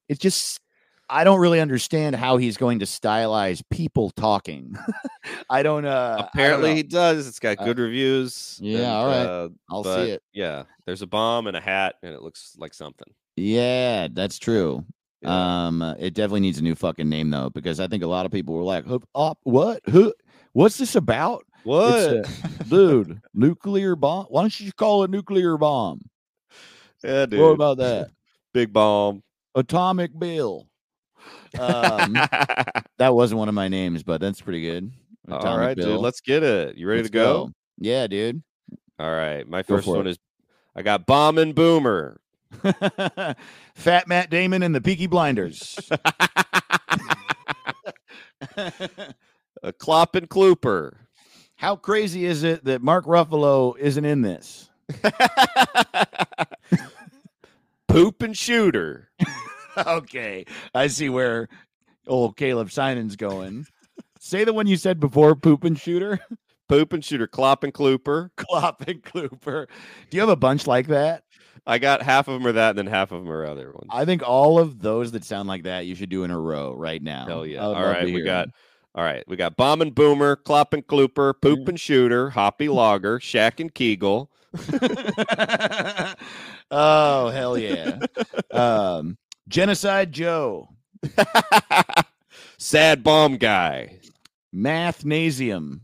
it's 0.09 0.20
just 0.20 0.61
I 1.12 1.24
don't 1.24 1.41
really 1.41 1.59
understand 1.61 2.14
how 2.14 2.37
he's 2.37 2.57
going 2.57 2.78
to 2.78 2.85
stylize 2.85 3.62
people 3.68 4.11
talking. 4.11 4.76
I 5.51 5.64
don't 5.64 5.85
uh 5.85 6.18
don't 6.18 6.26
Apparently 6.28 6.68
know. 6.70 6.76
he 6.76 6.83
does. 6.85 7.26
It's 7.26 7.41
got 7.41 7.59
Uh, 7.59 7.64
good 7.64 7.81
reviews. 7.81 8.61
yeah, 8.62 8.78
and, 8.78 8.87
all 8.87 9.07
right. 9.09 9.26
uh, 9.26 9.49
I'll 9.72 9.83
see 9.83 10.11
it. 10.12 10.22
Yeah, 10.33 10.62
there's 10.87 11.03
a 11.03 11.09
bomb 11.09 11.49
and 11.49 11.57
a 11.57 11.61
hat, 11.61 11.97
and 12.05 12.14
it 12.14 12.22
looks 12.22 12.55
like 12.59 12.74
something. 12.74 13.09
Yeah, 13.41 14.09
that's 14.12 14.38
true. 14.38 14.84
Yeah. 15.22 15.66
Um 15.66 15.82
uh, 15.82 15.95
it 15.99 16.14
definitely 16.14 16.41
needs 16.41 16.59
a 16.59 16.62
new 16.62 16.74
fucking 16.74 17.09
name 17.09 17.30
though 17.30 17.51
because 17.51 17.80
I 17.80 17.86
think 17.88 18.03
a 18.03 18.07
lot 18.07 18.26
of 18.26 18.32
people 18.32 18.55
were 18.55 18.62
like, 18.62 18.86
"Hup, 18.86 19.03
up, 19.14 19.38
what? 19.43 19.80
Who 19.88 20.14
what's 20.53 20.78
this 20.78 20.95
about?" 20.95 21.45
what? 21.64 21.93
A- 21.93 22.24
dude, 22.68 23.20
nuclear 23.34 23.97
bomb. 23.97 24.26
Why 24.26 24.43
don't 24.43 24.61
you 24.61 24.72
call 24.72 25.05
it 25.05 25.11
nuclear 25.11 25.57
bomb? 25.57 26.01
yeah, 27.05 27.26
dude. 27.26 27.41
What 27.41 27.49
about 27.49 27.78
that? 27.78 28.11
Big 28.55 28.72
bomb. 28.72 29.22
Atomic 29.55 30.18
Bill. 30.18 30.66
Um 31.59 32.12
that 32.99 33.14
wasn't 33.14 33.38
one 33.38 33.49
of 33.49 33.55
my 33.55 33.68
names, 33.68 34.03
but 34.03 34.20
that's 34.20 34.41
pretty 34.41 34.62
good. 34.62 34.93
All 35.30 35.38
Atomic 35.38 35.66
right, 35.66 35.76
dude. 35.76 36.01
Let's 36.01 36.20
get 36.20 36.43
it. 36.43 36.76
You 36.76 36.88
ready 36.88 37.01
Let's 37.03 37.11
to 37.11 37.12
go? 37.12 37.51
Yeah, 37.78 38.07
dude. 38.07 38.43
All 38.99 39.11
right. 39.11 39.47
My 39.47 39.62
Go 39.62 39.76
first 39.76 39.86
one 39.86 40.07
it. 40.07 40.11
is 40.11 40.18
I 40.74 40.82
got 40.82 41.07
bomb 41.07 41.38
and 41.38 41.55
boomer. 41.55 42.20
Fat 43.75 44.09
Matt 44.09 44.31
Damon 44.31 44.63
and 44.63 44.75
the 44.75 44.81
Peaky 44.81 45.07
Blinders. 45.07 45.79
a 49.63 49.73
clop 49.79 50.15
and 50.15 50.29
klooper. 50.29 51.07
How 51.57 51.77
crazy 51.77 52.25
is 52.25 52.43
it 52.43 52.65
that 52.65 52.83
Mark 52.83 53.05
Ruffalo 53.05 53.77
isn't 53.79 54.05
in 54.05 54.23
this? 54.23 54.71
Poop 57.89 58.23
and 58.23 58.37
shooter. 58.37 59.11
okay, 59.77 60.45
I 60.75 60.87
see 60.89 61.09
where 61.09 61.49
old 62.07 62.37
Caleb 62.37 62.69
Synan's 62.69 63.17
going. 63.17 63.67
Say 64.19 64.45
the 64.45 64.53
one 64.53 64.67
you 64.67 64.77
said 64.77 65.01
before, 65.01 65.35
poop 65.35 65.65
and 65.65 65.79
shooter, 65.79 66.21
Poop 66.71 66.93
and 66.93 67.05
shooter. 67.05 67.27
Clop 67.27 67.65
and 67.65 67.75
klooper. 67.75 68.31
Clop 68.37 68.83
and 68.87 69.03
Clooper. 69.03 69.67
Do 70.09 70.17
you 70.17 70.21
have 70.21 70.29
a 70.29 70.37
bunch 70.37 70.69
like 70.69 70.87
that? 70.87 71.25
I 71.71 71.79
got 71.79 72.03
half 72.03 72.27
of 72.27 72.35
them 72.35 72.45
are 72.49 72.53
that, 72.53 72.71
and 72.71 72.79
then 72.79 72.87
half 72.89 73.12
of 73.12 73.23
them 73.23 73.31
are 73.33 73.47
other 73.47 73.66
ones. 73.71 73.87
I 73.91 74.05
think 74.05 74.27
all 74.27 74.59
of 74.59 74.81
those 74.81 75.12
that 75.12 75.23
sound 75.25 75.49
like 75.49 75.62
that 75.62 75.87
you 75.87 75.95
should 75.95 76.09
do 76.09 76.25
in 76.25 76.33
a 76.33 76.39
row 76.39 76.75
right 76.75 77.01
now. 77.01 77.27
Hell 77.27 77.47
yeah. 77.47 77.61
All 77.61 77.75
right, 77.75 78.05
we 78.05 78.23
got 78.23 78.49
all 78.93 79.05
right, 79.05 79.23
we 79.29 79.37
got 79.37 79.57
bomb 79.57 79.81
and 79.81 79.95
boomer, 79.95 80.35
clop 80.35 80.75
and 80.75 80.85
klooper, 80.85 81.33
poop 81.33 81.68
and 81.68 81.79
shooter, 81.79 82.31
hoppy 82.31 82.68
logger, 82.73 83.21
shack 83.21 83.61
and 83.61 83.73
kegel. 83.73 84.33
oh 86.73 87.29
hell 87.29 87.57
yeah! 87.57 88.01
um, 88.51 89.16
Genocide 89.47 90.11
Joe, 90.11 90.71
Sad 92.59 93.05
bomb 93.05 93.37
guy. 93.37 94.01
Mathnasium, 94.53 95.83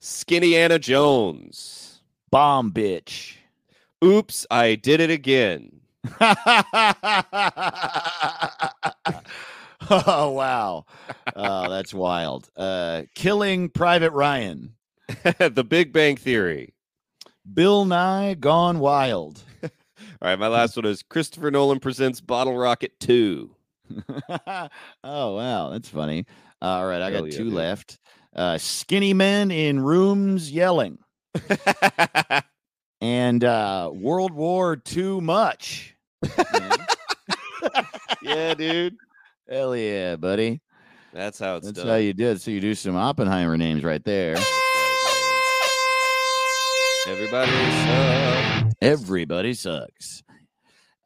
Skinny 0.00 0.56
Anna 0.56 0.80
Jones. 0.80 2.00
Bomb 2.32 2.72
Bitch. 2.72 3.36
Oops, 4.04 4.46
I 4.50 4.74
did 4.74 5.00
it 5.00 5.10
again. 5.10 5.80
oh 9.90 10.30
wow! 10.30 10.84
Oh, 11.34 11.70
that's 11.70 11.94
wild. 11.94 12.48
Uh, 12.56 13.02
killing 13.14 13.68
Private 13.68 14.12
Ryan. 14.12 14.74
the 15.38 15.64
Big 15.68 15.92
Bang 15.92 16.16
Theory. 16.16 16.74
Bill 17.52 17.84
Nye 17.84 18.34
Gone 18.34 18.78
Wild. 18.80 19.40
All 19.62 19.70
right, 20.22 20.38
my 20.38 20.48
last 20.48 20.76
one 20.76 20.84
is 20.84 21.02
Christopher 21.02 21.50
Nolan 21.50 21.80
presents 21.80 22.20
Bottle 22.20 22.56
Rocket 22.56 22.98
2. 23.00 23.50
oh 24.08 25.36
wow, 25.36 25.70
that's 25.70 25.88
funny. 25.88 26.26
All 26.60 26.86
right, 26.86 27.00
I 27.00 27.10
got 27.10 27.24
yeah, 27.26 27.30
two 27.30 27.44
dude. 27.44 27.52
left. 27.52 27.98
Uh, 28.34 28.58
skinny 28.58 29.14
men 29.14 29.50
in 29.50 29.80
rooms 29.80 30.50
yelling, 30.50 30.98
and 33.00 33.42
uh, 33.44 33.90
World 33.92 34.32
War 34.32 34.76
Too 34.76 35.20
much. 35.20 35.94
yeah, 38.22 38.54
dude. 38.54 38.96
Hell 39.48 39.76
yeah, 39.76 40.16
buddy. 40.16 40.60
That's 41.12 41.38
how 41.38 41.56
it's 41.56 41.66
That's 41.66 41.78
done. 41.78 41.86
how 41.88 41.94
you 41.96 42.12
did. 42.12 42.40
So 42.40 42.50
you 42.50 42.60
do 42.60 42.74
some 42.74 42.96
Oppenheimer 42.96 43.56
names 43.56 43.84
right 43.84 44.04
there. 44.04 44.36
Everybody 47.06 47.52
sucks. 47.52 48.74
Everybody 48.82 49.54
sucks. 49.54 50.22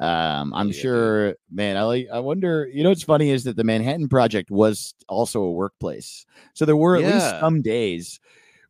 Um, 0.00 0.54
I'm 0.54 0.68
Yeah, 0.68 0.72
sure, 0.80 1.34
man. 1.50 1.76
I 1.76 1.82
like. 1.82 2.08
I 2.10 2.20
wonder. 2.20 2.66
You 2.72 2.82
know, 2.82 2.88
what's 2.88 3.02
funny 3.02 3.30
is 3.30 3.44
that 3.44 3.56
the 3.56 3.64
Manhattan 3.64 4.08
Project 4.08 4.50
was 4.50 4.94
also 5.08 5.42
a 5.42 5.52
workplace, 5.52 6.24
so 6.54 6.64
there 6.64 6.76
were 6.76 6.96
at 6.96 7.02
least 7.04 7.38
some 7.40 7.60
days 7.60 8.18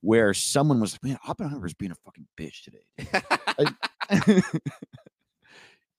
where 0.01 0.33
someone 0.35 0.81
was, 0.81 0.99
man, 1.03 1.19
Oppenheimer 1.27 1.57
Oppenheimer's 1.57 1.75
being 1.75 1.93
a 1.93 1.97
fucking 1.97 2.27
bitch 2.37 2.65
today. 2.65 2.85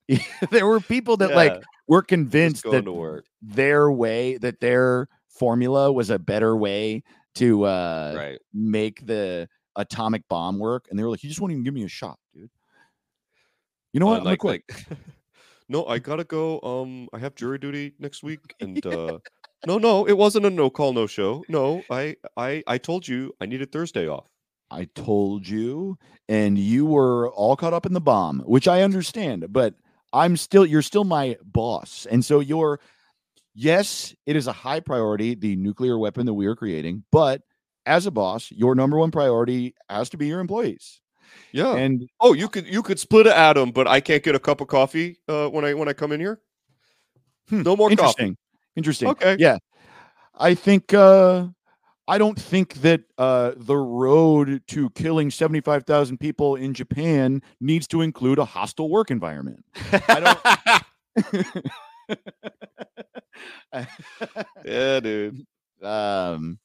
there 0.51 0.65
were 0.65 0.79
people 0.79 1.17
that 1.17 1.35
like 1.35 1.61
were 1.87 2.01
convinced 2.01 2.63
that 2.63 3.23
their 3.41 3.91
way, 3.91 4.37
that 4.37 4.59
their 4.59 5.07
formula 5.29 5.91
was 5.91 6.09
a 6.09 6.19
better 6.19 6.55
way 6.55 7.03
to 7.35 7.63
uh 7.63 8.13
right. 8.15 8.39
make 8.53 9.05
the 9.05 9.47
atomic 9.75 10.27
bomb 10.27 10.59
work, 10.59 10.87
and 10.89 10.99
they 10.99 11.03
were 11.03 11.09
like, 11.09 11.23
"You 11.23 11.29
just 11.29 11.39
won't 11.39 11.51
even 11.51 11.63
give 11.63 11.73
me 11.73 11.83
a 11.83 11.87
shot, 11.87 12.17
dude." 12.33 12.49
You 13.93 13.99
know 13.99 14.07
Uh, 14.07 14.11
what? 14.11 14.19
I'm 14.19 14.25
like, 14.25 14.43
like, 14.43 14.85
no, 15.69 15.85
I 15.85 15.99
gotta 15.99 16.23
go. 16.23 16.59
Um, 16.61 17.07
I 17.13 17.19
have 17.19 17.35
jury 17.35 17.57
duty 17.57 17.93
next 17.99 18.23
week, 18.23 18.41
and 18.59 18.85
uh, 18.85 19.19
no, 19.67 19.77
no, 19.77 20.05
it 20.05 20.17
wasn't 20.17 20.45
a 20.45 20.49
no 20.49 20.69
call, 20.69 20.93
no 20.93 21.07
show. 21.07 21.43
No, 21.47 21.83
I, 21.89 22.15
I, 22.35 22.63
I 22.67 22.77
told 22.77 23.07
you 23.07 23.33
I 23.39 23.45
needed 23.45 23.71
Thursday 23.71 24.07
off. 24.07 24.27
I 24.71 24.85
told 24.95 25.47
you, 25.47 25.97
and 26.29 26.57
you 26.57 26.85
were 26.85 27.29
all 27.31 27.55
caught 27.55 27.73
up 27.73 27.85
in 27.85 27.93
the 27.93 28.01
bomb, 28.01 28.39
which 28.41 28.67
I 28.67 28.81
understand, 28.83 29.45
but 29.49 29.75
I'm 30.13 30.37
still, 30.37 30.65
you're 30.65 30.81
still 30.81 31.03
my 31.03 31.37
boss. 31.43 32.07
And 32.09 32.23
so 32.23 32.39
you're, 32.39 32.79
yes, 33.53 34.15
it 34.25 34.35
is 34.35 34.47
a 34.47 34.53
high 34.53 34.79
priority, 34.79 35.35
the 35.35 35.55
nuclear 35.57 35.97
weapon 35.97 36.25
that 36.25 36.33
we 36.33 36.45
are 36.47 36.55
creating, 36.55 37.03
but 37.11 37.41
as 37.85 38.05
a 38.05 38.11
boss, 38.11 38.49
your 38.51 38.73
number 38.75 38.97
one 38.97 39.11
priority 39.11 39.75
has 39.89 40.09
to 40.11 40.17
be 40.17 40.27
your 40.27 40.39
employees. 40.39 41.01
Yeah. 41.51 41.75
And 41.75 42.09
oh, 42.19 42.33
you 42.33 42.47
could, 42.47 42.65
you 42.65 42.81
could 42.81 42.99
split 42.99 43.27
an 43.27 43.33
atom, 43.33 43.71
but 43.71 43.87
I 43.87 43.99
can't 43.99 44.23
get 44.23 44.35
a 44.35 44.39
cup 44.39 44.61
of 44.61 44.67
coffee 44.67 45.17
uh, 45.27 45.47
when 45.49 45.65
I, 45.65 45.73
when 45.73 45.87
I 45.87 45.93
come 45.93 46.11
in 46.11 46.19
here. 46.19 46.39
Hmm, 47.49 47.63
No 47.63 47.75
more 47.75 47.89
coffee. 47.89 48.37
Interesting. 48.75 49.09
Okay. 49.09 49.35
Yeah. 49.39 49.57
I 50.37 50.55
think 50.55 50.93
uh 50.93 51.47
I 52.07 52.17
don't 52.17 52.39
think 52.39 52.75
that 52.75 53.01
uh 53.17 53.51
the 53.55 53.77
road 53.77 54.61
to 54.67 54.89
killing 54.91 55.31
75,000 55.31 56.17
people 56.17 56.55
in 56.55 56.73
Japan 56.73 57.41
needs 57.59 57.87
to 57.87 58.01
include 58.01 58.39
a 58.39 58.45
hostile 58.45 58.89
work 58.89 59.11
environment. 59.11 59.63
I 60.07 60.19
don't 60.19 60.39
yeah, 64.65 64.99
dude. 64.99 65.45
um 65.83 66.59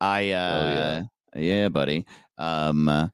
I 0.00 0.30
uh 0.30 1.04
yeah. 1.34 1.40
yeah. 1.40 1.68
buddy. 1.68 2.06
Um 2.36 2.88
uh, 2.88 3.08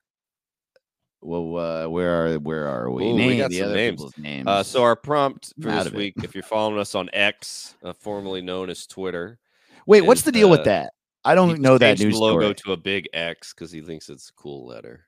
well, 1.24 1.56
uh, 1.56 1.88
where 1.88 2.10
are 2.10 2.38
where 2.38 2.68
are 2.68 2.90
we? 2.90 3.04
Ooh, 3.04 3.14
we 3.14 3.38
got 3.38 3.50
the 3.50 3.58
some 3.58 3.66
other 3.66 3.74
names. 3.74 3.96
people's 3.96 4.18
names. 4.18 4.46
Uh, 4.46 4.62
so 4.62 4.82
our 4.82 4.94
prompt 4.94 5.52
for 5.60 5.70
out 5.70 5.78
this 5.78 5.86
of 5.86 5.94
it. 5.94 5.98
week, 5.98 6.14
if 6.22 6.34
you're 6.34 6.44
following 6.44 6.78
us 6.78 6.94
on 6.94 7.08
X, 7.12 7.76
uh, 7.82 7.92
formerly 7.92 8.42
known 8.42 8.68
as 8.68 8.86
Twitter, 8.86 9.38
Wait, 9.86 10.02
what's 10.02 10.20
is, 10.20 10.24
the 10.24 10.32
deal 10.32 10.48
uh, 10.48 10.50
with 10.50 10.64
that? 10.64 10.92
I 11.24 11.34
don't 11.34 11.60
know 11.60 11.78
that 11.78 11.98
changed 11.98 12.04
news 12.04 12.18
logo 12.18 12.40
story. 12.40 12.54
to 12.54 12.72
a 12.72 12.76
big 12.76 13.08
X 13.14 13.54
because 13.54 13.72
he 13.72 13.80
thinks 13.80 14.08
it's 14.10 14.28
a 14.28 14.32
cool 14.34 14.66
letter. 14.66 15.06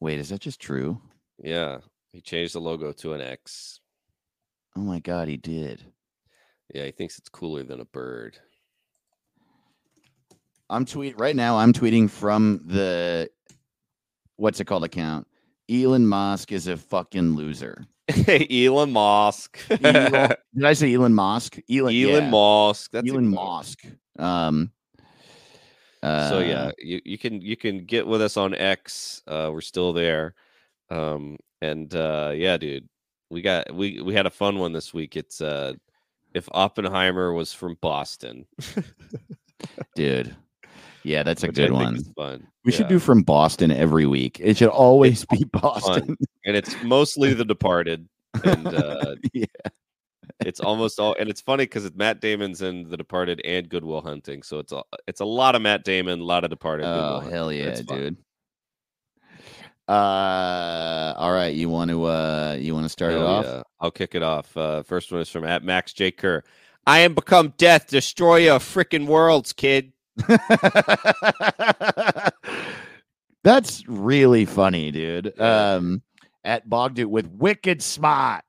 Wait, 0.00 0.18
is 0.18 0.28
that 0.28 0.40
just 0.40 0.60
true? 0.60 1.00
Yeah, 1.42 1.78
he 2.12 2.20
changed 2.20 2.54
the 2.54 2.60
logo 2.60 2.92
to 2.92 3.14
an 3.14 3.22
X. 3.22 3.80
Oh 4.76 4.80
my 4.80 5.00
god, 5.00 5.28
he 5.28 5.38
did. 5.38 5.82
Yeah, 6.74 6.84
he 6.84 6.90
thinks 6.90 7.18
it's 7.18 7.30
cooler 7.30 7.62
than 7.62 7.80
a 7.80 7.86
bird. 7.86 8.38
I'm 10.68 10.84
tweet 10.84 11.18
right 11.18 11.36
now. 11.36 11.56
I'm 11.56 11.72
tweeting 11.72 12.10
from 12.10 12.60
the 12.64 13.30
what's 14.36 14.60
it 14.60 14.66
called 14.66 14.84
account. 14.84 15.26
Elon 15.70 16.06
Musk 16.06 16.52
is 16.52 16.66
a 16.68 16.76
fucking 16.76 17.34
loser. 17.34 17.84
Elon 18.28 18.92
Musk. 18.92 19.58
Elon, 19.70 20.34
did 20.54 20.64
I 20.64 20.72
say 20.74 20.94
Elon 20.94 21.14
Musk? 21.14 21.58
Elon, 21.70 21.94
Elon 21.94 22.24
yeah. 22.24 22.30
Musk. 22.30 22.90
That's 22.92 23.10
Elon. 23.10 23.28
Musk. 23.28 23.84
Um. 24.18 24.70
so 26.02 26.38
yeah, 26.38 26.66
uh, 26.66 26.72
you, 26.78 27.00
you 27.04 27.18
can 27.18 27.40
you 27.40 27.56
can 27.56 27.84
get 27.84 28.06
with 28.06 28.22
us 28.22 28.36
on 28.36 28.54
X. 28.54 29.22
Uh, 29.26 29.50
we're 29.52 29.60
still 29.60 29.92
there. 29.92 30.34
Um, 30.88 31.36
and 31.60 31.92
uh, 31.94 32.32
yeah, 32.34 32.56
dude, 32.56 32.88
we 33.30 33.42
got 33.42 33.74
we 33.74 34.00
we 34.00 34.14
had 34.14 34.26
a 34.26 34.30
fun 34.30 34.58
one 34.58 34.72
this 34.72 34.94
week. 34.94 35.16
It's 35.16 35.40
uh, 35.40 35.74
if 36.34 36.48
Oppenheimer 36.52 37.32
was 37.32 37.52
from 37.52 37.76
Boston. 37.80 38.46
dude. 39.96 40.36
Yeah, 41.02 41.22
that's 41.22 41.44
a 41.44 41.46
which 41.46 41.56
good 41.56 41.72
one. 41.72 42.02
fun. 42.16 42.46
We 42.66 42.72
should 42.72 42.88
do 42.88 42.98
from 42.98 43.22
Boston 43.22 43.70
every 43.70 44.06
week. 44.06 44.40
It 44.42 44.56
should 44.56 44.68
always 44.68 45.24
be 45.24 45.44
Boston. 45.52 46.16
and 46.44 46.56
it's 46.56 46.74
mostly 46.82 47.32
The 47.32 47.44
Departed. 47.44 48.08
And 48.44 48.66
uh, 48.66 49.14
yeah. 49.32 49.46
it's 50.40 50.58
almost 50.58 50.98
all 50.98 51.14
and 51.18 51.30
it's 51.30 51.40
funny 51.40 51.64
because 51.64 51.84
it's 51.84 51.96
Matt 51.96 52.20
Damon's 52.20 52.62
in 52.62 52.88
The 52.90 52.96
Departed 52.96 53.40
and 53.44 53.68
Goodwill 53.68 54.00
Hunting. 54.00 54.42
So 54.42 54.58
it's 54.58 54.72
a 54.72 54.82
it's 55.06 55.20
a 55.20 55.24
lot 55.24 55.54
of 55.54 55.62
Matt 55.62 55.84
Damon, 55.84 56.20
a 56.20 56.24
lot 56.24 56.42
of 56.42 56.50
Departed. 56.50 56.86
Oh 56.86 57.14
Hunting. 57.20 57.30
hell 57.30 57.52
yeah, 57.52 57.80
dude. 57.80 58.16
Uh, 59.88 61.14
all 61.16 61.32
right. 61.32 61.54
You 61.54 61.68
want 61.68 61.90
to 61.92 62.04
uh, 62.04 62.56
you 62.58 62.74
want 62.74 62.84
to 62.84 62.90
start 62.90 63.12
it 63.12 63.20
off? 63.20 63.44
yeah. 63.44 63.62
I'll 63.80 63.92
kick 63.92 64.16
it 64.16 64.22
off. 64.22 64.56
Uh, 64.56 64.82
first 64.82 65.12
one 65.12 65.20
is 65.20 65.28
from 65.28 65.44
at 65.44 65.62
Max 65.62 65.92
J. 65.92 66.10
Kerr. 66.10 66.42
I 66.86 67.00
am 67.00 67.14
become 67.14 67.54
death, 67.58 67.88
destroyer 67.88 68.52
of 68.52 68.64
freaking 68.64 69.06
worlds, 69.06 69.52
kid. 69.52 69.92
That's 73.42 73.86
really 73.86 74.44
funny, 74.44 74.90
dude. 74.90 75.38
Um, 75.40 76.02
at 76.44 76.68
Bogdude 76.68 77.06
with 77.06 77.28
wicked 77.28 77.82
smart. 77.82 78.44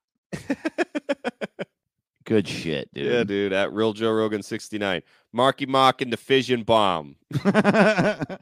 Good 2.25 2.47
shit, 2.47 2.89
dude. 2.93 3.05
Yeah, 3.05 3.23
dude. 3.23 3.53
At 3.53 3.73
Real 3.73 3.93
Joe 3.93 4.11
Rogan 4.11 4.43
69. 4.43 5.01
Marky 5.33 5.65
Mark 5.65 6.01
and 6.01 6.11
the 6.11 6.17
fission 6.17 6.63
bomb. 6.63 7.15
uh, 7.45 8.37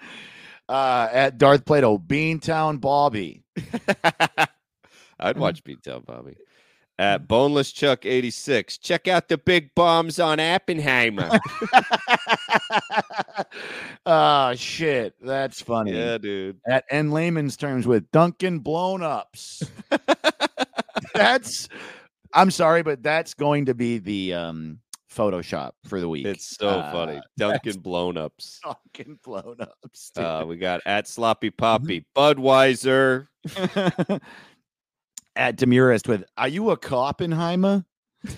at 0.69 1.37
Darth 1.37 1.65
Plato, 1.65 1.97
Beantown 1.97 2.79
Bobby. 2.79 3.43
I'd 5.19 5.37
watch 5.37 5.63
Beatdown 5.63 6.05
Bobby. 6.05 6.37
At 6.97 7.27
Boneless 7.27 7.73
Chuck 7.73 8.05
86. 8.05 8.77
Check 8.77 9.07
out 9.09 9.27
the 9.27 9.37
big 9.37 9.75
bombs 9.75 10.17
on 10.17 10.39
Oppenheimer. 10.39 11.29
oh 14.05 14.53
shit, 14.55 15.13
that's 15.21 15.61
funny. 15.61 15.91
yeah, 15.93 16.17
dude. 16.17 16.57
At 16.65 16.85
in 16.89 17.11
layman's 17.11 17.57
terms 17.57 17.85
with 17.85 18.09
Duncan 18.11 18.59
blown 18.59 19.03
ups. 19.03 19.63
that's 21.13 21.67
I'm 22.33 22.51
sorry, 22.51 22.83
but 22.83 23.03
that's 23.03 23.33
going 23.33 23.65
to 23.65 23.73
be 23.73 23.97
the 23.97 24.33
um 24.33 24.79
Photoshop 25.13 25.71
for 25.85 25.99
the 26.01 26.09
week. 26.09 26.25
It's 26.25 26.57
so 26.57 26.81
funny. 26.91 27.17
Uh, 27.17 27.21
Duncan 27.37 27.79
blown 27.79 28.17
ups. 28.17 28.59
Duncan 28.63 29.19
blown 29.23 29.57
ups. 29.59 30.11
Uh, 30.15 30.43
we 30.47 30.57
got 30.57 30.81
at 30.85 31.07
Sloppy 31.07 31.51
Mm-hmm. 31.51 31.57
Poppy, 31.57 32.05
Budweiser. 32.15 33.27
At 35.35 35.57
Demurest 35.57 36.07
with 36.07 36.23
Are 36.37 36.47
you 36.47 36.71
a 36.71 36.77
Oppenheimer? 36.91 37.85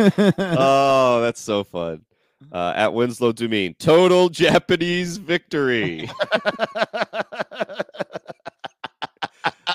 Oh, 0.00 1.20
that's 1.22 1.40
so 1.40 1.64
fun. 1.64 2.04
Uh, 2.52 2.72
at 2.76 2.92
Winslow 2.92 3.32
Dumean, 3.32 3.76
total 3.78 4.28
Japanese 4.28 5.16
victory. 5.16 6.08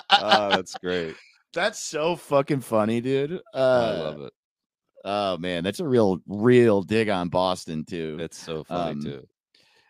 oh, 0.09 0.49
that's 0.49 0.75
great. 0.77 1.15
That's 1.53 1.79
so 1.79 2.15
fucking 2.15 2.61
funny, 2.61 3.01
dude. 3.01 3.41
Uh, 3.53 3.57
I 3.57 3.99
love 3.99 4.21
it. 4.21 4.33
Oh 5.05 5.37
man, 5.37 5.63
that's 5.63 5.81
a 5.81 5.87
real, 5.87 6.19
real 6.27 6.81
dig 6.83 7.09
on 7.09 7.27
Boston 7.27 7.83
too. 7.85 8.15
That's 8.17 8.37
so 8.37 8.63
funny 8.63 8.91
um, 8.91 9.01
too. 9.01 9.27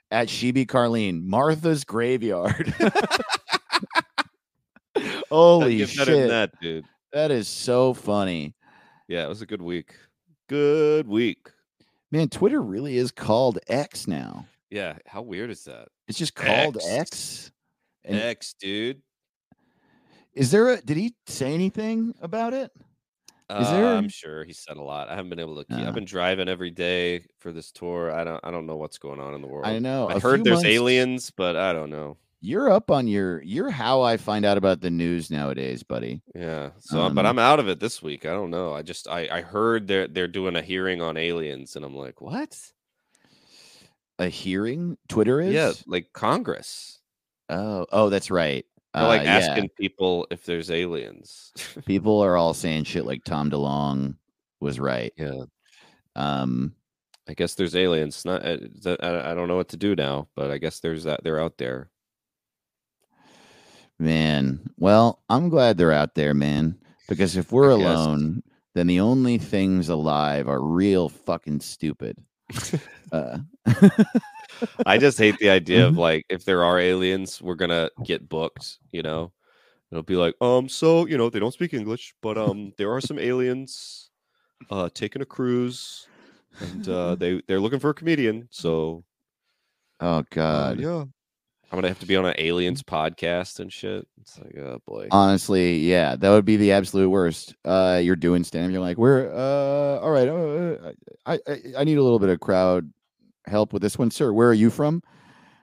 At 0.09 0.27
Sheeby 0.27 0.65
Carlene, 0.65 1.23
Martha's 1.23 1.83
Graveyard. 1.83 2.73
Holy 5.31 5.85
shit, 5.85 6.29
that, 6.29 6.51
dude. 6.61 6.85
that 7.11 7.31
is 7.31 7.47
so 7.47 7.93
funny, 7.93 8.53
Yeah, 9.07 9.23
it 9.25 9.29
was 9.29 9.41
a 9.41 9.45
good 9.45 9.61
week. 9.61 9.95
Good 10.49 11.07
week. 11.07 11.49
man. 12.11 12.29
Twitter 12.29 12.61
really 12.61 12.97
is 12.97 13.11
called 13.11 13.59
X 13.67 14.07
now. 14.07 14.45
Yeah, 14.69 14.97
how 15.07 15.21
weird 15.21 15.49
is 15.49 15.63
that? 15.65 15.87
It's 16.07 16.17
just 16.17 16.35
called 16.35 16.77
X. 16.77 16.85
X. 16.87 17.51
And 18.05 18.17
X, 18.17 18.53
dude. 18.59 19.01
is 20.33 20.51
there 20.51 20.69
a? 20.73 20.81
Did 20.81 20.97
he 20.97 21.15
say 21.27 21.53
anything 21.53 22.13
about 22.21 22.53
it? 22.53 22.71
Is 23.49 23.67
Uh, 23.67 23.71
there- 23.71 23.85
I'm 23.95 24.09
sure 24.09 24.43
he 24.43 24.53
said 24.53 24.77
a 24.77 24.81
lot. 24.81 25.09
I 25.09 25.15
haven't 25.15 25.29
been 25.29 25.39
able 25.39 25.55
to 25.57 25.65
keep. 25.65 25.85
Uh. 25.85 25.87
I've 25.87 25.93
been 25.93 26.05
driving 26.05 26.49
every 26.49 26.71
day 26.71 27.25
for 27.39 27.51
this 27.51 27.71
tour. 27.71 28.11
I 28.11 28.23
don't. 28.23 28.39
I 28.43 28.51
don't 28.51 28.65
know 28.65 28.75
what's 28.77 28.97
going 28.97 29.19
on 29.19 29.33
in 29.35 29.41
the 29.41 29.47
world. 29.47 29.65
I 29.67 29.79
know. 29.79 30.09
I 30.09 30.19
heard 30.19 30.43
there's 30.43 30.55
months- 30.57 30.67
aliens, 30.69 31.31
but 31.35 31.55
I 31.55 31.71
don't 31.73 31.89
know. 31.89 32.17
You're 32.45 32.69
up 32.69 32.91
on 32.91 33.07
your. 33.07 33.41
You're 33.41 33.69
how 33.69 34.01
I 34.01 34.17
find 34.17 34.43
out 34.43 34.57
about 34.57 34.81
the 34.81 34.91
news 34.91 35.31
nowadays, 35.31 35.81
buddy. 35.81 36.21
Yeah. 36.35 36.71
So, 36.79 37.09
but 37.09 37.25
Um, 37.25 37.37
I'm 37.37 37.39
out 37.39 37.59
of 37.61 37.69
it 37.69 37.79
this 37.79 38.01
week. 38.01 38.25
I 38.25 38.31
don't 38.33 38.51
know. 38.51 38.73
I 38.73 38.81
just 38.81 39.07
I 39.07 39.29
I 39.31 39.41
heard 39.41 39.87
they're 39.87 40.09
they're 40.09 40.27
doing 40.27 40.57
a 40.57 40.61
hearing 40.61 41.01
on 41.01 41.15
aliens, 41.15 41.77
and 41.77 41.85
I'm 41.85 41.95
like, 41.95 42.19
what? 42.19 42.53
A 44.19 44.27
hearing, 44.27 44.97
Twitter 45.07 45.39
is. 45.39 45.53
Yeah, 45.53 45.71
like 45.87 46.11
Congress. 46.11 46.99
Oh, 47.47 47.85
oh, 47.93 48.09
that's 48.09 48.29
right. 48.29 48.65
They're 48.93 49.07
like 49.07 49.21
Uh, 49.21 49.23
yeah. 49.23 49.37
asking 49.37 49.69
people 49.79 50.27
if 50.29 50.43
there's 50.45 50.69
aliens. 50.69 51.53
People 51.85 52.19
are 52.21 52.35
all 52.35 52.53
saying 52.53 52.83
shit 52.83 53.05
like 53.05 53.23
Tom 53.23 53.49
DeLonge 53.49 54.15
was 54.59 54.79
right. 54.81 55.13
yeah. 55.17 55.43
Um, 56.17 56.75
I 57.27 57.33
guess 57.35 57.55
there's 57.55 57.75
aliens. 57.75 58.25
Not 58.25 58.45
uh, 58.45 58.57
I, 58.99 59.31
I 59.31 59.33
don't 59.33 59.47
know 59.47 59.55
what 59.55 59.69
to 59.69 59.77
do 59.77 59.95
now, 59.95 60.27
but 60.35 60.51
I 60.51 60.57
guess 60.57 60.81
there's 60.81 61.05
that 61.05 61.23
they're 61.23 61.39
out 61.39 61.57
there. 61.57 61.89
Man. 63.99 64.59
Well, 64.77 65.21
I'm 65.29 65.49
glad 65.49 65.77
they're 65.77 65.91
out 65.91 66.15
there, 66.15 66.33
man. 66.33 66.77
Because 67.07 67.35
if 67.37 67.51
we're 67.51 67.69
alone, 67.69 68.43
then 68.73 68.87
the 68.87 68.99
only 68.99 69.37
things 69.37 69.89
alive 69.89 70.47
are 70.47 70.61
real 70.61 71.09
fucking 71.09 71.59
stupid. 71.61 72.17
uh, 73.11 73.39
I 74.85 74.97
just 74.97 75.17
hate 75.17 75.37
the 75.39 75.49
idea 75.49 75.87
Mm-hmm. 75.87 75.87
of 75.87 75.97
like 75.97 76.25
if 76.29 76.45
there 76.45 76.63
are 76.63 76.79
aliens, 76.79 77.41
we're 77.41 77.55
gonna 77.55 77.89
get 78.03 78.27
booked. 78.29 78.79
You 78.91 79.01
know, 79.03 79.33
it'll 79.91 80.03
be 80.03 80.15
like, 80.15 80.35
um, 80.41 80.69
so 80.69 81.07
you 81.07 81.17
know 81.17 81.29
they 81.29 81.39
don't 81.39 81.53
speak 81.53 81.73
English, 81.73 82.13
but 82.21 82.37
um, 82.37 82.73
there 82.77 82.91
are 82.91 83.01
some 83.01 83.19
aliens 83.19 84.09
uh, 84.69 84.89
taking 84.93 85.21
a 85.21 85.25
cruise, 85.25 86.09
and 86.59 86.87
uh, 86.87 87.15
they 87.19 87.41
they're 87.47 87.59
looking 87.61 87.79
for 87.79 87.91
a 87.91 87.93
comedian. 87.95 88.47
So 88.51 89.03
Oh 89.99 90.23
uh, 90.51 90.73
God. 90.73 90.77
yeah, 90.77 91.05
I'm 91.73 91.77
gonna 91.77 91.87
have 91.87 91.99
to 92.01 92.05
be 92.05 92.15
on 92.15 92.25
an 92.27 92.35
aliens 92.37 92.83
podcast 92.83 93.59
and 93.59 93.73
shit. 93.73 94.07
It's 94.21 94.37
like, 94.37 94.55
oh 94.59 94.79
boy. 94.85 95.07
Honestly, 95.09 95.79
yeah, 95.79 96.15
that 96.15 96.29
would 96.29 96.45
be 96.45 96.55
the 96.55 96.71
absolute 96.71 97.09
worst. 97.09 97.55
Uh, 97.65 97.99
you're 97.99 98.15
doing 98.15 98.43
stand 98.43 98.67
up. 98.67 98.71
You're 98.71 98.79
like, 98.79 98.99
we're 98.99 99.33
uh, 99.33 99.99
all 99.99 100.11
right. 100.11 100.27
Uh, 100.27 100.91
I, 101.25 101.39
I 101.47 101.57
I 101.79 101.83
need 101.83 101.97
a 101.97 102.03
little 102.03 102.19
bit 102.19 102.29
of 102.29 102.39
crowd 102.39 102.93
help 103.47 103.73
with 103.73 103.81
this 103.81 103.97
one, 103.97 104.11
sir. 104.11 104.31
Where 104.31 104.49
are 104.49 104.53
you 104.53 104.69
from? 104.69 105.01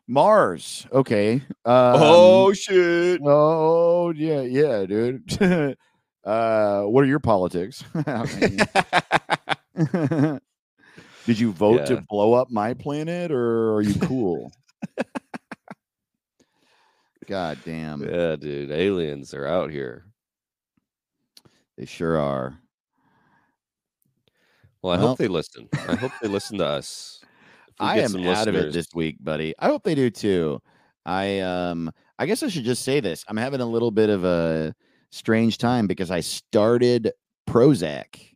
Mars. 0.08 0.84
Okay. 0.90 1.34
Um, 1.34 1.42
oh 1.64 2.52
shit! 2.54 3.20
Oh 3.24 4.10
yeah, 4.10 4.40
yeah, 4.40 4.86
dude. 4.86 5.40
uh, 6.24 6.82
what 6.82 7.04
are 7.04 7.06
your 7.06 7.20
politics? 7.20 7.84
Did 11.24 11.38
you 11.38 11.52
vote 11.52 11.86
to 11.86 12.04
blow 12.08 12.32
up 12.32 12.50
my 12.50 12.74
planet, 12.74 13.30
or 13.30 13.76
are 13.76 13.82
you 13.82 13.94
cool? 14.00 14.50
God 17.30 17.58
damn, 17.64 18.02
yeah, 18.02 18.34
dude. 18.34 18.72
Aliens 18.72 19.32
are 19.34 19.46
out 19.46 19.70
here. 19.70 20.04
they 21.78 21.86
sure 21.86 22.18
are. 22.18 22.58
Well, 24.82 24.92
I 24.92 24.98
Well- 24.98 25.08
hope 25.08 25.18
they 25.18 25.28
listen. 25.28 25.68
I 25.88 25.94
hope 25.94 26.12
they 26.20 26.28
listen 26.28 26.58
to 26.58 26.66
us. 26.66 27.20
I 27.78 28.00
am 28.00 28.16
out 28.26 28.48
of 28.48 28.54
it 28.56 28.72
this 28.72 28.88
week, 28.94 29.16
buddy. 29.22 29.54
I 29.58 29.66
hope 29.66 29.84
they 29.84 29.94
do 29.94 30.10
too. 30.10 30.60
I 31.06 31.38
um 31.40 31.90
I 32.18 32.26
guess 32.26 32.42
I 32.42 32.48
should 32.48 32.64
just 32.64 32.82
say 32.82 32.98
this. 33.00 33.24
I'm 33.28 33.36
having 33.38 33.60
a 33.60 33.66
little 33.66 33.90
bit 33.92 34.10
of 34.10 34.24
a 34.24 34.74
strange 35.10 35.56
time 35.56 35.86
because 35.86 36.10
I 36.10 36.20
started 36.20 37.12
Prozac. 37.48 38.34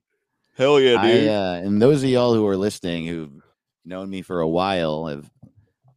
Hell 0.57 0.81
yeah, 0.81 1.01
I, 1.01 1.11
dude. 1.13 1.29
uh, 1.29 1.61
and 1.65 1.83
those 1.83 2.03
of 2.05 2.09
y'all 2.11 2.33
who 2.33 2.47
are 2.47 2.57
listening 2.57 3.07
who've 3.07 3.43
known 3.85 4.09
me 4.09 4.23
for 4.23 4.41
a 4.41 4.49
while 4.49 5.09
have 5.09 5.29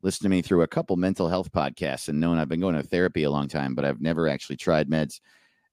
listened 0.02 0.26
to 0.26 0.30
me 0.30 0.42
through 0.42 0.62
a 0.62 0.68
couple 0.68 0.96
mental 0.96 1.30
health 1.30 1.52
podcasts 1.52 2.08
and 2.08 2.20
known 2.20 2.38
I've 2.38 2.50
been 2.50 2.60
going 2.60 2.76
to 2.76 2.84
therapy 2.84 3.24
a 3.24 3.32
long 3.32 3.48
time, 3.48 3.76
but 3.76 3.86
I've 3.86 4.02
never 4.02 4.28
actually 4.28 4.58
tried 4.58 4.90
meds. 4.90 5.20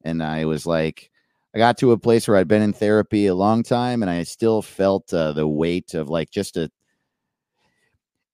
And 0.05 0.23
I 0.23 0.45
was 0.45 0.67
like, 0.67 1.11
I 1.55 1.59
got 1.59 1.79
to 1.79 1.93
a 1.93 1.99
place 1.99 2.27
where 2.27 2.37
I'd 2.37 2.49
been 2.49 2.63
in 2.63 2.73
therapy 2.73 3.27
a 3.27 3.35
long 3.35 3.63
time 3.63 4.03
and 4.03 4.11
I 4.11 4.23
still 4.25 4.63
felt 4.63 5.13
uh, 5.15 5.33
the 5.33 5.47
weight 5.47 5.95
of 5.95 6.09
like 6.09 6.31
just 6.31 6.57
a, 6.57 6.71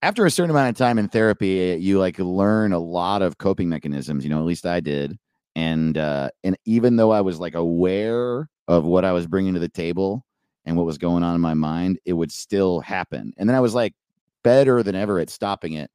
after 0.03 0.24
a 0.24 0.30
certain 0.30 0.51
amount 0.51 0.70
of 0.70 0.76
time 0.76 0.99
in 0.99 1.09
therapy, 1.09 1.76
you 1.78 1.99
like 1.99 2.18
learn 2.18 2.72
a 2.72 2.78
lot 2.78 3.20
of 3.20 3.38
coping 3.38 3.68
mechanisms, 3.68 4.24
you 4.24 4.30
know, 4.30 4.38
at 4.38 4.47
least 4.47 4.64
I 4.64 4.80
did. 4.80 5.18
And, 5.55 5.99
uh, 5.99 6.30
and 6.43 6.57
even 6.64 6.97
though 6.97 7.11
I 7.11 7.20
was 7.20 7.38
like 7.38 7.55
aware 7.55 8.49
of 8.66 8.84
what 8.84 9.05
I 9.05 9.12
was 9.12 9.26
bringing 9.26 9.55
to 9.55 9.61
the 9.61 9.68
table, 9.68 10.24
and 10.64 10.76
what 10.76 10.86
was 10.86 10.99
going 10.99 11.22
on 11.22 11.34
in 11.34 11.41
my 11.41 11.55
mind, 11.55 11.99
it 12.05 12.12
would 12.12 12.30
still 12.30 12.80
happen. 12.80 13.32
And 13.36 13.49
then 13.49 13.57
I 13.57 13.61
was 13.61 13.74
like 13.74 13.95
better 14.43 14.82
than 14.82 14.95
ever 14.95 15.18
at 15.18 15.30
stopping 15.30 15.74
it, 15.74 15.91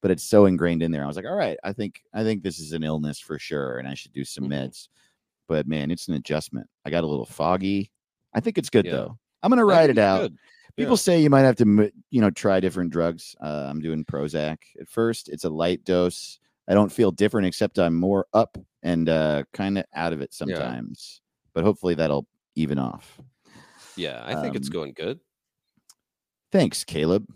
but 0.00 0.10
it's 0.10 0.24
so 0.24 0.46
ingrained 0.46 0.82
in 0.82 0.90
there. 0.92 1.04
I 1.04 1.06
was 1.06 1.16
like, 1.16 1.24
all 1.26 1.36
right, 1.36 1.58
I 1.64 1.72
think 1.72 2.02
I 2.14 2.22
think 2.22 2.42
this 2.42 2.58
is 2.58 2.72
an 2.72 2.82
illness 2.84 3.18
for 3.20 3.38
sure, 3.38 3.78
and 3.78 3.88
I 3.88 3.94
should 3.94 4.12
do 4.12 4.24
some 4.24 4.44
Mhm. 4.44 4.52
meds. 4.68 4.88
But 5.48 5.66
man, 5.68 5.90
it's 5.90 6.08
an 6.08 6.14
adjustment. 6.14 6.68
I 6.84 6.90
got 6.90 7.04
a 7.04 7.06
little 7.06 7.24
foggy. 7.26 7.90
I 8.34 8.40
think 8.40 8.58
it's 8.58 8.70
good 8.70 8.84
Yeah. 8.86 8.92
though. 8.92 9.18
I'm 9.42 9.50
gonna 9.50 9.64
ride 9.64 9.90
it 9.90 9.98
out. 9.98 10.22
good. 10.22 10.38
People 10.76 10.92
Yeah. 10.92 10.96
say 10.96 11.22
you 11.22 11.30
might 11.30 11.40
have 11.42 11.56
to, 11.56 11.90
you 12.10 12.20
know, 12.20 12.30
try 12.30 12.60
different 12.60 12.90
drugs. 12.90 13.34
Uh, 13.40 13.66
I'm 13.70 13.80
doing 13.80 14.04
Prozac 14.04 14.58
at 14.78 14.88
first. 14.88 15.28
It's 15.30 15.44
a 15.44 15.48
light 15.50 15.84
dose. 15.84 16.38
I 16.68 16.74
don't 16.74 16.92
feel 16.92 17.12
different 17.12 17.46
except 17.46 17.78
I'm 17.78 17.94
more 17.94 18.26
up 18.34 18.58
and 18.82 19.08
uh, 19.08 19.44
kind 19.54 19.78
of 19.78 19.84
out 19.94 20.12
of 20.12 20.20
it 20.20 20.34
sometimes. 20.34 21.22
But 21.54 21.64
hopefully 21.64 21.94
that'll 21.94 22.26
even 22.56 22.78
off. 22.78 23.18
Yeah, 23.96 24.22
I 24.26 24.42
think 24.42 24.54
it's 24.56 24.68
Um, 24.68 24.72
going 24.72 24.92
good. 24.92 25.20
Thanks, 26.52 26.84
Caleb. 26.84 27.26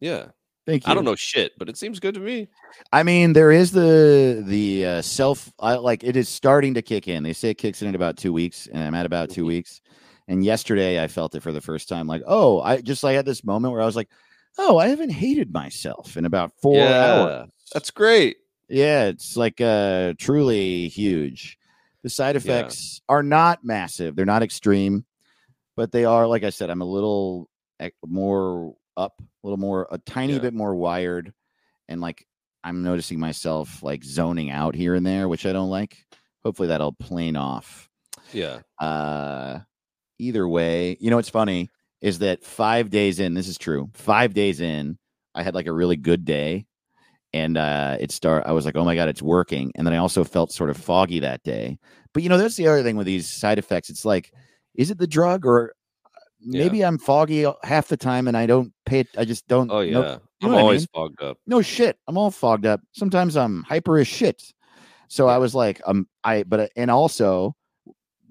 Yeah, 0.00 0.26
Thank 0.66 0.86
you. 0.86 0.90
I 0.90 0.94
don't 0.94 1.04
know 1.04 1.14
shit, 1.14 1.52
but 1.58 1.68
it 1.68 1.76
seems 1.76 2.00
good 2.00 2.14
to 2.14 2.20
me. 2.20 2.48
I 2.92 3.02
mean, 3.04 3.32
there 3.32 3.52
is 3.52 3.70
the 3.70 4.42
the 4.44 4.84
uh, 4.86 5.02
self. 5.02 5.52
I 5.60 5.74
like 5.76 6.02
it 6.02 6.16
is 6.16 6.28
starting 6.28 6.74
to 6.74 6.82
kick 6.82 7.06
in. 7.08 7.22
They 7.22 7.32
say 7.32 7.50
it 7.50 7.54
kicks 7.58 7.82
in 7.82 7.88
in 7.88 7.94
about 7.94 8.16
two 8.16 8.32
weeks, 8.32 8.66
and 8.72 8.82
I'm 8.82 8.94
at 8.94 9.06
about 9.06 9.30
2 9.30 9.44
Mhm. 9.44 9.48
weeks. 9.48 9.80
And 10.28 10.44
yesterday, 10.44 11.02
I 11.02 11.06
felt 11.06 11.36
it 11.36 11.42
for 11.44 11.52
the 11.52 11.60
first 11.60 11.88
time. 11.88 12.08
Like, 12.08 12.22
oh, 12.26 12.60
I 12.60 12.80
just 12.80 13.04
like 13.04 13.14
had 13.14 13.24
this 13.26 13.44
moment 13.44 13.72
where 13.72 13.80
I 13.80 13.86
was 13.86 13.94
like, 13.94 14.08
oh, 14.58 14.76
I 14.76 14.88
haven't 14.88 15.10
hated 15.10 15.52
myself 15.52 16.16
in 16.16 16.24
about 16.24 16.52
four 16.60 16.92
hours. 16.92 17.48
that's 17.72 17.90
great. 17.92 18.38
Yeah, 18.68 19.04
it's 19.06 19.36
like 19.36 19.60
uh 19.60 20.14
truly 20.18 20.88
huge. 20.88 21.58
The 22.02 22.10
side 22.10 22.34
Yeah. 22.34 22.40
effects 22.40 23.00
are 23.08 23.22
not 23.22 23.64
massive. 23.64 24.16
They're 24.16 24.26
not 24.26 24.42
extreme, 24.42 25.04
but 25.76 25.92
they 25.92 26.04
are 26.04 26.26
like 26.26 26.42
I 26.42 26.50
said, 26.50 26.70
I'm 26.70 26.82
a 26.82 26.84
little 26.84 27.48
more 28.04 28.74
up, 28.96 29.20
little 29.46 29.58
more 29.58 29.88
a 29.90 29.98
tiny 29.98 30.34
Yeah. 30.34 30.40
bit 30.40 30.54
more 30.54 30.74
wired 30.74 31.32
and 31.88 32.00
like 32.00 32.26
I'm 32.64 32.82
noticing 32.82 33.20
myself 33.20 33.82
like 33.82 34.04
zoning 34.04 34.50
out 34.50 34.74
here 34.74 34.94
and 34.96 35.06
there, 35.06 35.28
which 35.28 35.46
I 35.46 35.52
don't 35.52 35.70
like. 35.70 35.98
Hopefully 36.44 36.68
that'll 36.68 36.92
plane 36.94 37.36
off. 37.36 37.88
Yeah, 38.32 38.60
Uh 38.80 39.60
either 40.18 40.48
way, 40.48 40.96
you 41.00 41.10
know 41.10 41.16
what's 41.16 41.28
funny 41.30 41.70
is 42.02 42.20
that 42.20 42.44
5 42.44 42.90
days 42.90 43.20
in, 43.20 43.34
this 43.34 43.48
is 43.48 43.58
true. 43.58 43.90
5 43.94 44.34
days 44.34 44.60
in, 44.60 44.98
I 45.34 45.42
had 45.44 45.54
like 45.54 45.66
a 45.68 45.72
really 45.72 45.96
good 45.96 46.24
day 46.24 46.66
and 47.34 47.56
uh 47.58 47.96
it 48.00 48.12
start 48.12 48.44
I 48.46 48.52
was 48.52 48.64
like, 48.66 48.76
"Oh 48.76 48.84
my 48.84 48.94
god, 48.96 49.08
it's 49.10 49.22
working." 49.22 49.72
And 49.76 49.86
then 49.86 49.94
I 49.94 49.98
also 49.98 50.24
felt 50.24 50.52
sort 50.52 50.70
of 50.70 50.76
foggy 50.78 51.20
that 51.20 51.42
day. 51.44 51.78
But 52.14 52.22
you 52.24 52.28
know, 52.30 52.38
that's 52.38 52.56
the 52.56 52.68
other 52.68 52.82
thing 52.82 52.96
with 52.96 53.06
these 53.06 53.28
side 53.28 53.58
effects. 53.58 53.90
It's 53.90 54.04
like 54.06 54.32
is 54.76 54.90
it 54.90 54.98
the 54.98 55.06
drug 55.08 55.46
or 55.46 55.74
uh, 56.46 56.50
Yeah. 56.52 56.62
maybe 56.64 56.84
I'm 56.84 56.98
foggy 56.98 57.44
half 57.62 57.88
the 57.88 57.96
time 57.96 58.28
and 58.28 58.36
I 58.36 58.46
don't 58.46 58.72
pay 58.84 59.00
it. 59.00 59.08
I 59.18 59.24
just 59.24 59.46
don't 59.48 59.70
Oh 59.70 59.80
yeah, 59.80 59.92
know- 59.92 60.20
I'm 60.42 60.54
I 60.54 60.58
always 60.60 60.82
mean? 60.82 60.88
fogged 60.94 61.22
up. 61.22 61.38
no 61.46 61.62
shit. 61.62 61.98
I'm 62.06 62.16
all 62.16 62.30
fogged 62.30 62.66
up. 62.66 62.80
Sometimes 62.92 63.36
I'm 63.36 63.62
hyper 63.64 63.98
as 63.98 64.06
shit. 64.08 64.42
So 65.08 65.28
I 65.28 65.38
was 65.38 65.54
like, 65.54 65.80
um, 65.86 66.08
I, 66.24 66.42
but, 66.42 66.60
uh, 66.60 66.66
and 66.76 66.90
also, 66.90 67.54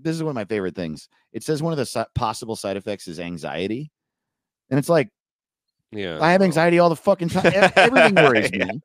this 0.01 0.16
is 0.16 0.22
one 0.24 0.32
of 0.32 0.36
my 0.36 0.45
favorite 0.45 0.76
things. 0.76 1.07
It 1.32 1.43
says 1.43 1.63
one 1.63 1.72
of 1.74 1.78
the 1.78 1.86
si- 1.86 2.03
possible 2.16 2.55
side 2.55 2.78
effects 2.78 3.07
is 3.07 3.20
anxiety. 3.20 3.91
And 4.70 4.78
it's 4.78 4.89
like, 4.89 5.09
Yeah, 5.91 6.20
I 6.22 6.32
have 6.32 6.41
anxiety 6.41 6.80
all 6.80 6.89
the 6.89 6.95
fucking 6.95 7.30
time. 7.30 7.51
Everything 7.76 8.16
worries 8.16 8.51
Yeah. 8.53 8.66
me. 8.66 8.82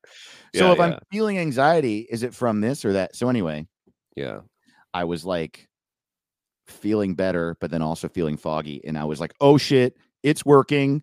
So 0.55 0.67
Yeah, 0.67 0.73
if 0.73 0.81
I'm 0.81 0.99
feeling 1.13 1.39
anxiety, 1.39 2.07
is 2.11 2.23
it 2.23 2.35
from 2.35 2.61
this 2.61 2.85
or 2.85 2.93
that? 2.95 3.15
So 3.17 3.29
anyway, 3.29 3.67
Yeah, 4.17 4.41
I 4.95 5.05
was 5.05 5.25
like 5.25 5.69
feeling 6.71 7.15
better, 7.15 7.57
but 7.61 7.71
then 7.71 7.83
also 7.83 8.09
feeling 8.09 8.37
foggy. 8.37 8.81
And 8.85 8.97
I 8.99 9.05
was 9.05 9.21
like, 9.21 9.35
oh 9.41 9.57
shit, 9.59 9.97
it's 10.23 10.45
working 10.45 11.03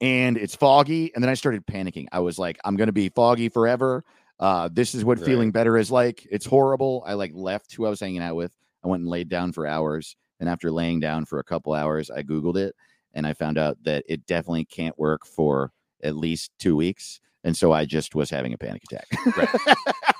and 0.00 0.36
it's 0.36 0.54
foggy. 0.54 1.12
And 1.14 1.22
then 1.24 1.28
I 1.30 1.34
started 1.34 1.66
panicking. 1.66 2.06
I 2.12 2.20
was 2.20 2.38
like, 2.38 2.58
I'm 2.64 2.76
going 2.76 2.88
to 2.88 2.92
be 2.92 3.08
foggy 3.08 3.48
forever. 3.48 4.04
Uh, 4.38 4.68
this 4.72 4.94
is 4.94 5.04
what 5.04 5.18
Right. 5.18 5.26
feeling 5.26 5.50
better 5.50 5.76
is 5.78 5.90
like. 5.90 6.26
It's 6.30 6.44
horrible. 6.46 7.02
I 7.06 7.14
like 7.14 7.32
left 7.34 7.74
who 7.74 7.86
I 7.86 7.90
was 7.90 8.00
hanging 8.00 8.20
out 8.22 8.36
with. 8.36 8.52
I 8.84 8.88
went 8.88 9.00
and 9.02 9.10
laid 9.10 9.28
down 9.28 9.52
for 9.52 9.66
hours. 9.66 10.14
And 10.38 10.48
after 10.48 10.70
laying 10.70 11.00
down 11.00 11.24
for 11.24 11.38
a 11.38 11.44
couple 11.44 11.72
hours, 11.72 12.10
I 12.10 12.22
Googled 12.22 12.56
it 12.58 12.74
and 13.14 13.26
I 13.26 13.32
found 13.32 13.56
out 13.56 13.78
that 13.84 14.04
it 14.06 14.26
definitely 14.26 14.66
can't 14.66 14.98
work 14.98 15.24
for 15.26 15.72
at 16.02 16.14
least 16.14 16.50
two 16.58 16.76
weeks. 16.76 17.20
And 17.42 17.56
so 17.56 17.72
I 17.72 17.86
just 17.86 18.14
was 18.14 18.28
having 18.28 18.52
a 18.52 18.58
panic 18.58 18.82
attack. 18.90 19.06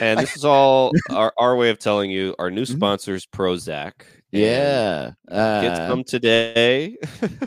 and 0.00 0.18
this 0.20 0.36
is 0.36 0.44
all 0.44 0.92
our, 1.10 1.32
our 1.38 1.56
way 1.56 1.70
of 1.70 1.78
telling 1.78 2.10
you 2.10 2.34
our 2.38 2.50
new 2.50 2.62
Mhm. 2.62 2.76
sponsors, 2.76 3.26
Prozac. 3.26 3.92
and 4.32 4.42
yeah. 4.42 5.10
get 5.28 5.36
uh, 5.38 5.88
some 5.88 6.04
today. 6.04 6.96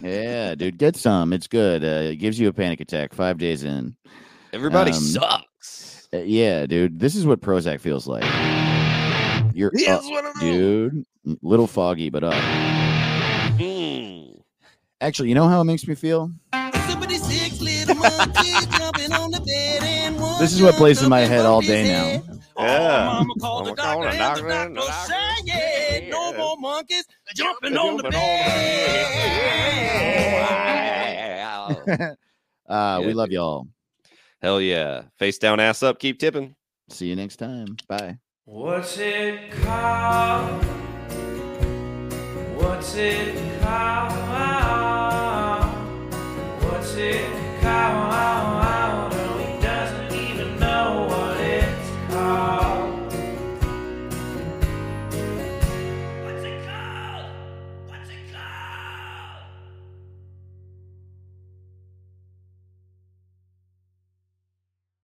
yeah, 0.02 0.56
dude, 0.56 0.78
get 0.78 0.96
some. 0.96 1.34
It's 1.34 1.48
good. 1.48 1.84
Uh, 1.84 2.12
it 2.12 2.16
gives 2.18 2.40
you 2.40 2.48
a 2.48 2.54
panic 2.54 2.80
attack 2.82 3.14
five 3.14 3.38
days 3.38 3.64
in. 3.64 3.96
Everybody 4.54 4.92
Um, 4.92 4.98
sucks. 5.00 6.08
Uh, 6.14 6.20
yeah, 6.20 6.66
dude, 6.66 7.00
this 7.00 7.16
is 7.16 7.26
what 7.26 7.42
Prozac 7.42 7.82
feels 7.82 8.08
like. 8.08 8.24
You're 9.54 9.72
up, 9.90 10.04
dude, 10.40 11.04
little 11.42 11.68
foggy, 11.68 12.10
but 12.10 12.24
up. 12.24 12.34
Mm. 13.60 14.40
Actually, 15.02 15.30
you 15.30 15.36
know 15.36 15.48
how 15.48 15.62
it 15.62 15.66
makes 15.66 15.88
me 15.88 15.96
feel? 15.96 16.32
This 20.40 20.54
is 20.54 20.62
what 20.62 20.76
plays 20.76 21.02
in 21.02 21.10
my 21.10 21.22
head 21.22 21.46
all 21.46 21.62
day 21.62 21.84
now. 21.84 22.24
Yeah. 22.58 23.06
mama 23.14 23.34
called 23.40 23.68
the 23.68 23.76
doctor, 23.76 24.08
and 24.08 24.76
the 24.76 24.82
doctor, 24.82 25.14
said, 25.48 26.10
no 26.10 26.34
more 26.34 26.58
monkeys 26.58 27.06
jumping 27.36 27.78
on 27.78 27.98
the 27.98 28.10
bed. 28.10 29.38
uh, 32.70 33.02
we 33.06 33.14
love 33.14 33.32
y'all. 33.32 33.68
Hell 34.42 34.62
yeah. 34.62 35.04
Face 35.18 35.38
down, 35.38 35.60
ass 35.60 35.84
up. 35.84 36.00
Keep 36.00 36.20
tipping. 36.20 36.56
See 36.90 37.08
you 37.08 37.16
next 37.16 37.38
time. 37.38 37.78
Bye. 37.88 38.18
What's 38.46 38.98
it 38.98 39.52
called? 39.52 40.64
What's 42.56 42.96
it 42.96 43.62
called? 43.62 44.12
What's 46.64 46.96
it 46.96 47.62
called? 47.62 48.67